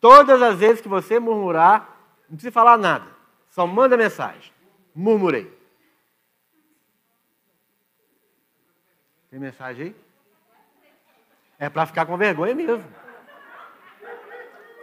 Todas 0.00 0.40
as 0.40 0.58
vezes 0.58 0.80
que 0.80 0.88
você 0.88 1.20
murmurar, 1.20 1.94
não 2.26 2.36
precisa 2.36 2.52
falar 2.52 2.78
nada. 2.78 3.04
Só 3.50 3.66
manda 3.66 3.98
mensagem. 3.98 4.50
Murmurei. 4.94 5.55
Tem 9.36 9.40
mensagem 9.42 9.88
aí? 9.88 9.96
É 11.58 11.68
para 11.68 11.84
ficar 11.84 12.06
com 12.06 12.16
vergonha 12.16 12.54
mesmo. 12.54 12.86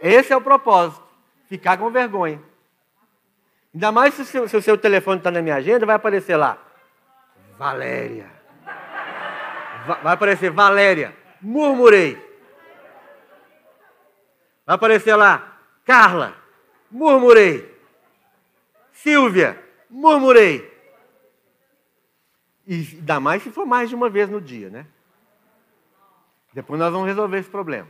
Esse 0.00 0.32
é 0.32 0.36
o 0.36 0.40
propósito. 0.40 1.02
Ficar 1.48 1.76
com 1.76 1.90
vergonha. 1.90 2.40
Ainda 3.74 3.90
mais 3.90 4.14
se 4.14 4.22
o 4.22 4.24
seu, 4.24 4.48
se 4.48 4.56
o 4.56 4.62
seu 4.62 4.78
telefone 4.78 5.18
está 5.18 5.28
na 5.28 5.42
minha 5.42 5.56
agenda, 5.56 5.84
vai 5.84 5.96
aparecer 5.96 6.36
lá. 6.36 6.56
Valéria. 7.58 8.30
Vai 10.04 10.14
aparecer 10.14 10.52
Valéria. 10.52 11.16
Murmurei. 11.42 12.14
Vai 14.64 14.76
aparecer 14.76 15.16
lá. 15.16 15.58
Carla. 15.84 16.32
Murmurei. 16.88 17.76
Silvia. 18.92 19.60
Murmurei. 19.90 20.73
E 22.66 22.96
ainda 22.96 23.20
mais 23.20 23.42
se 23.42 23.50
for 23.50 23.66
mais 23.66 23.88
de 23.88 23.94
uma 23.94 24.08
vez 24.08 24.30
no 24.30 24.40
dia, 24.40 24.70
né? 24.70 24.86
Depois 26.52 26.80
nós 26.80 26.92
vamos 26.92 27.06
resolver 27.06 27.38
esse 27.38 27.50
problema. 27.50 27.88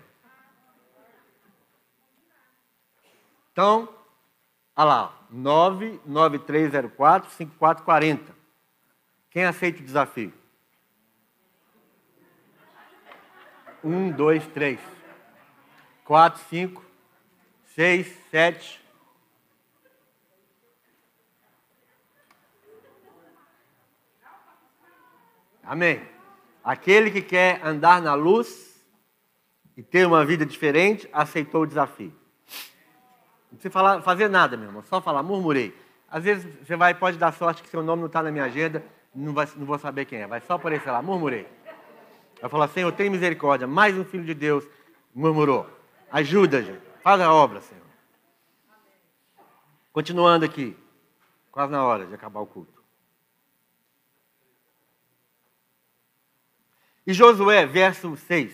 Então, 3.52 3.88
olha 4.74 4.84
lá, 4.84 5.16
99304-5440. 5.32 8.20
Quem 9.30 9.44
aceita 9.44 9.80
o 9.80 9.84
desafio? 9.84 10.32
Um, 13.82 14.10
dois, 14.10 14.46
três. 14.48 14.78
Quatro, 16.04 16.42
cinco, 16.48 16.84
seis, 17.74 18.14
sete, 18.30 18.83
Amém. 25.64 26.02
Aquele 26.62 27.10
que 27.10 27.22
quer 27.22 27.64
andar 27.64 28.00
na 28.00 28.14
luz 28.14 28.74
e 29.76 29.82
ter 29.82 30.06
uma 30.06 30.24
vida 30.24 30.46
diferente, 30.46 31.08
aceitou 31.12 31.62
o 31.62 31.66
desafio. 31.66 32.12
Não 33.50 33.58
precisa 33.58 33.72
falar, 33.72 34.02
fazer 34.02 34.28
nada, 34.28 34.56
meu 34.56 34.68
irmão, 34.68 34.82
só 34.82 35.00
falar, 35.00 35.22
murmurei. 35.22 35.76
Às 36.08 36.24
vezes 36.24 36.54
você 36.64 36.76
vai, 36.76 36.94
pode 36.94 37.18
dar 37.18 37.32
sorte 37.32 37.62
que 37.62 37.68
seu 37.68 37.82
nome 37.82 38.00
não 38.00 38.06
está 38.06 38.22
na 38.22 38.30
minha 38.30 38.44
agenda, 38.44 38.84
não, 39.14 39.32
vai, 39.32 39.48
não 39.56 39.66
vou 39.66 39.78
saber 39.78 40.04
quem 40.04 40.20
é, 40.20 40.26
vai 40.26 40.40
só 40.40 40.54
aparecer 40.54 40.90
lá, 40.90 41.02
murmurei. 41.02 41.46
Vai 42.40 42.50
falar, 42.50 42.68
Senhor, 42.68 42.90
tem 42.92 43.10
misericórdia, 43.10 43.66
mais 43.66 43.96
um 43.96 44.04
filho 44.04 44.24
de 44.24 44.34
Deus 44.34 44.66
murmurou. 45.14 45.68
Ajuda, 46.10 46.62
gente, 46.62 46.82
faz 47.02 47.20
a 47.20 47.32
obra, 47.32 47.60
Senhor. 47.60 47.84
Continuando 49.92 50.44
aqui, 50.44 50.76
quase 51.50 51.70
na 51.70 51.84
hora 51.84 52.06
de 52.06 52.14
acabar 52.14 52.40
o 52.40 52.46
culto. 52.46 52.73
E 57.06 57.12
Josué, 57.12 57.66
verso 57.66 58.16
6. 58.16 58.52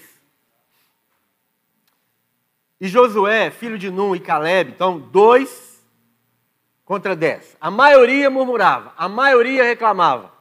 E 2.81 2.89
Josué, 2.89 3.51
filho 3.51 3.79
de 3.79 3.91
Num 3.91 4.17
e 4.17 4.21
Caleb, 4.21 4.73
então, 4.73 4.99
dois 4.99 5.83
contra 6.85 7.15
dez. 7.15 7.57
A 7.61 7.71
maioria 7.71 8.31
murmurava, 8.31 8.93
a 8.97 9.09
maioria 9.09 9.63
reclamava. 9.63 10.33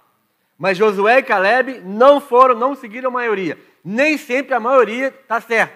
Mas 0.57 0.77
Josué 0.77 1.19
e 1.19 1.23
Caleb 1.23 1.81
não 1.81 2.19
foram, 2.19 2.55
não 2.55 2.75
seguiram 2.75 3.09
a 3.09 3.13
maioria. 3.13 3.57
Nem 3.83 4.17
sempre 4.17 4.53
a 4.53 4.59
maioria 4.59 5.07
está 5.07 5.39
certa. 5.39 5.73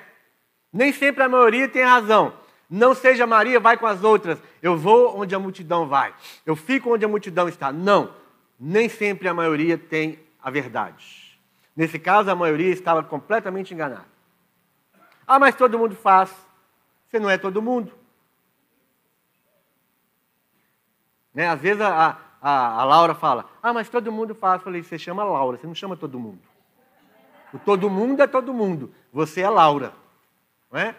Nem 0.72 0.92
sempre 0.92 1.24
a 1.24 1.30
maioria 1.30 1.70
tem 1.70 1.84
razão. 1.84 2.34
Não 2.70 2.96
seja 2.96 3.28
Maria, 3.28 3.60
vai 3.60 3.78
com 3.78 3.86
as 3.86 4.04
outras. 4.04 4.42
Eu 4.60 4.76
vou 4.76 5.20
onde 5.20 5.36
a 5.36 5.40
multidão 5.40 5.88
vai. 5.88 6.12
Eu 6.44 6.56
fico 6.56 6.92
onde 6.92 7.06
a 7.06 7.08
multidão 7.08 7.48
está. 7.48 7.72
Não. 7.72 8.16
Nem 8.60 8.90
sempre 8.90 9.28
a 9.28 9.34
maioria 9.34 9.78
tem 9.78 10.20
a 10.42 10.50
verdade. 10.50 11.23
Nesse 11.76 11.98
caso, 11.98 12.30
a 12.30 12.36
maioria 12.36 12.72
estava 12.72 13.04
completamente 13.04 13.74
enganada. 13.74 14.06
Ah, 15.26 15.40
mas 15.40 15.56
todo 15.56 15.80
mundo 15.80 15.96
faz. 15.96 16.34
Você 17.08 17.20
não 17.20 17.30
é 17.30 17.38
todo 17.38 17.62
mundo. 17.62 17.92
Né? 21.34 21.48
Às 21.48 21.60
vezes 21.60 21.82
a, 21.82 22.18
a, 22.42 22.82
a 22.82 22.84
Laura 22.84 23.16
fala, 23.16 23.46
ah, 23.62 23.74
mas 23.74 23.90
todo 23.90 24.12
mundo 24.12 24.36
faz. 24.36 24.60
Eu 24.60 24.66
falei, 24.66 24.84
você 24.84 25.00
chama 25.00 25.24
Laura, 25.24 25.58
você 25.58 25.66
não 25.66 25.76
chama 25.76 25.98
todo 25.98 26.20
mundo. 26.20 26.42
O 27.54 27.60
todo 27.60 27.90
mundo 27.90 28.22
é 28.22 28.28
todo 28.28 28.54
mundo. 28.54 28.94
Você 29.12 29.42
é 29.42 29.50
Laura. 29.50 29.94
Não 30.72 30.80
é? 30.80 30.96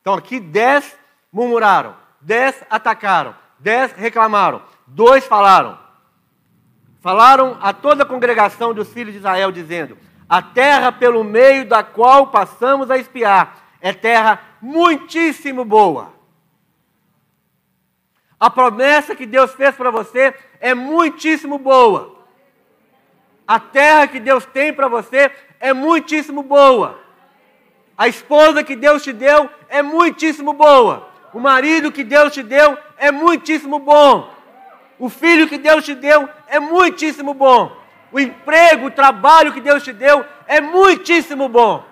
Então 0.00 0.14
aqui 0.14 0.38
dez 0.38 0.96
murmuraram, 1.32 1.96
dez 2.20 2.62
atacaram, 2.70 3.34
dez 3.58 3.92
reclamaram, 3.92 4.62
dois 4.86 5.26
falaram. 5.26 5.78
Falaram 7.00 7.58
a 7.60 7.72
toda 7.72 8.02
a 8.02 8.06
congregação 8.06 8.74
dos 8.74 8.92
filhos 8.92 9.12
de 9.12 9.18
Israel, 9.18 9.50
dizendo: 9.50 9.98
A 10.28 10.42
terra 10.42 10.90
pelo 10.90 11.22
meio 11.22 11.66
da 11.66 11.82
qual 11.82 12.28
passamos 12.28 12.90
a 12.90 12.98
espiar 12.98 13.56
é 13.80 13.92
terra 13.92 14.40
muitíssimo 14.60 15.64
boa. 15.64 16.12
A 18.38 18.50
promessa 18.50 19.14
que 19.14 19.24
Deus 19.24 19.54
fez 19.54 19.74
para 19.74 19.90
você 19.90 20.34
é 20.60 20.74
muitíssimo 20.74 21.58
boa. 21.58 22.16
A 23.46 23.60
terra 23.60 24.08
que 24.08 24.18
Deus 24.18 24.44
tem 24.44 24.72
para 24.72 24.88
você 24.88 25.30
é 25.60 25.72
muitíssimo 25.72 26.42
boa. 26.42 27.00
A 27.96 28.08
esposa 28.08 28.64
que 28.64 28.76
Deus 28.76 29.02
te 29.02 29.12
deu 29.12 29.48
é 29.68 29.80
muitíssimo 29.82 30.52
boa. 30.52 31.08
O 31.32 31.38
marido 31.38 31.92
que 31.92 32.02
Deus 32.02 32.32
te 32.32 32.42
deu 32.42 32.76
é 32.98 33.12
muitíssimo 33.12 33.78
bom. 33.78 34.34
O 34.98 35.08
filho 35.08 35.48
que 35.48 35.58
Deus 35.58 35.84
te 35.84 35.94
deu 35.94 36.28
é 36.48 36.58
muitíssimo 36.58 37.32
bom. 37.32 37.85
O 38.12 38.20
emprego, 38.20 38.86
o 38.86 38.90
trabalho 38.90 39.52
que 39.52 39.60
Deus 39.60 39.82
te 39.82 39.92
deu 39.92 40.24
é 40.46 40.60
muitíssimo 40.60 41.48
bom. 41.48 41.84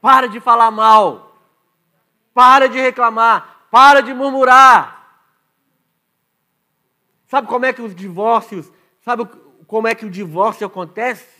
Para 0.00 0.28
de 0.28 0.40
falar 0.40 0.70
mal. 0.70 1.36
Para 2.34 2.68
de 2.68 2.78
reclamar. 2.78 3.66
Para 3.70 4.00
de 4.00 4.14
murmurar. 4.14 4.98
Sabe 7.26 7.46
como 7.46 7.66
é 7.66 7.72
que 7.72 7.82
os 7.82 7.94
divórcios, 7.94 8.72
sabe 9.02 9.28
como 9.66 9.86
é 9.86 9.94
que 9.94 10.06
o 10.06 10.10
divórcio 10.10 10.66
acontece? 10.66 11.38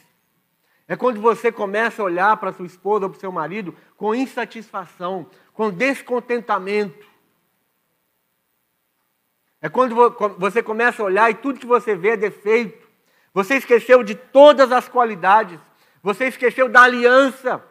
É 0.87 0.97
quando 0.97 1.21
você 1.21 1.51
começa 1.51 2.03
a 2.03 2.05
olhar 2.05 2.37
para 2.37 2.53
sua 2.53 2.67
esposa 2.67 3.07
ou 3.07 3.11
para 3.11 3.21
seu 3.21 3.33
marido 3.33 3.75
com 3.97 4.15
insatisfação, 4.15 5.27
com 5.53 5.71
descontentamento. 5.71 7.08
É 9.61 9.69
quando 9.69 9.95
você 10.39 10.63
começa 10.63 11.03
a 11.03 11.07
olhar 11.07 11.31
e 11.31 11.35
tudo 11.35 11.59
que 11.59 11.67
você 11.67 11.95
vê 11.95 12.11
é 12.11 12.17
defeito. 12.17 12.87
Você 13.35 13.57
esqueceu 13.57 14.03
de 14.03 14.15
todas 14.15 14.71
as 14.71 14.89
qualidades. 14.89 15.59
Você 16.03 16.27
esqueceu 16.27 16.69
da 16.69 16.83
aliança. 16.83 17.63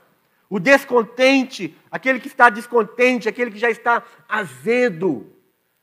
O 0.50 0.60
descontente, 0.60 1.76
aquele 1.92 2.20
que 2.20 2.28
está 2.28 2.50
descontente, 2.50 3.28
aquele 3.28 3.52
que 3.52 3.60
já 3.60 3.70
está 3.70 4.04
azedo, 4.28 5.34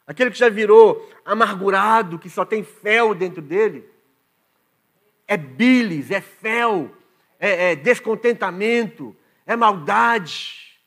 aquele 0.06 0.30
que 0.30 0.38
já 0.38 0.48
virou 0.48 1.10
amargurado, 1.24 2.18
que 2.18 2.30
só 2.30 2.44
tem 2.44 2.62
fel 2.62 3.14
dentro 3.14 3.42
dele. 3.42 3.88
É 5.26 5.36
bilis, 5.36 6.10
é 6.10 6.20
fel, 6.20 6.90
é, 7.38 7.72
é 7.72 7.76
descontentamento, 7.76 9.14
é 9.46 9.56
maldade. 9.56 10.78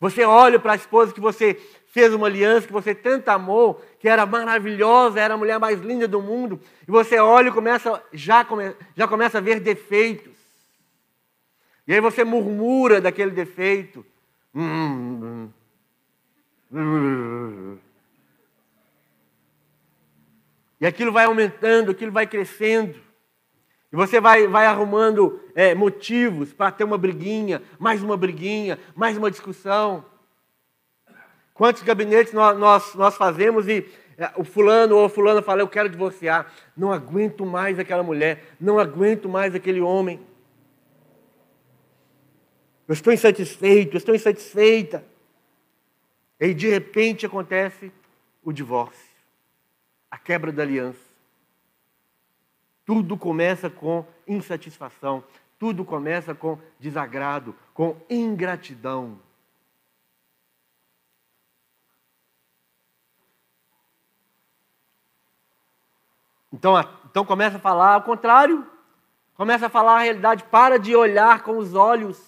Você 0.00 0.24
olha 0.24 0.58
para 0.58 0.72
a 0.72 0.76
esposa 0.76 1.12
que 1.12 1.20
você 1.20 1.60
fez 1.94 2.12
uma 2.12 2.26
aliança 2.26 2.66
que 2.66 2.72
você 2.72 2.92
tanto 2.92 3.28
amou, 3.28 3.80
que 4.00 4.08
era 4.08 4.26
maravilhosa, 4.26 5.20
era 5.20 5.34
a 5.34 5.36
mulher 5.36 5.60
mais 5.60 5.80
linda 5.80 6.08
do 6.08 6.20
mundo, 6.20 6.60
e 6.88 6.90
você 6.90 7.20
olha 7.20 7.50
e 7.50 7.52
começa, 7.52 8.02
já, 8.12 8.44
come, 8.44 8.74
já 8.96 9.06
começa 9.06 9.38
a 9.38 9.40
ver 9.40 9.60
defeitos. 9.60 10.34
E 11.86 11.94
aí 11.94 12.00
você 12.00 12.24
murmura 12.24 13.00
daquele 13.00 13.30
defeito. 13.30 14.04
E 20.80 20.86
aquilo 20.86 21.12
vai 21.12 21.26
aumentando, 21.26 21.92
aquilo 21.92 22.10
vai 22.10 22.26
crescendo. 22.26 22.98
E 23.92 23.94
você 23.94 24.20
vai, 24.20 24.48
vai 24.48 24.66
arrumando 24.66 25.40
é, 25.54 25.76
motivos 25.76 26.52
para 26.52 26.72
ter 26.72 26.82
uma 26.82 26.98
briguinha, 26.98 27.62
mais 27.78 28.02
uma 28.02 28.16
briguinha, 28.16 28.80
mais 28.96 29.16
uma 29.16 29.30
discussão. 29.30 30.04
Quantos 31.54 31.84
gabinetes 31.84 32.32
nós, 32.32 32.58
nós, 32.58 32.94
nós 32.96 33.16
fazemos 33.16 33.68
e 33.68 33.88
é, 34.18 34.32
o 34.36 34.44
fulano 34.44 34.96
ou 34.96 35.04
a 35.04 35.08
fulana 35.08 35.40
fala, 35.40 35.62
eu 35.62 35.68
quero 35.68 35.88
divorciar. 35.88 36.52
Não 36.76 36.92
aguento 36.92 37.46
mais 37.46 37.78
aquela 37.78 38.02
mulher, 38.02 38.54
não 38.60 38.78
aguento 38.78 39.28
mais 39.28 39.54
aquele 39.54 39.80
homem. 39.80 40.20
Eu 42.86 42.92
estou 42.92 43.12
insatisfeito, 43.12 43.94
eu 43.94 43.98
estou 43.98 44.14
insatisfeita. 44.14 45.04
E 46.40 46.52
de 46.52 46.68
repente 46.68 47.24
acontece 47.24 47.92
o 48.42 48.52
divórcio, 48.52 49.14
a 50.10 50.18
quebra 50.18 50.52
da 50.52 50.62
aliança. 50.62 50.98
Tudo 52.84 53.16
começa 53.16 53.70
com 53.70 54.04
insatisfação, 54.26 55.24
tudo 55.58 55.84
começa 55.84 56.34
com 56.34 56.58
desagrado, 56.78 57.54
com 57.72 57.96
ingratidão. 58.10 59.18
Então, 66.54 66.74
então 67.10 67.24
começa 67.24 67.56
a 67.56 67.60
falar 67.60 67.94
ao 67.94 68.02
contrário. 68.02 68.64
Começa 69.34 69.66
a 69.66 69.68
falar 69.68 69.96
a 69.96 70.02
realidade. 70.02 70.44
Para 70.44 70.78
de 70.78 70.94
olhar 70.94 71.42
com 71.42 71.58
os 71.58 71.74
olhos. 71.74 72.22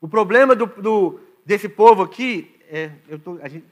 O 0.00 0.08
problema 0.08 0.54
do, 0.54 0.66
do 0.66 1.20
desse 1.44 1.68
povo 1.68 2.02
aqui, 2.02 2.56
é, 2.68 2.92
eu 3.08 3.18
tô, 3.18 3.40
a 3.42 3.48
gente 3.48 3.66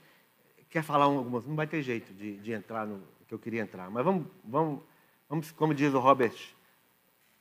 quer 0.68 0.82
falar 0.82 1.04
algumas, 1.04 1.46
não 1.46 1.54
vai 1.54 1.66
ter 1.66 1.80
jeito 1.80 2.12
de, 2.12 2.38
de 2.38 2.52
entrar 2.52 2.86
no 2.86 3.00
que 3.28 3.32
eu 3.32 3.38
queria 3.38 3.62
entrar. 3.62 3.88
Mas 3.88 4.04
vamos, 4.04 4.26
vamos, 4.44 4.82
vamos, 5.28 5.52
como 5.52 5.72
diz 5.72 5.94
o 5.94 6.00
Robert, 6.00 6.34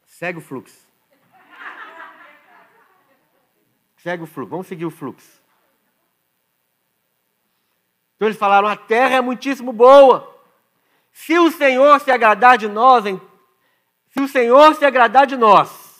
segue 0.05 0.37
o 0.37 0.41
fluxo. 0.41 0.85
Segue 3.97 4.23
o 4.23 4.27
fluxo, 4.27 4.51
vamos 4.51 4.67
seguir 4.67 4.85
o 4.85 4.91
fluxo. 4.91 5.41
Então 8.15 8.27
eles 8.27 8.37
falaram: 8.37 8.67
a 8.67 8.77
terra 8.77 9.15
é 9.15 9.21
muitíssimo 9.21 9.73
boa. 9.73 10.36
Se 11.17 11.37
o 11.39 11.51
Senhor 11.51 11.99
se 11.99 12.11
agradar 12.11 12.59
de 12.59 12.67
nós, 12.67 13.03
se 14.11 14.21
o 14.21 14.27
Senhor 14.27 14.75
se 14.75 14.85
agradar 14.85 15.25
de 15.25 15.35
nós, 15.35 15.99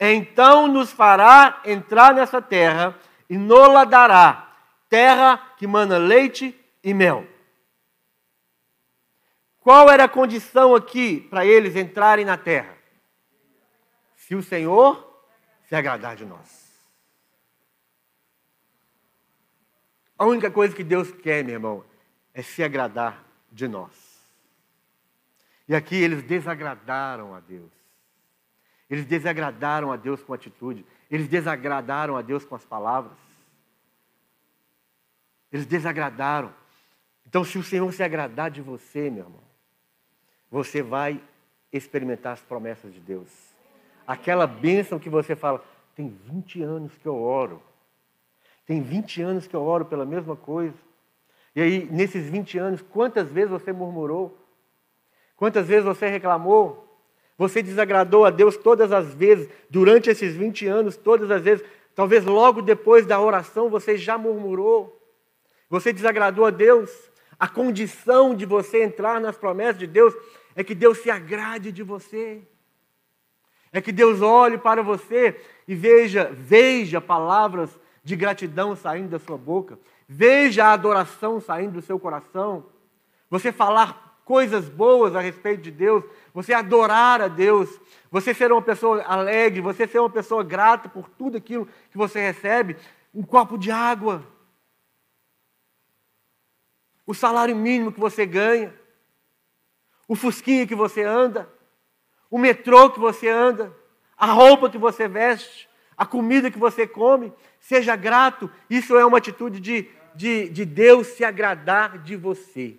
então 0.00 0.66
nos 0.66 0.90
fará 0.90 1.60
entrar 1.62 2.14
nessa 2.14 2.40
terra 2.40 2.98
e 3.28 3.36
nola 3.36 3.84
dará, 3.84 4.50
terra 4.88 5.36
que 5.58 5.66
mana 5.66 5.98
leite 5.98 6.58
e 6.82 6.94
mel. 6.94 7.28
Qual 9.60 9.90
era 9.90 10.04
a 10.04 10.08
condição 10.08 10.74
aqui 10.74 11.20
para 11.20 11.44
eles 11.44 11.76
entrarem 11.76 12.24
na 12.24 12.38
terra? 12.38 12.74
Se 14.16 14.34
o 14.34 14.42
Senhor 14.42 15.22
se 15.68 15.76
agradar 15.76 16.16
de 16.16 16.24
nós. 16.24 16.72
A 20.18 20.24
única 20.24 20.50
coisa 20.50 20.74
que 20.74 20.82
Deus 20.82 21.12
quer, 21.12 21.44
meu 21.44 21.54
irmão, 21.54 21.84
é 22.32 22.40
se 22.40 22.64
agradar 22.64 23.31
de 23.52 23.68
nós. 23.68 24.12
E 25.68 25.74
aqui 25.74 25.94
eles 25.94 26.22
desagradaram 26.22 27.34
a 27.34 27.40
Deus. 27.40 27.70
Eles 28.90 29.06
desagradaram 29.06 29.92
a 29.92 29.96
Deus 29.96 30.22
com 30.22 30.34
atitude. 30.34 30.84
Eles 31.10 31.28
desagradaram 31.28 32.16
a 32.16 32.22
Deus 32.22 32.44
com 32.44 32.54
as 32.54 32.64
palavras. 32.64 33.16
Eles 35.52 35.66
desagradaram. 35.66 36.52
Então, 37.26 37.44
se 37.44 37.56
o 37.56 37.62
Senhor 37.62 37.90
se 37.92 38.02
agradar 38.02 38.50
de 38.50 38.60
você, 38.60 39.08
meu 39.08 39.24
irmão, 39.24 39.42
você 40.50 40.82
vai 40.82 41.22
experimentar 41.72 42.34
as 42.34 42.42
promessas 42.42 42.92
de 42.92 43.00
Deus. 43.00 43.28
Aquela 44.06 44.46
bênção 44.46 44.98
que 44.98 45.08
você 45.08 45.34
fala, 45.34 45.64
tem 45.94 46.08
20 46.08 46.62
anos 46.62 46.92
que 46.98 47.06
eu 47.06 47.16
oro. 47.16 47.62
Tem 48.66 48.82
20 48.82 49.22
anos 49.22 49.46
que 49.46 49.54
eu 49.54 49.62
oro 49.62 49.84
pela 49.84 50.04
mesma 50.04 50.36
coisa. 50.36 50.76
E 51.54 51.60
aí, 51.60 51.88
nesses 51.90 52.28
20 52.28 52.58
anos, 52.58 52.82
quantas 52.82 53.30
vezes 53.30 53.50
você 53.50 53.72
murmurou? 53.72 54.38
Quantas 55.36 55.66
vezes 55.66 55.84
você 55.84 56.08
reclamou? 56.08 56.88
Você 57.36 57.62
desagradou 57.62 58.24
a 58.24 58.30
Deus 58.30 58.56
todas 58.56 58.92
as 58.92 59.12
vezes, 59.14 59.48
durante 59.68 60.08
esses 60.08 60.34
20 60.36 60.66
anos, 60.66 60.96
todas 60.96 61.30
as 61.30 61.42
vezes. 61.42 61.64
Talvez 61.94 62.24
logo 62.24 62.62
depois 62.62 63.04
da 63.04 63.20
oração 63.20 63.68
você 63.68 63.98
já 63.98 64.16
murmurou. 64.16 64.98
Você 65.68 65.92
desagradou 65.92 66.46
a 66.46 66.50
Deus. 66.50 66.90
A 67.38 67.48
condição 67.48 68.34
de 68.34 68.46
você 68.46 68.82
entrar 68.82 69.20
nas 69.20 69.36
promessas 69.36 69.78
de 69.78 69.86
Deus 69.86 70.14
é 70.54 70.62
que 70.62 70.74
Deus 70.74 70.98
se 70.98 71.10
agrade 71.10 71.72
de 71.72 71.82
você. 71.82 72.40
É 73.72 73.80
que 73.80 73.90
Deus 73.90 74.20
olhe 74.20 74.58
para 74.58 74.82
você 74.82 75.40
e 75.66 75.74
veja, 75.74 76.30
veja 76.32 77.00
palavras 77.00 77.70
de 78.04 78.14
gratidão 78.14 78.76
saindo 78.76 79.08
da 79.08 79.18
sua 79.18 79.38
boca. 79.38 79.78
Veja 80.08 80.66
a 80.66 80.72
adoração 80.72 81.40
saindo 81.40 81.72
do 81.72 81.82
seu 81.82 81.98
coração. 81.98 82.66
Você 83.30 83.50
falar 83.50 84.20
coisas 84.24 84.68
boas 84.68 85.16
a 85.16 85.20
respeito 85.20 85.62
de 85.62 85.70
Deus. 85.70 86.04
Você 86.34 86.52
adorar 86.52 87.20
a 87.20 87.28
Deus. 87.28 87.80
Você 88.10 88.34
ser 88.34 88.52
uma 88.52 88.62
pessoa 88.62 89.02
alegre. 89.02 89.60
Você 89.60 89.86
ser 89.86 89.98
uma 89.98 90.10
pessoa 90.10 90.42
grata 90.42 90.88
por 90.88 91.08
tudo 91.08 91.36
aquilo 91.36 91.66
que 91.90 91.96
você 91.96 92.20
recebe. 92.20 92.76
Um 93.14 93.22
copo 93.22 93.56
de 93.56 93.70
água. 93.70 94.26
O 97.06 97.14
salário 97.14 97.56
mínimo 97.56 97.92
que 97.92 98.00
você 98.00 98.26
ganha. 98.26 98.74
O 100.06 100.14
fusquinha 100.14 100.66
que 100.66 100.74
você 100.74 101.02
anda. 101.02 101.48
O 102.30 102.38
metrô 102.38 102.90
que 102.90 103.00
você 103.00 103.28
anda. 103.28 103.74
A 104.16 104.26
roupa 104.26 104.70
que 104.70 104.78
você 104.78 105.08
veste. 105.08 105.68
A 106.02 106.06
comida 106.06 106.50
que 106.50 106.58
você 106.58 106.86
come. 106.86 107.32
Seja 107.60 107.94
grato. 107.96 108.50
Isso 108.68 108.96
é 108.96 109.04
uma 109.04 109.18
atitude 109.18 109.60
de 109.60 109.88
de, 110.14 110.48
de 110.48 110.64
Deus 110.64 111.08
se 111.08 111.24
agradar 111.24 111.98
de 111.98 112.16
você. 112.16 112.76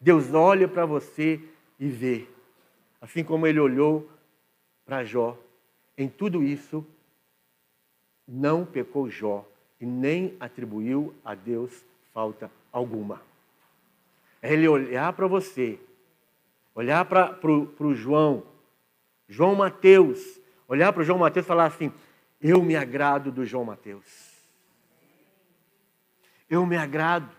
Deus 0.00 0.32
olha 0.32 0.68
para 0.68 0.84
você 0.84 1.40
e 1.78 1.88
vê. 1.88 2.26
Assim 3.00 3.24
como 3.24 3.46
ele 3.46 3.60
olhou 3.60 4.08
para 4.84 5.04
Jó. 5.04 5.38
Em 5.96 6.08
tudo 6.08 6.42
isso, 6.42 6.84
não 8.26 8.64
pecou 8.64 9.08
Jó 9.08 9.46
e 9.80 9.86
nem 9.86 10.36
atribuiu 10.40 11.14
a 11.24 11.34
Deus 11.34 11.84
falta 12.12 12.50
alguma. 12.72 13.22
É 14.42 14.52
ele 14.52 14.68
olhar 14.68 15.12
para 15.12 15.26
você, 15.26 15.78
olhar 16.74 17.04
para 17.04 17.38
o 17.44 17.94
João, 17.94 18.42
João 19.28 19.54
Mateus, 19.54 20.40
olhar 20.68 20.92
para 20.92 21.02
o 21.02 21.04
João 21.04 21.18
Mateus 21.18 21.46
e 21.46 21.48
falar 21.48 21.66
assim: 21.66 21.92
Eu 22.46 22.62
me 22.62 22.76
agrado 22.76 23.32
do 23.32 23.42
João 23.42 23.64
Mateus. 23.64 24.04
Eu 26.50 26.66
me 26.66 26.76
agrado. 26.76 27.30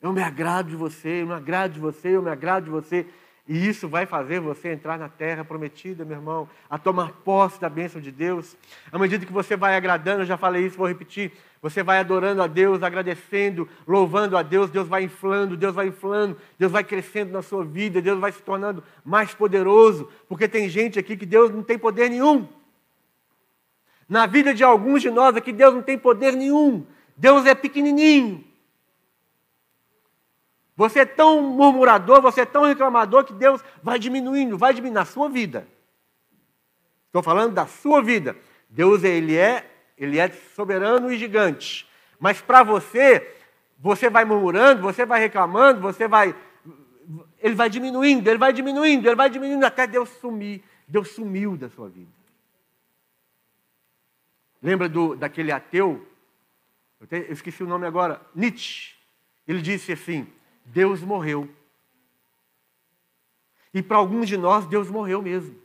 Eu 0.00 0.14
me 0.14 0.22
agrado 0.22 0.70
de 0.70 0.76
você, 0.76 1.20
eu 1.20 1.26
me 1.26 1.34
agrado 1.34 1.74
de 1.74 1.78
você, 1.78 2.16
eu 2.16 2.22
me 2.22 2.30
agrado 2.30 2.64
de 2.64 2.70
você. 2.70 3.06
E 3.46 3.68
isso 3.68 3.86
vai 3.86 4.06
fazer 4.06 4.40
você 4.40 4.72
entrar 4.72 4.98
na 4.98 5.10
terra 5.10 5.44
prometida, 5.44 6.06
meu 6.06 6.16
irmão, 6.16 6.48
a 6.70 6.78
tomar 6.78 7.12
posse 7.22 7.60
da 7.60 7.68
bênção 7.68 8.00
de 8.00 8.10
Deus. 8.10 8.56
À 8.90 8.98
medida 8.98 9.26
que 9.26 9.32
você 9.32 9.58
vai 9.58 9.76
agradando, 9.76 10.22
eu 10.22 10.26
já 10.26 10.38
falei 10.38 10.64
isso, 10.64 10.78
vou 10.78 10.88
repetir. 10.88 11.32
Você 11.60 11.82
vai 11.82 11.98
adorando 11.98 12.40
a 12.42 12.46
Deus, 12.46 12.82
agradecendo, 12.82 13.68
louvando 13.86 14.38
a 14.38 14.42
Deus, 14.42 14.70
Deus 14.70 14.88
vai 14.88 15.02
inflando, 15.02 15.54
Deus 15.54 15.74
vai 15.74 15.88
inflando, 15.88 16.34
Deus 16.58 16.72
vai 16.72 16.82
crescendo 16.82 17.30
na 17.30 17.42
sua 17.42 17.62
vida, 17.62 18.00
Deus 18.00 18.18
vai 18.18 18.32
se 18.32 18.40
tornando 18.40 18.82
mais 19.04 19.34
poderoso, 19.34 20.10
porque 20.26 20.48
tem 20.48 20.66
gente 20.66 20.98
aqui 20.98 21.14
que 21.14 21.26
Deus 21.26 21.50
não 21.50 21.62
tem 21.62 21.78
poder 21.78 22.08
nenhum. 22.08 22.48
Na 24.10 24.26
vida 24.26 24.52
de 24.52 24.64
alguns 24.64 25.00
de 25.00 25.08
nós 25.08 25.36
aqui, 25.36 25.52
Deus 25.52 25.72
não 25.72 25.82
tem 25.82 25.96
poder 25.96 26.32
nenhum. 26.32 26.84
Deus 27.16 27.46
é 27.46 27.54
pequenininho. 27.54 28.44
Você 30.76 31.00
é 31.00 31.06
tão 31.06 31.40
murmurador, 31.40 32.20
você 32.20 32.40
é 32.40 32.44
tão 32.44 32.64
reclamador 32.64 33.22
que 33.22 33.32
Deus 33.32 33.62
vai 33.80 34.00
diminuindo, 34.00 34.58
vai 34.58 34.74
diminuindo 34.74 34.98
na 34.98 35.04
sua 35.04 35.28
vida. 35.28 35.64
Estou 37.06 37.22
falando 37.22 37.54
da 37.54 37.68
sua 37.68 38.02
vida. 38.02 38.36
Deus 38.68 39.04
ele 39.04 39.36
é, 39.36 39.70
ele 39.96 40.18
é 40.18 40.28
soberano 40.56 41.12
e 41.12 41.16
gigante. 41.16 41.88
Mas 42.18 42.40
para 42.40 42.64
você, 42.64 43.36
você 43.78 44.10
vai 44.10 44.24
murmurando, 44.24 44.82
você 44.82 45.06
vai 45.06 45.20
reclamando, 45.20 45.80
você 45.80 46.08
vai 46.08 46.34
ele 47.40 47.54
vai 47.54 47.70
diminuindo, 47.70 48.26
ele 48.28 48.38
vai 48.38 48.52
diminuindo, 48.52 49.06
ele 49.06 49.16
vai 49.16 49.30
diminuindo 49.30 49.64
até 49.64 49.86
Deus 49.86 50.08
sumir. 50.20 50.64
Deus 50.88 51.10
sumiu 51.10 51.56
da 51.56 51.68
sua 51.70 51.88
vida. 51.88 52.19
Lembra 54.62 54.88
do, 54.88 55.16
daquele 55.16 55.52
ateu? 55.52 56.06
Eu, 57.00 57.06
te, 57.06 57.16
eu 57.16 57.32
esqueci 57.32 57.62
o 57.62 57.66
nome 57.66 57.86
agora. 57.86 58.20
Nietzsche. 58.34 58.94
Ele 59.46 59.62
disse 59.62 59.92
assim: 59.92 60.26
Deus 60.64 61.00
morreu. 61.00 61.48
E 63.72 63.82
para 63.82 63.96
alguns 63.96 64.28
de 64.28 64.36
nós, 64.36 64.66
Deus 64.66 64.90
morreu 64.90 65.22
mesmo. 65.22 65.60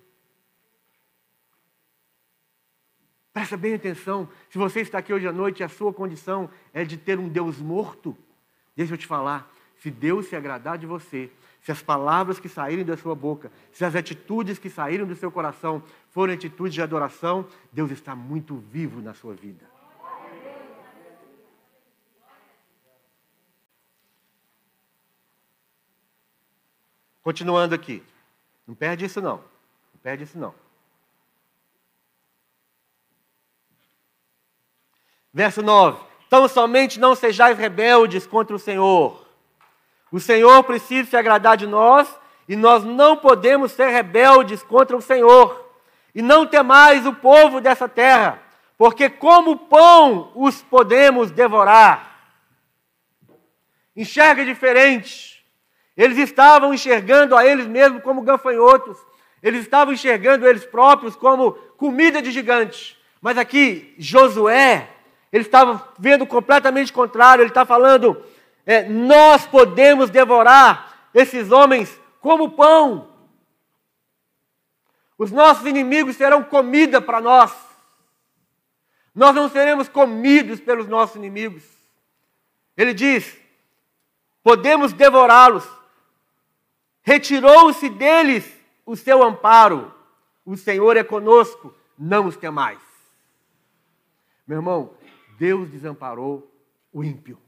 Presta 3.33 3.57
bem 3.57 3.73
atenção. 3.73 4.29
Se 4.49 4.57
você 4.57 4.79
está 4.79 4.99
aqui 4.99 5.13
hoje 5.13 5.27
à 5.27 5.31
noite 5.31 5.59
e 5.59 5.63
a 5.63 5.67
sua 5.67 5.93
condição 5.93 6.49
é 6.73 6.85
de 6.85 6.95
ter 6.95 7.19
um 7.19 7.27
Deus 7.27 7.59
morto, 7.59 8.17
deixa 8.75 8.93
eu 8.93 8.97
te 8.97 9.05
falar. 9.05 9.51
Se 9.79 9.91
Deus 9.91 10.27
se 10.27 10.35
agradar 10.35 10.77
de 10.77 10.85
você, 10.85 11.29
se 11.61 11.71
as 11.71 11.81
palavras 11.81 12.39
que 12.39 12.47
saírem 12.47 12.85
da 12.85 12.95
sua 12.95 13.15
boca, 13.15 13.51
se 13.71 13.83
as 13.83 13.95
atitudes 13.95 14.59
que 14.59 14.69
saírem 14.69 15.05
do 15.05 15.15
seu 15.15 15.31
coração 15.31 15.81
forem 16.11 16.35
atitudes 16.35 16.73
de 16.73 16.81
adoração, 16.81 17.47
Deus 17.71 17.89
está 17.89 18.15
muito 18.15 18.55
vivo 18.55 19.01
na 19.01 19.13
sua 19.13 19.33
vida. 19.33 19.65
Continuando 27.23 27.73
aqui. 27.73 28.03
Não 28.67 28.75
perde 28.75 29.05
isso 29.05 29.19
não. 29.19 29.37
Não 29.37 29.99
perde 30.03 30.25
isso 30.25 30.37
não. 30.37 30.53
Verso 35.33 35.63
9. 35.63 36.05
Então 36.27 36.47
somente 36.47 36.99
não 36.99 37.15
sejais 37.15 37.57
rebeldes 37.57 38.27
contra 38.27 38.55
o 38.55 38.59
Senhor. 38.59 39.24
O 40.11 40.19
Senhor 40.19 40.63
precisa 40.63 41.09
se 41.09 41.17
agradar 41.17 41.57
de 41.57 41.67
nós 41.67 42.07
e 42.47 42.55
nós 42.55 42.83
não 42.83 43.17
podemos 43.17 43.71
ser 43.71 43.87
rebeldes 43.89 44.61
contra 44.63 44.95
o 44.95 45.01
Senhor. 45.01 45.63
E 46.13 46.21
não 46.21 46.45
temais 46.45 47.05
o 47.05 47.13
povo 47.13 47.59
dessa 47.59 47.89
terra, 47.89 48.41
porque 48.77 49.09
como 49.09 49.57
pão 49.57 50.31
os 50.35 50.61
podemos 50.61 51.31
devorar. 51.31 52.15
Enxerga 53.95 54.45
diferente. 54.45 55.45
Eles 55.95 56.17
estavam 56.17 56.73
enxergando 56.73 57.35
a 57.35 57.45
eles 57.45 57.67
mesmos 57.67 58.03
como 58.03 58.21
gafanhotos. 58.21 58.97
Eles 59.41 59.61
estavam 59.61 59.93
enxergando 59.93 60.47
eles 60.47 60.65
próprios 60.65 61.15
como 61.15 61.53
comida 61.77 62.21
de 62.21 62.31
gigante. 62.31 62.97
Mas 63.21 63.37
aqui, 63.37 63.93
Josué, 63.97 64.89
ele 65.31 65.43
estava 65.43 65.93
vendo 65.97 66.25
completamente 66.25 66.91
contrário. 66.91 67.41
Ele 67.41 67.49
está 67.49 67.65
falando: 67.65 68.21
é, 68.65 68.87
nós 68.87 69.45
podemos 69.45 70.09
devorar 70.09 71.09
esses 71.13 71.51
homens 71.51 71.97
como 72.19 72.51
pão. 72.51 73.09
Os 75.17 75.31
nossos 75.31 75.65
inimigos 75.65 76.15
serão 76.15 76.43
comida 76.43 77.01
para 77.01 77.21
nós. 77.21 77.53
Nós 79.13 79.33
não 79.33 79.47
seremos 79.47 79.87
comidos 79.87 80.59
pelos 80.59 80.87
nossos 80.87 81.15
inimigos. 81.15 81.63
Ele 82.75 82.93
diz: 82.93 83.37
podemos 84.43 84.91
devorá-los 84.91 85.65
Retirou-se 87.05 87.87
deles 87.87 88.51
o 88.83 88.95
seu 88.95 89.23
amparo. 89.23 89.93
O 90.43 90.57
Senhor 90.57 90.97
é 90.97 91.03
conosco, 91.03 91.73
não 91.97 92.25
os 92.25 92.35
temais. 92.35 92.81
Meu 94.47 94.57
irmão, 94.57 94.97
Deus 95.37 95.69
desamparou 95.69 96.51
o 96.91 97.03
ímpio. 97.03 97.39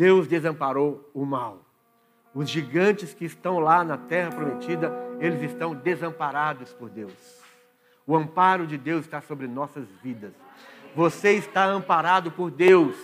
Deus 0.00 0.26
desamparou 0.26 1.10
o 1.12 1.26
mal. 1.26 1.58
Os 2.34 2.48
gigantes 2.48 3.12
que 3.12 3.26
estão 3.26 3.58
lá 3.58 3.84
na 3.84 3.98
terra 3.98 4.30
prometida, 4.30 4.90
eles 5.20 5.42
estão 5.42 5.74
desamparados 5.74 6.72
por 6.72 6.88
Deus. 6.88 7.12
O 8.06 8.16
amparo 8.16 8.66
de 8.66 8.78
Deus 8.78 9.04
está 9.04 9.20
sobre 9.20 9.46
nossas 9.46 9.84
vidas. 10.02 10.32
Você 10.96 11.32
está 11.32 11.66
amparado 11.66 12.30
por 12.30 12.50
Deus 12.50 12.96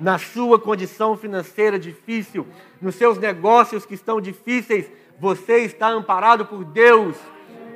na 0.00 0.18
sua 0.18 0.58
condição 0.58 1.16
financeira 1.16 1.78
difícil, 1.78 2.48
nos 2.80 2.96
seus 2.96 3.16
negócios 3.16 3.86
que 3.86 3.94
estão 3.94 4.20
difíceis, 4.20 4.90
você 5.20 5.58
está 5.58 5.86
amparado 5.86 6.46
por 6.46 6.64
Deus. 6.64 7.16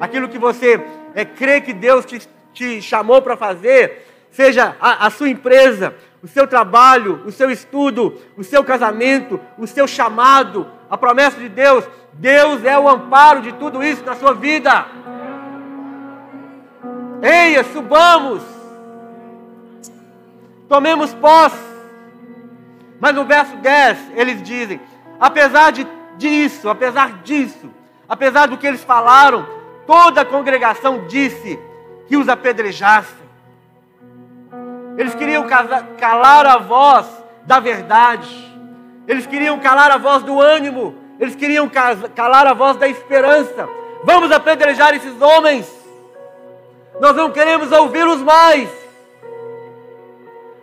Aquilo 0.00 0.28
que 0.28 0.36
você 0.36 0.84
é, 1.14 1.24
crê 1.24 1.60
que 1.60 1.72
Deus 1.72 2.04
te, 2.04 2.28
te 2.52 2.82
chamou 2.82 3.22
para 3.22 3.36
fazer, 3.36 4.04
seja 4.32 4.76
a, 4.80 5.06
a 5.06 5.10
sua 5.10 5.28
empresa, 5.28 5.94
o 6.22 6.28
seu 6.28 6.46
trabalho, 6.46 7.22
o 7.24 7.32
seu 7.32 7.50
estudo, 7.50 8.18
o 8.36 8.44
seu 8.44 8.64
casamento, 8.64 9.40
o 9.58 9.66
seu 9.66 9.86
chamado, 9.86 10.66
a 10.90 10.96
promessa 10.96 11.38
de 11.38 11.48
Deus, 11.48 11.84
Deus 12.14 12.64
é 12.64 12.78
o 12.78 12.88
amparo 12.88 13.42
de 13.42 13.52
tudo 13.52 13.82
isso 13.82 14.04
na 14.04 14.14
sua 14.14 14.34
vida. 14.34 14.86
Eia, 17.22 17.64
subamos, 17.64 18.42
tomemos 20.68 21.14
posse 21.14 21.76
mas 23.00 23.14
no 23.14 23.24
verso 23.24 23.56
10, 23.56 24.12
eles 24.14 24.42
dizem: 24.42 24.80
apesar 25.20 25.70
de, 25.72 25.86
disso, 26.16 26.68
apesar 26.68 27.22
disso, 27.22 27.70
apesar 28.08 28.46
do 28.46 28.56
que 28.56 28.66
eles 28.66 28.82
falaram, 28.82 29.46
toda 29.86 30.22
a 30.22 30.24
congregação 30.24 31.06
disse 31.06 31.58
que 32.08 32.16
os 32.16 32.28
apedrejassem. 32.28 33.15
Eles 34.96 35.14
queriam 35.14 35.46
calar 35.98 36.46
a 36.46 36.58
voz 36.58 37.06
da 37.44 37.60
verdade, 37.60 38.28
eles 39.06 39.26
queriam 39.26 39.58
calar 39.58 39.90
a 39.90 39.98
voz 39.98 40.22
do 40.22 40.40
ânimo, 40.40 40.94
eles 41.20 41.36
queriam 41.36 41.70
calar 42.14 42.46
a 42.46 42.54
voz 42.54 42.76
da 42.76 42.88
esperança. 42.88 43.68
Vamos 44.04 44.32
apedrejar 44.32 44.94
esses 44.94 45.20
homens, 45.20 45.70
nós 47.00 47.14
não 47.14 47.30
queremos 47.30 47.70
ouvi-los 47.72 48.22
mais. 48.22 48.68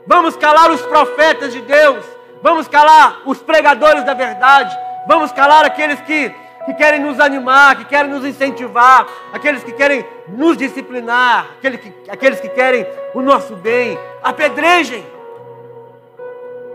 Vamos 0.06 0.36
calar 0.36 0.70
os 0.70 0.82
profetas 0.82 1.54
de 1.54 1.62
Deus, 1.62 2.06
Vamos 2.44 2.68
calar 2.68 3.22
os 3.26 3.42
pregadores 3.42 4.04
da 4.04 4.14
verdade. 4.14 4.78
Vamos 5.08 5.32
calar 5.32 5.64
aqueles 5.64 6.02
que, 6.02 6.30
que 6.66 6.74
querem 6.74 7.00
nos 7.00 7.20
animar, 7.20 7.76
que 7.76 7.86
querem 7.86 8.12
nos 8.12 8.26
incentivar, 8.26 9.06
aqueles 9.34 9.64
que 9.64 9.72
querem 9.72 10.06
nos 10.28 10.58
disciplinar, 10.58 11.48
aqueles 11.58 11.80
que, 11.80 11.94
aqueles 12.10 12.40
que 12.40 12.50
querem 12.50 12.86
o 13.14 13.22
nosso 13.22 13.56
bem. 13.56 13.98
Apedrejem. 14.22 15.06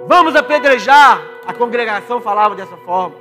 Vamos 0.07 0.37
apedrejar. 0.37 1.21
A 1.47 1.55
congregação 1.55 2.21
falava 2.21 2.55
dessa 2.55 2.77
forma. 2.79 3.17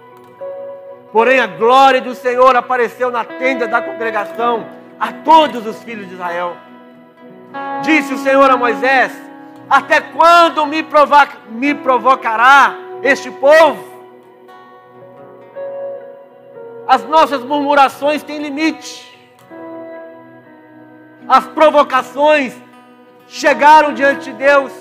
Porém, 1.13 1.39
a 1.39 1.47
glória 1.47 2.01
do 2.01 2.13
Senhor 2.13 2.55
apareceu 2.55 3.09
na 3.09 3.23
tenda 3.23 3.67
da 3.67 3.81
congregação 3.81 4.67
a 4.99 5.13
todos 5.13 5.65
os 5.65 5.81
filhos 5.83 6.07
de 6.07 6.13
Israel. 6.13 6.57
Disse 7.81 8.13
o 8.13 8.17
Senhor 8.17 8.49
a 8.51 8.57
Moisés: 8.57 9.13
até 9.69 10.01
quando 10.01 10.65
me, 10.65 10.83
provoca, 10.83 11.37
me 11.49 11.73
provocará 11.73 12.73
este 13.01 13.31
povo? 13.31 13.86
As 16.87 17.03
nossas 17.03 17.43
murmurações 17.43 18.23
têm 18.23 18.37
limite. 18.37 19.05
As 21.27 21.45
provocações 21.47 22.55
chegaram 23.27 23.93
diante 23.93 24.31
de 24.31 24.33
Deus. 24.33 24.71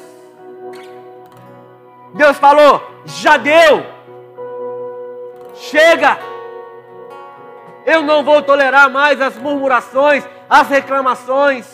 Deus 2.15 2.37
falou: 2.39 2.81
já 3.05 3.37
deu. 3.37 3.85
Chega. 5.55 6.19
Eu 7.85 8.03
não 8.03 8.23
vou 8.23 8.43
tolerar 8.43 8.91
mais 8.91 9.21
as 9.21 9.37
murmurações, 9.37 10.25
as 10.49 10.69
reclamações. 10.69 11.67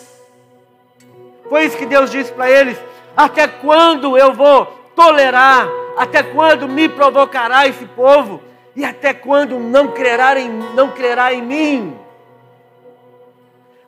Foi 1.47 1.65
isso 1.65 1.77
que 1.77 1.85
Deus 1.85 2.09
disse 2.09 2.31
para 2.31 2.49
eles: 2.49 2.79
Até 3.15 3.47
quando 3.47 4.17
eu 4.17 4.33
vou 4.33 4.65
tolerar? 4.95 5.67
Até 5.95 6.23
quando 6.23 6.67
me 6.67 6.89
provocará 6.89 7.67
esse 7.67 7.85
povo? 7.85 8.41
E 8.75 8.83
até 8.83 9.13
quando 9.13 9.59
não 9.59 9.89
crerá 9.89 10.39
em, 10.39 10.49
não 10.73 10.89
crerá 10.91 11.33
em 11.33 11.41
mim? 11.41 11.99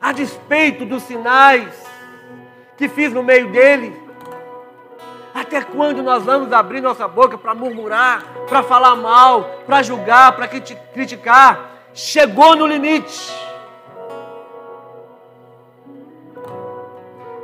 A 0.00 0.12
despeito 0.12 0.84
dos 0.84 1.02
sinais 1.02 1.84
que 2.76 2.88
fiz 2.88 3.12
no 3.12 3.22
meio 3.22 3.50
dele, 3.50 3.98
até 5.34 5.60
quando 5.60 6.02
nós 6.02 6.22
vamos 6.22 6.52
abrir 6.52 6.80
nossa 6.80 7.06
boca 7.08 7.36
para 7.36 7.54
murmurar, 7.54 8.24
para 8.48 8.62
falar 8.62 8.94
mal, 8.96 9.44
para 9.66 9.82
julgar, 9.82 10.32
para 10.32 10.48
criticar? 10.48 11.72
Chegou 11.92 12.54
no 12.56 12.66
limite. 12.66 13.34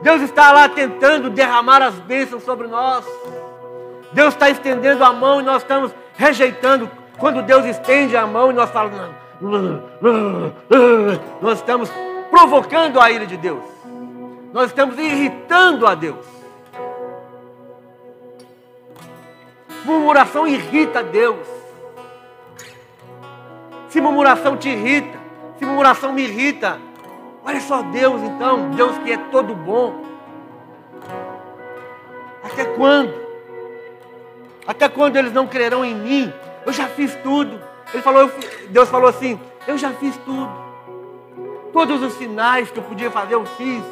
Deus 0.03 0.21
está 0.23 0.53
lá 0.53 0.69
tentando 0.69 1.31
derramar 1.31 1.83
as 1.83 1.95
bênçãos 1.95 2.43
sobre 2.45 2.67
nós. 2.67 3.05
Deus 4.13 4.35
está 4.35 4.51
estendendo 4.51 5.05
a 5.05 5.13
mão 5.13 5.41
e 5.41 5.45
nós 5.45 5.63
estamos 5.63 5.93
rejeitando. 6.17 6.91
Quando 7.23 7.41
Deus 7.41 7.65
estende 7.67 8.17
a 8.17 8.27
mão 8.27 8.51
e 8.51 8.53
nós 8.53 8.69
falamos, 8.71 8.99
nós 11.41 11.59
estamos 11.59 11.89
provocando 12.29 13.01
a 13.01 13.13
ira 13.13 13.25
de 13.25 13.37
Deus. 13.37 13.63
Nós 14.53 14.67
estamos 14.67 14.99
irritando 14.99 15.87
a 15.87 15.95
Deus. 15.95 16.27
Murmuração 19.85 20.49
irrita 20.49 21.05
Deus. 21.05 21.47
Se 23.89 24.01
murmuração 24.01 24.57
te 24.57 24.71
irrita, 24.71 25.17
se 25.61 25.65
murmuração 25.65 26.13
me 26.13 26.25
irrita, 26.25 26.81
Olha 27.45 27.61
só 27.61 27.83
Deus 27.83 28.21
então, 28.21 28.71
Deus 28.71 28.99
que 28.99 29.13
é 29.13 29.17
todo 29.31 29.55
bom. 29.55 30.03
Até 32.43 32.65
quando? 32.65 33.15
Até 34.67 34.89
quando 34.89 35.15
eles 35.15 35.33
não 35.33 35.47
crerão 35.47 35.85
em 35.85 35.95
mim? 35.95 36.33
Eu 36.65 36.73
já 36.73 36.87
fiz 36.89 37.15
tudo. 37.17 37.61
Ele 37.93 38.03
falou, 38.03 38.31
Deus 38.69 38.89
falou 38.89 39.09
assim: 39.09 39.41
Eu 39.67 39.77
já 39.79 39.91
fiz 39.93 40.17
tudo. 40.19 40.51
Todos 41.73 42.03
os 42.03 42.15
sinais 42.15 42.71
que 42.71 42.79
eu 42.79 42.83
podia 42.83 43.11
fazer, 43.11 43.35
eu 43.35 43.45
fiz. 43.45 43.83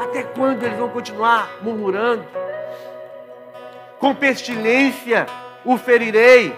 Até 0.00 0.22
quando 0.22 0.62
eles 0.62 0.78
vão 0.78 0.88
continuar 0.88 1.50
murmurando? 1.62 2.24
Com 3.98 4.14
pestilência 4.14 5.26
o 5.64 5.76
ferirei 5.78 6.56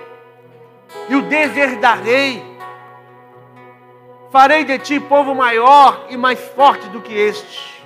e 1.09 1.15
o 1.15 1.23
deserdarei 1.23 2.49
Farei 4.31 4.63
de 4.63 4.79
ti 4.79 5.01
povo 5.01 5.35
maior 5.35 6.07
e 6.11 6.17
mais 6.17 6.39
forte 6.39 6.87
do 6.91 7.01
que 7.01 7.15
este. 7.15 7.83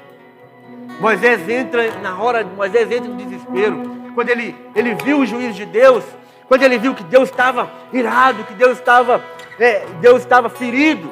Moisés 0.99 1.49
entra 1.49 1.99
na 2.01 2.21
hora, 2.21 2.45
Moisés 2.45 2.91
entra 2.91 3.09
no 3.09 3.17
desespero. 3.17 3.92
Quando 4.15 4.29
ele, 4.29 4.55
ele 4.75 4.95
viu 4.95 5.21
o 5.21 5.27
juízo 5.27 5.55
de 5.55 5.67
Deus, 5.67 6.05
quando 6.49 6.63
ele 6.63 6.79
viu 6.79 6.95
que 6.95 7.05
Deus 7.05 7.31
estava 7.31 7.71
irado, 7.93 8.45
que 8.45 8.55
Deus 8.55 8.79
estava, 8.79 9.25
é, 9.59 9.87
Deus 10.01 10.21
estava 10.21 10.49
ferido, 10.49 11.11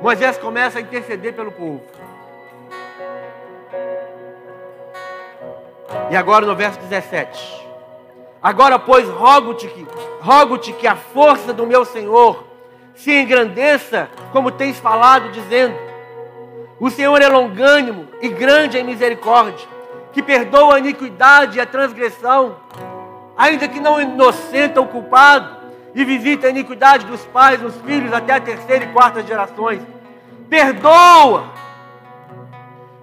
Moisés 0.00 0.36
começa 0.38 0.78
a 0.78 0.82
interceder 0.82 1.34
pelo 1.34 1.52
povo. 1.52 1.82
E 6.10 6.16
agora 6.16 6.46
no 6.46 6.54
verso 6.54 6.78
17. 6.80 7.66
Agora, 8.42 8.78
pois, 8.78 9.08
rogo-te 9.08 9.66
que, 9.66 9.86
rogo-te 10.20 10.72
que 10.72 10.86
a 10.86 10.94
força 10.94 11.52
do 11.52 11.66
meu 11.66 11.84
Senhor 11.84 12.44
se 12.94 13.12
engrandeça, 13.12 14.08
como 14.32 14.50
tens 14.50 14.78
falado, 14.78 15.30
dizendo: 15.30 15.76
O 16.78 16.90
Senhor 16.90 17.20
é 17.20 17.28
longânimo 17.28 18.06
e 18.20 18.28
grande 18.28 18.78
em 18.78 18.84
misericórdia, 18.84 19.66
que 20.16 20.22
perdoa 20.22 20.76
a 20.76 20.78
iniquidade 20.78 21.58
e 21.58 21.60
a 21.60 21.66
transgressão, 21.66 22.56
ainda 23.36 23.68
que 23.68 23.78
não 23.78 24.00
inocenta 24.00 24.80
o 24.80 24.86
culpado, 24.86 25.54
e 25.94 26.06
visita 26.06 26.46
a 26.46 26.50
iniquidade 26.50 27.04
dos 27.04 27.22
pais, 27.26 27.60
dos 27.60 27.74
filhos, 27.82 28.10
até 28.14 28.32
a 28.32 28.40
terceira 28.40 28.86
e 28.86 28.88
quarta 28.94 29.22
gerações. 29.22 29.82
Perdoa, 30.48 31.50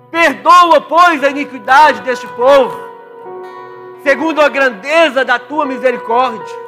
perdoa, 0.09 0.82
pois, 0.82 1.24
a 1.24 1.30
iniquidade 1.30 2.01
deste 2.01 2.26
povo, 2.30 2.76
segundo 4.01 4.41
a 4.41 4.49
grandeza 4.49 5.24
da 5.24 5.38
tua 5.38 5.68
misericórdia 5.68 6.64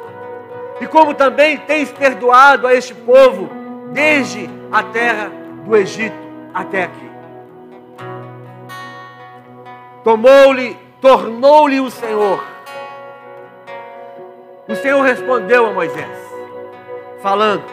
e 0.80 0.86
como 0.86 1.12
também 1.12 1.56
tens 1.58 1.90
perdoado 1.90 2.68
a 2.68 2.74
este 2.74 2.94
povo 2.94 3.50
desde 3.92 4.48
a 4.70 4.80
terra 4.84 5.28
do 5.64 5.74
Egito 5.74 6.14
até 6.54 6.84
aqui. 6.84 7.15
Tomou-lhe, 10.06 10.78
tornou-lhe 11.00 11.80
o 11.80 11.90
Senhor. 11.90 12.40
O 14.68 14.76
Senhor 14.76 15.02
respondeu 15.02 15.66
a 15.66 15.72
Moisés, 15.72 16.16
falando: 17.20 17.64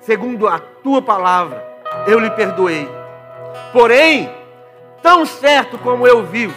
segundo 0.00 0.48
a 0.48 0.58
tua 0.58 1.02
palavra, 1.02 1.62
eu 2.06 2.18
lhe 2.18 2.30
perdoei. 2.30 2.88
Porém, 3.70 4.34
tão 5.02 5.26
certo 5.26 5.76
como 5.76 6.08
eu 6.08 6.24
vivo, 6.24 6.56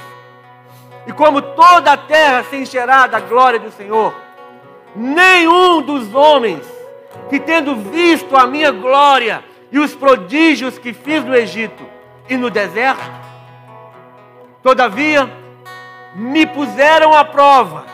e 1.05 1.11
como 1.11 1.41
toda 1.41 1.91
a 1.91 1.97
terra 1.97 2.45
se 2.45 2.55
encherá 2.55 3.05
da 3.05 3.19
glória 3.19 3.59
do 3.59 3.69
Senhor, 3.69 4.15
nenhum 4.95 5.81
dos 5.81 6.15
homens 6.15 6.65
que, 7.29 7.37
tendo 7.37 7.75
visto 7.75 8.33
a 8.37 8.47
minha 8.47 8.71
glória 8.71 9.43
e 9.73 9.77
os 9.77 9.93
prodígios 9.93 10.79
que 10.79 10.93
fiz 10.93 11.21
no 11.25 11.35
Egito 11.35 11.85
e 12.29 12.37
no 12.37 12.49
deserto, 12.49 13.26
todavia 14.67 15.31
me 16.13 16.45
puseram 16.45 17.13
à 17.13 17.23
prova. 17.23 17.85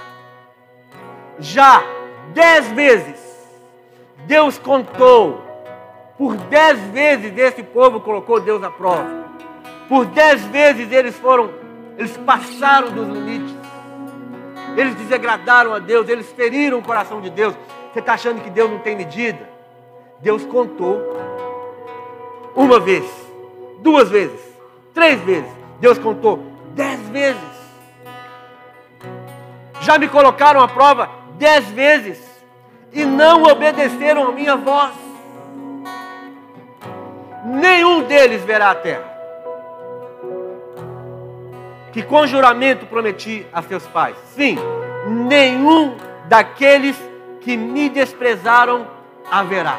Já 1.38 1.84
dez 2.34 2.67
vezes, 2.71 3.21
Deus 4.26 4.57
contou, 4.57 5.39
por 6.17 6.36
dez 6.36 6.80
vezes 6.88 7.38
esse 7.38 7.61
povo 7.61 7.99
colocou 7.99 8.39
Deus 8.39 8.63
à 8.63 8.71
prova. 8.71 9.07
Por 9.88 10.05
dez 10.05 10.43
vezes 10.45 10.91
eles 10.91 11.15
foram, 11.15 11.51
eles 11.95 12.17
passaram 12.17 12.89
dos 12.89 13.07
limites. 13.07 13.55
Eles 14.76 14.95
desagradaram 14.95 15.76
a 15.76 15.80
Deus, 15.80 16.09
eles 16.09 16.32
feriram 16.32 16.80
o 16.80 16.84
coração 16.84 17.21
de 17.21 17.30
Deus. 17.30 17.53
Você 17.91 17.99
está 17.99 18.13
achando 18.13 18.41
que 18.41 18.49
Deus 18.49 18.71
não 18.71 18.80
tem 18.80 18.95
medida? 18.95 19.47
Deus 20.21 20.43
contou 20.43 20.99
uma 22.55 22.80
vez, 22.80 23.05
duas 23.78 24.09
vezes, 24.09 24.41
três 24.91 25.21
vezes. 25.21 25.51
Deus 25.80 25.99
contou 25.99 26.53
dez 26.74 26.99
vezes. 27.09 27.41
Já 29.82 29.97
me 29.97 30.07
colocaram 30.07 30.61
à 30.61 30.67
prova 30.67 31.09
dez 31.38 31.65
vezes 31.71 32.19
e 32.91 33.03
não 33.03 33.43
obedeceram 33.43 34.28
a 34.28 34.32
minha 34.32 34.55
voz. 34.55 34.93
Nenhum 37.45 38.03
deles 38.03 38.43
verá 38.43 38.71
a 38.71 38.76
terra 38.76 39.13
que 41.93 42.01
com 42.01 42.26
juramento 42.26 42.88
prometi 42.88 43.45
a 43.53 43.61
seus 43.61 43.86
pais. 43.86 44.17
Sim, 44.36 44.57
nenhum 45.07 45.95
daqueles 46.28 46.97
que 47.39 47.55
me 47.55 47.88
desprezaram 47.88 48.88
haverá. 49.32 49.78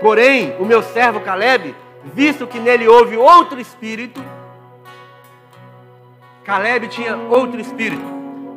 Porém, 0.00 0.54
o 0.58 0.64
meu 0.64 0.82
servo 0.82 1.20
Caleb, 1.20 1.74
visto 2.04 2.46
que 2.46 2.58
nele 2.58 2.86
houve 2.86 3.16
outro 3.16 3.60
espírito, 3.60 4.22
Caleb 6.44 6.88
tinha 6.88 7.16
outro 7.16 7.60
espírito, 7.60 8.04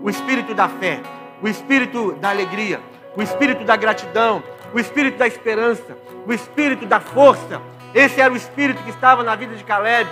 o 0.03 0.09
espírito 0.09 0.53
da 0.53 0.67
fé, 0.67 0.99
o 1.41 1.47
espírito 1.47 2.11
da 2.13 2.29
alegria, 2.29 2.79
o 3.15 3.21
espírito 3.21 3.63
da 3.63 3.75
gratidão, 3.75 4.43
o 4.73 4.79
espírito 4.79 5.17
da 5.17 5.25
esperança, 5.25 5.97
o 6.27 6.31
espírito 6.31 6.85
da 6.85 6.99
força. 6.99 7.61
Esse 7.93 8.21
era 8.21 8.31
o 8.31 8.37
espírito 8.37 8.83
que 8.83 8.91
estava 8.91 9.23
na 9.23 9.35
vida 9.35 9.55
de 9.55 9.63
Caleb. 9.63 10.07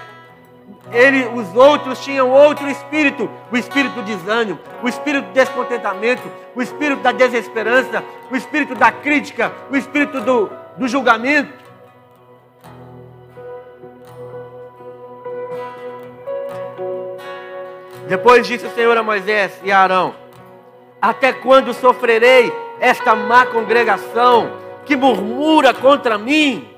Ele, 0.91 1.27
os 1.35 1.55
outros 1.55 2.03
tinham 2.03 2.29
outro 2.29 2.67
espírito, 2.69 3.29
o 3.51 3.57
espírito 3.57 3.95
do 3.95 4.01
desânimo, 4.01 4.59
o 4.81 4.89
espírito 4.89 5.27
do 5.27 5.33
descontentamento, 5.33 6.23
o 6.55 6.61
espírito 6.61 7.01
da 7.01 7.11
desesperança, 7.11 8.03
o 8.31 8.35
espírito 8.35 8.73
da 8.73 8.91
crítica, 8.91 9.53
o 9.69 9.77
espírito 9.77 10.19
do, 10.21 10.49
do 10.77 10.87
julgamento. 10.87 11.53
Depois 18.07 18.47
disse 18.47 18.65
o 18.65 18.71
Senhor 18.71 18.97
a 18.97 19.03
Moisés 19.03 19.59
e 19.63 19.71
a 19.71 19.79
Arão: 19.79 20.15
Até 21.01 21.33
quando 21.33 21.73
sofrerei 21.73 22.51
esta 22.79 23.15
má 23.15 23.45
congregação 23.45 24.51
que 24.85 24.95
murmura 24.95 25.73
contra 25.73 26.17
mim. 26.17 26.69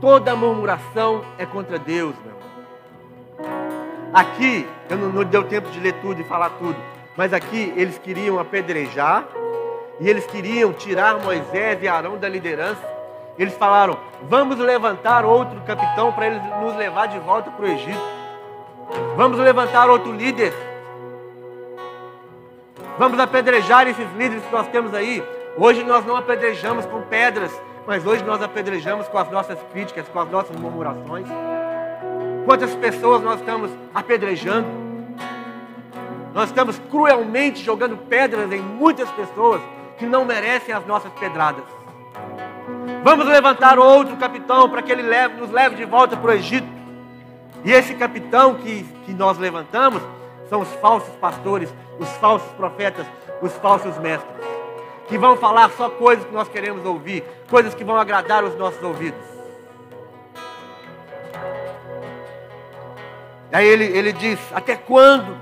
Toda 0.00 0.36
murmuração 0.36 1.24
é 1.38 1.46
contra 1.46 1.78
Deus, 1.78 2.14
meu 2.24 2.34
irmão. 2.34 3.64
Aqui, 4.12 4.68
eu 4.88 4.96
não, 4.96 5.08
não 5.08 5.24
deu 5.24 5.42
tempo 5.44 5.70
de 5.70 5.80
ler 5.80 5.94
tudo 5.94 6.20
e 6.20 6.24
falar 6.24 6.50
tudo, 6.50 6.76
mas 7.16 7.32
aqui 7.32 7.72
eles 7.74 7.98
queriam 7.98 8.38
apedrejar 8.38 9.26
e 10.00 10.08
eles 10.08 10.26
queriam 10.26 10.72
tirar 10.72 11.18
Moisés 11.18 11.82
e 11.82 11.88
Arão 11.88 12.16
da 12.16 12.28
liderança. 12.28 12.82
Eles 13.38 13.54
falaram: 13.54 13.98
vamos 14.22 14.58
levantar 14.58 15.24
outro 15.24 15.60
capitão 15.62 16.12
para 16.12 16.26
ele 16.26 16.40
nos 16.60 16.76
levar 16.76 17.06
de 17.06 17.18
volta 17.18 17.50
para 17.50 17.64
o 17.64 17.68
Egito. 17.68 18.00
Vamos 19.16 19.38
levantar 19.38 19.88
outro 19.88 20.12
líder. 20.12 20.52
Vamos 22.98 23.18
apedrejar 23.18 23.88
esses 23.88 24.06
líderes 24.12 24.44
que 24.44 24.52
nós 24.52 24.68
temos 24.68 24.94
aí. 24.94 25.22
Hoje 25.56 25.82
nós 25.84 26.04
não 26.04 26.16
apedrejamos 26.16 26.86
com 26.86 27.02
pedras, 27.02 27.50
mas 27.86 28.06
hoje 28.06 28.22
nós 28.24 28.42
apedrejamos 28.42 29.08
com 29.08 29.18
as 29.18 29.30
nossas 29.30 29.58
críticas, 29.72 30.06
com 30.08 30.20
as 30.20 30.28
nossas 30.28 30.56
murmurações. 30.56 31.26
Quantas 32.44 32.74
pessoas 32.74 33.22
nós 33.22 33.40
estamos 33.40 33.70
apedrejando? 33.94 34.68
Nós 36.32 36.48
estamos 36.48 36.80
cruelmente 36.90 37.64
jogando 37.64 37.96
pedras 37.96 38.52
em 38.52 38.60
muitas 38.60 39.10
pessoas 39.12 39.60
que 39.98 40.06
não 40.06 40.24
merecem 40.24 40.74
as 40.74 40.84
nossas 40.86 41.12
pedradas. 41.14 41.64
Vamos 43.02 43.26
levantar 43.26 43.78
outro 43.78 44.16
capitão 44.16 44.68
para 44.68 44.82
que 44.82 44.90
ele 44.90 45.02
leve, 45.02 45.40
nos 45.40 45.50
leve 45.50 45.76
de 45.76 45.84
volta 45.84 46.16
para 46.16 46.30
o 46.30 46.34
Egito. 46.34 46.66
E 47.64 47.72
esse 47.72 47.94
capitão 47.94 48.54
que, 48.54 48.84
que 49.04 49.12
nós 49.12 49.38
levantamos 49.38 50.02
são 50.48 50.60
os 50.60 50.72
falsos 50.74 51.14
pastores, 51.16 51.72
os 51.98 52.08
falsos 52.16 52.50
profetas, 52.52 53.06
os 53.40 53.52
falsos 53.54 53.96
mestres, 53.98 54.34
que 55.08 55.18
vão 55.18 55.36
falar 55.36 55.70
só 55.70 55.88
coisas 55.88 56.24
que 56.24 56.32
nós 56.32 56.48
queremos 56.48 56.84
ouvir, 56.84 57.24
coisas 57.48 57.74
que 57.74 57.84
vão 57.84 57.96
agradar 57.96 58.44
os 58.44 58.56
nossos 58.56 58.82
ouvidos. 58.82 59.20
Aí 63.52 63.66
ele, 63.66 63.84
ele 63.84 64.12
diz: 64.12 64.38
Até 64.52 64.76
quando 64.76 65.36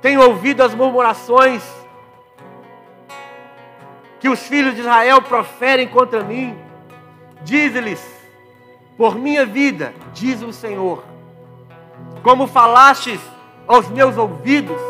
tenho 0.00 0.22
ouvido 0.22 0.62
as 0.62 0.74
murmurações 0.74 1.62
que 4.20 4.28
os 4.28 4.40
filhos 4.40 4.74
de 4.74 4.80
Israel 4.80 5.22
proferem 5.22 5.88
contra 5.88 6.22
mim? 6.22 6.56
Diz-lhes: 7.42 8.02
Por 8.96 9.16
minha 9.16 9.46
vida, 9.46 9.94
diz 10.12 10.42
o 10.42 10.52
Senhor, 10.52 11.04
como 12.22 12.46
falastes 12.46 13.20
aos 13.66 13.88
meus 13.88 14.16
ouvidos, 14.16 14.80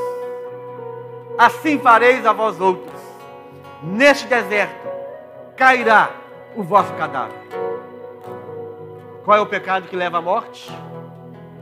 assim 1.36 1.78
fareis 1.78 2.24
a 2.26 2.32
vós 2.32 2.60
outros. 2.60 2.98
Neste 3.82 4.26
deserto 4.26 4.88
cairá 5.56 6.10
o 6.56 6.62
vosso 6.62 6.92
cadáver. 6.94 7.38
Qual 9.24 9.36
é 9.36 9.40
o 9.40 9.46
pecado 9.46 9.88
que 9.88 9.94
leva 9.94 10.18
à 10.18 10.22
morte? 10.22 10.68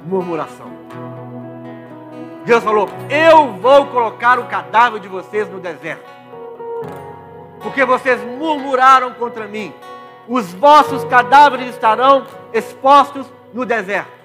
murmuração. 0.07 0.71
Deus 2.45 2.63
falou: 2.63 2.89
Eu 3.11 3.55
vou 3.55 3.87
colocar 3.87 4.39
o 4.39 4.47
cadáver 4.47 5.01
de 5.01 5.09
vocês 5.09 5.49
no 5.51 5.59
deserto, 5.61 6.09
porque 7.63 7.85
vocês 7.85 8.23
murmuraram 8.23 9.13
contra 9.15 9.47
mim. 9.47 9.73
Os 10.29 10.53
vossos 10.53 11.05
cadáveres 11.05 11.69
estarão 11.69 12.27
expostos 12.53 13.27
no 13.53 13.65
deserto. 13.65 14.17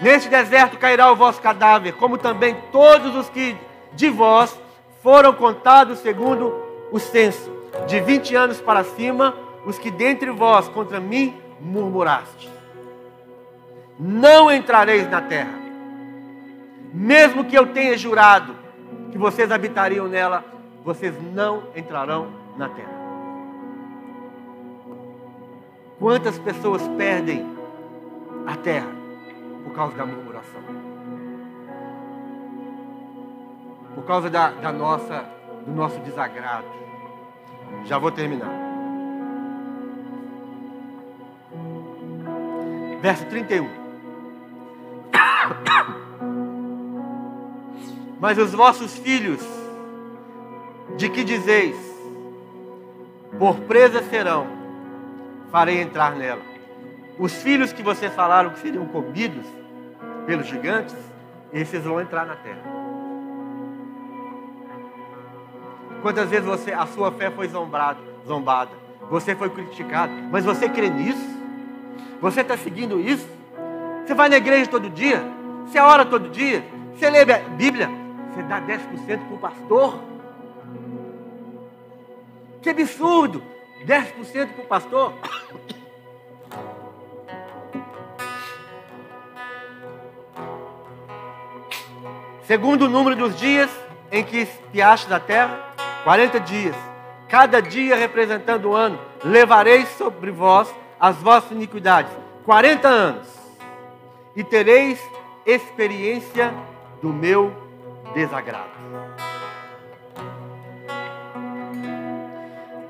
Neste 0.00 0.28
deserto 0.28 0.76
cairá 0.76 1.10
o 1.10 1.16
vosso 1.16 1.40
cadáver, 1.40 1.94
como 1.94 2.18
também 2.18 2.56
todos 2.70 3.16
os 3.16 3.30
que 3.30 3.56
de 3.94 4.10
vós 4.10 4.54
foram 5.02 5.32
contados 5.32 6.00
segundo 6.00 6.54
o 6.92 6.98
censo, 6.98 7.50
de 7.86 8.00
20 8.00 8.34
anos 8.36 8.60
para 8.60 8.84
cima, 8.84 9.34
os 9.64 9.78
que 9.78 9.90
dentre 9.90 10.30
vós 10.30 10.68
contra 10.68 11.00
mim 11.00 11.34
murmuraste. 11.58 12.50
Não 13.98 14.52
entrareis 14.52 15.08
na 15.08 15.22
terra, 15.22 15.58
mesmo 16.94 17.44
que 17.44 17.58
eu 17.58 17.66
tenha 17.72 17.98
jurado 17.98 18.54
que 19.10 19.18
vocês 19.18 19.50
habitariam 19.50 20.06
nela, 20.06 20.44
vocês 20.84 21.14
não 21.32 21.64
entrarão 21.74 22.28
na 22.56 22.68
terra. 22.68 22.94
Quantas 25.98 26.38
pessoas 26.38 26.86
perdem 26.96 27.44
a 28.46 28.56
terra 28.56 28.90
por 29.64 29.74
causa 29.74 29.96
da 29.96 30.06
murmuração? 30.06 30.62
Por 33.94 34.04
causa 34.04 34.30
da, 34.30 34.50
da 34.50 34.70
nossa, 34.70 35.24
do 35.66 35.72
nosso 35.72 35.98
desagrado. 36.00 36.66
Já 37.84 37.98
vou 37.98 38.12
terminar. 38.12 38.64
verso 43.04 43.26
31. 43.26 43.68
Mas 48.20 48.38
os 48.38 48.52
vossos 48.52 48.96
filhos, 48.98 49.40
de 50.96 51.08
que 51.08 51.24
dizeis, 51.24 51.76
por 53.38 53.56
presa 53.60 54.02
serão, 54.02 54.46
farei 55.50 55.80
entrar 55.80 56.14
nela. 56.14 56.42
Os 57.18 57.32
filhos 57.42 57.72
que 57.72 57.82
vocês 57.82 58.12
falaram 58.14 58.50
que 58.50 58.58
seriam 58.60 58.86
comidos 58.86 59.46
pelos 60.26 60.46
gigantes, 60.46 60.94
esses 61.52 61.82
vão 61.84 62.00
entrar 62.00 62.26
na 62.26 62.36
terra. 62.36 62.62
Quantas 66.02 66.28
vezes 66.28 66.44
você, 66.44 66.72
a 66.72 66.86
sua 66.86 67.10
fé 67.12 67.30
foi 67.30 67.48
zombada, 67.48 68.00
zombada, 68.26 68.72
você 69.10 69.34
foi 69.34 69.48
criticado, 69.50 70.12
mas 70.30 70.44
você 70.44 70.68
crê 70.68 70.90
nisso? 70.90 71.34
Você 72.20 72.40
está 72.40 72.56
seguindo 72.56 73.00
isso? 73.00 73.26
Você 74.04 74.14
vai 74.14 74.28
na 74.28 74.36
igreja 74.36 74.68
todo 74.68 74.90
dia? 74.90 75.22
Você 75.66 75.78
ora 75.78 76.04
todo 76.04 76.28
dia? 76.28 76.64
Você 76.94 77.08
lê 77.08 77.20
a 77.20 77.38
Bíblia? 77.50 78.03
Você 78.34 78.42
dá 78.42 78.60
10% 78.60 79.28
para 79.28 79.34
o 79.34 79.38
pastor? 79.38 80.00
Que 82.60 82.70
absurdo! 82.70 83.40
10% 83.86 84.54
para 84.54 84.64
o 84.64 84.66
pastor? 84.66 85.12
Segundo 92.42 92.86
o 92.86 92.88
número 92.88 93.14
dos 93.14 93.38
dias 93.38 93.70
em 94.10 94.24
que 94.24 94.38
espiaste 94.38 95.08
da 95.08 95.20
terra, 95.20 95.72
40 96.02 96.40
dias. 96.40 96.76
Cada 97.28 97.62
dia 97.62 97.94
representando 97.94 98.70
o 98.70 98.74
ano, 98.74 98.98
levareis 99.22 99.88
sobre 99.90 100.32
vós 100.32 100.74
as 100.98 101.14
vossas 101.18 101.52
iniquidades. 101.52 102.10
40 102.44 102.88
anos. 102.88 103.28
E 104.34 104.42
tereis 104.42 105.00
experiência 105.46 106.52
do 107.00 107.10
meu 107.10 107.63
desagrado. 108.12 108.70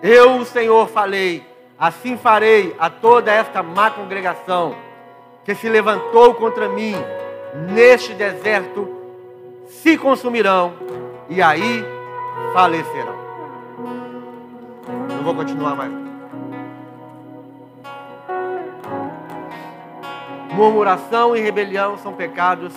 Eu, 0.02 0.36
o 0.36 0.44
Senhor, 0.44 0.88
falei, 0.88 1.46
assim 1.78 2.16
farei 2.16 2.74
a 2.78 2.90
toda 2.90 3.32
esta 3.32 3.62
má 3.62 3.90
congregação 3.90 4.74
que 5.44 5.54
se 5.54 5.68
levantou 5.68 6.34
contra 6.34 6.68
mim 6.68 6.94
neste 7.72 8.12
deserto, 8.12 8.88
se 9.66 9.96
consumirão 9.96 10.74
e 11.28 11.40
aí 11.40 11.84
falecerão. 12.52 13.16
Não 15.08 15.22
vou 15.22 15.34
continuar 15.34 15.74
mais. 15.74 15.92
Murmuração 20.52 21.36
e 21.36 21.40
rebelião 21.40 21.98
são 21.98 22.12
pecados 22.12 22.72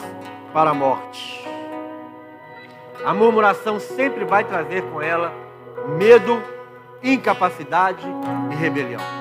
para 0.52 0.72
a 0.72 0.74
morte. 0.74 1.46
A 3.04 3.14
murmuração 3.14 3.80
sempre 3.80 4.26
vai 4.26 4.44
trazer 4.44 4.84
com 4.84 5.02
ela 5.02 5.32
medo, 5.98 6.42
incapacidade 7.02 8.06
e 8.52 8.56
rebelião. 8.56 9.17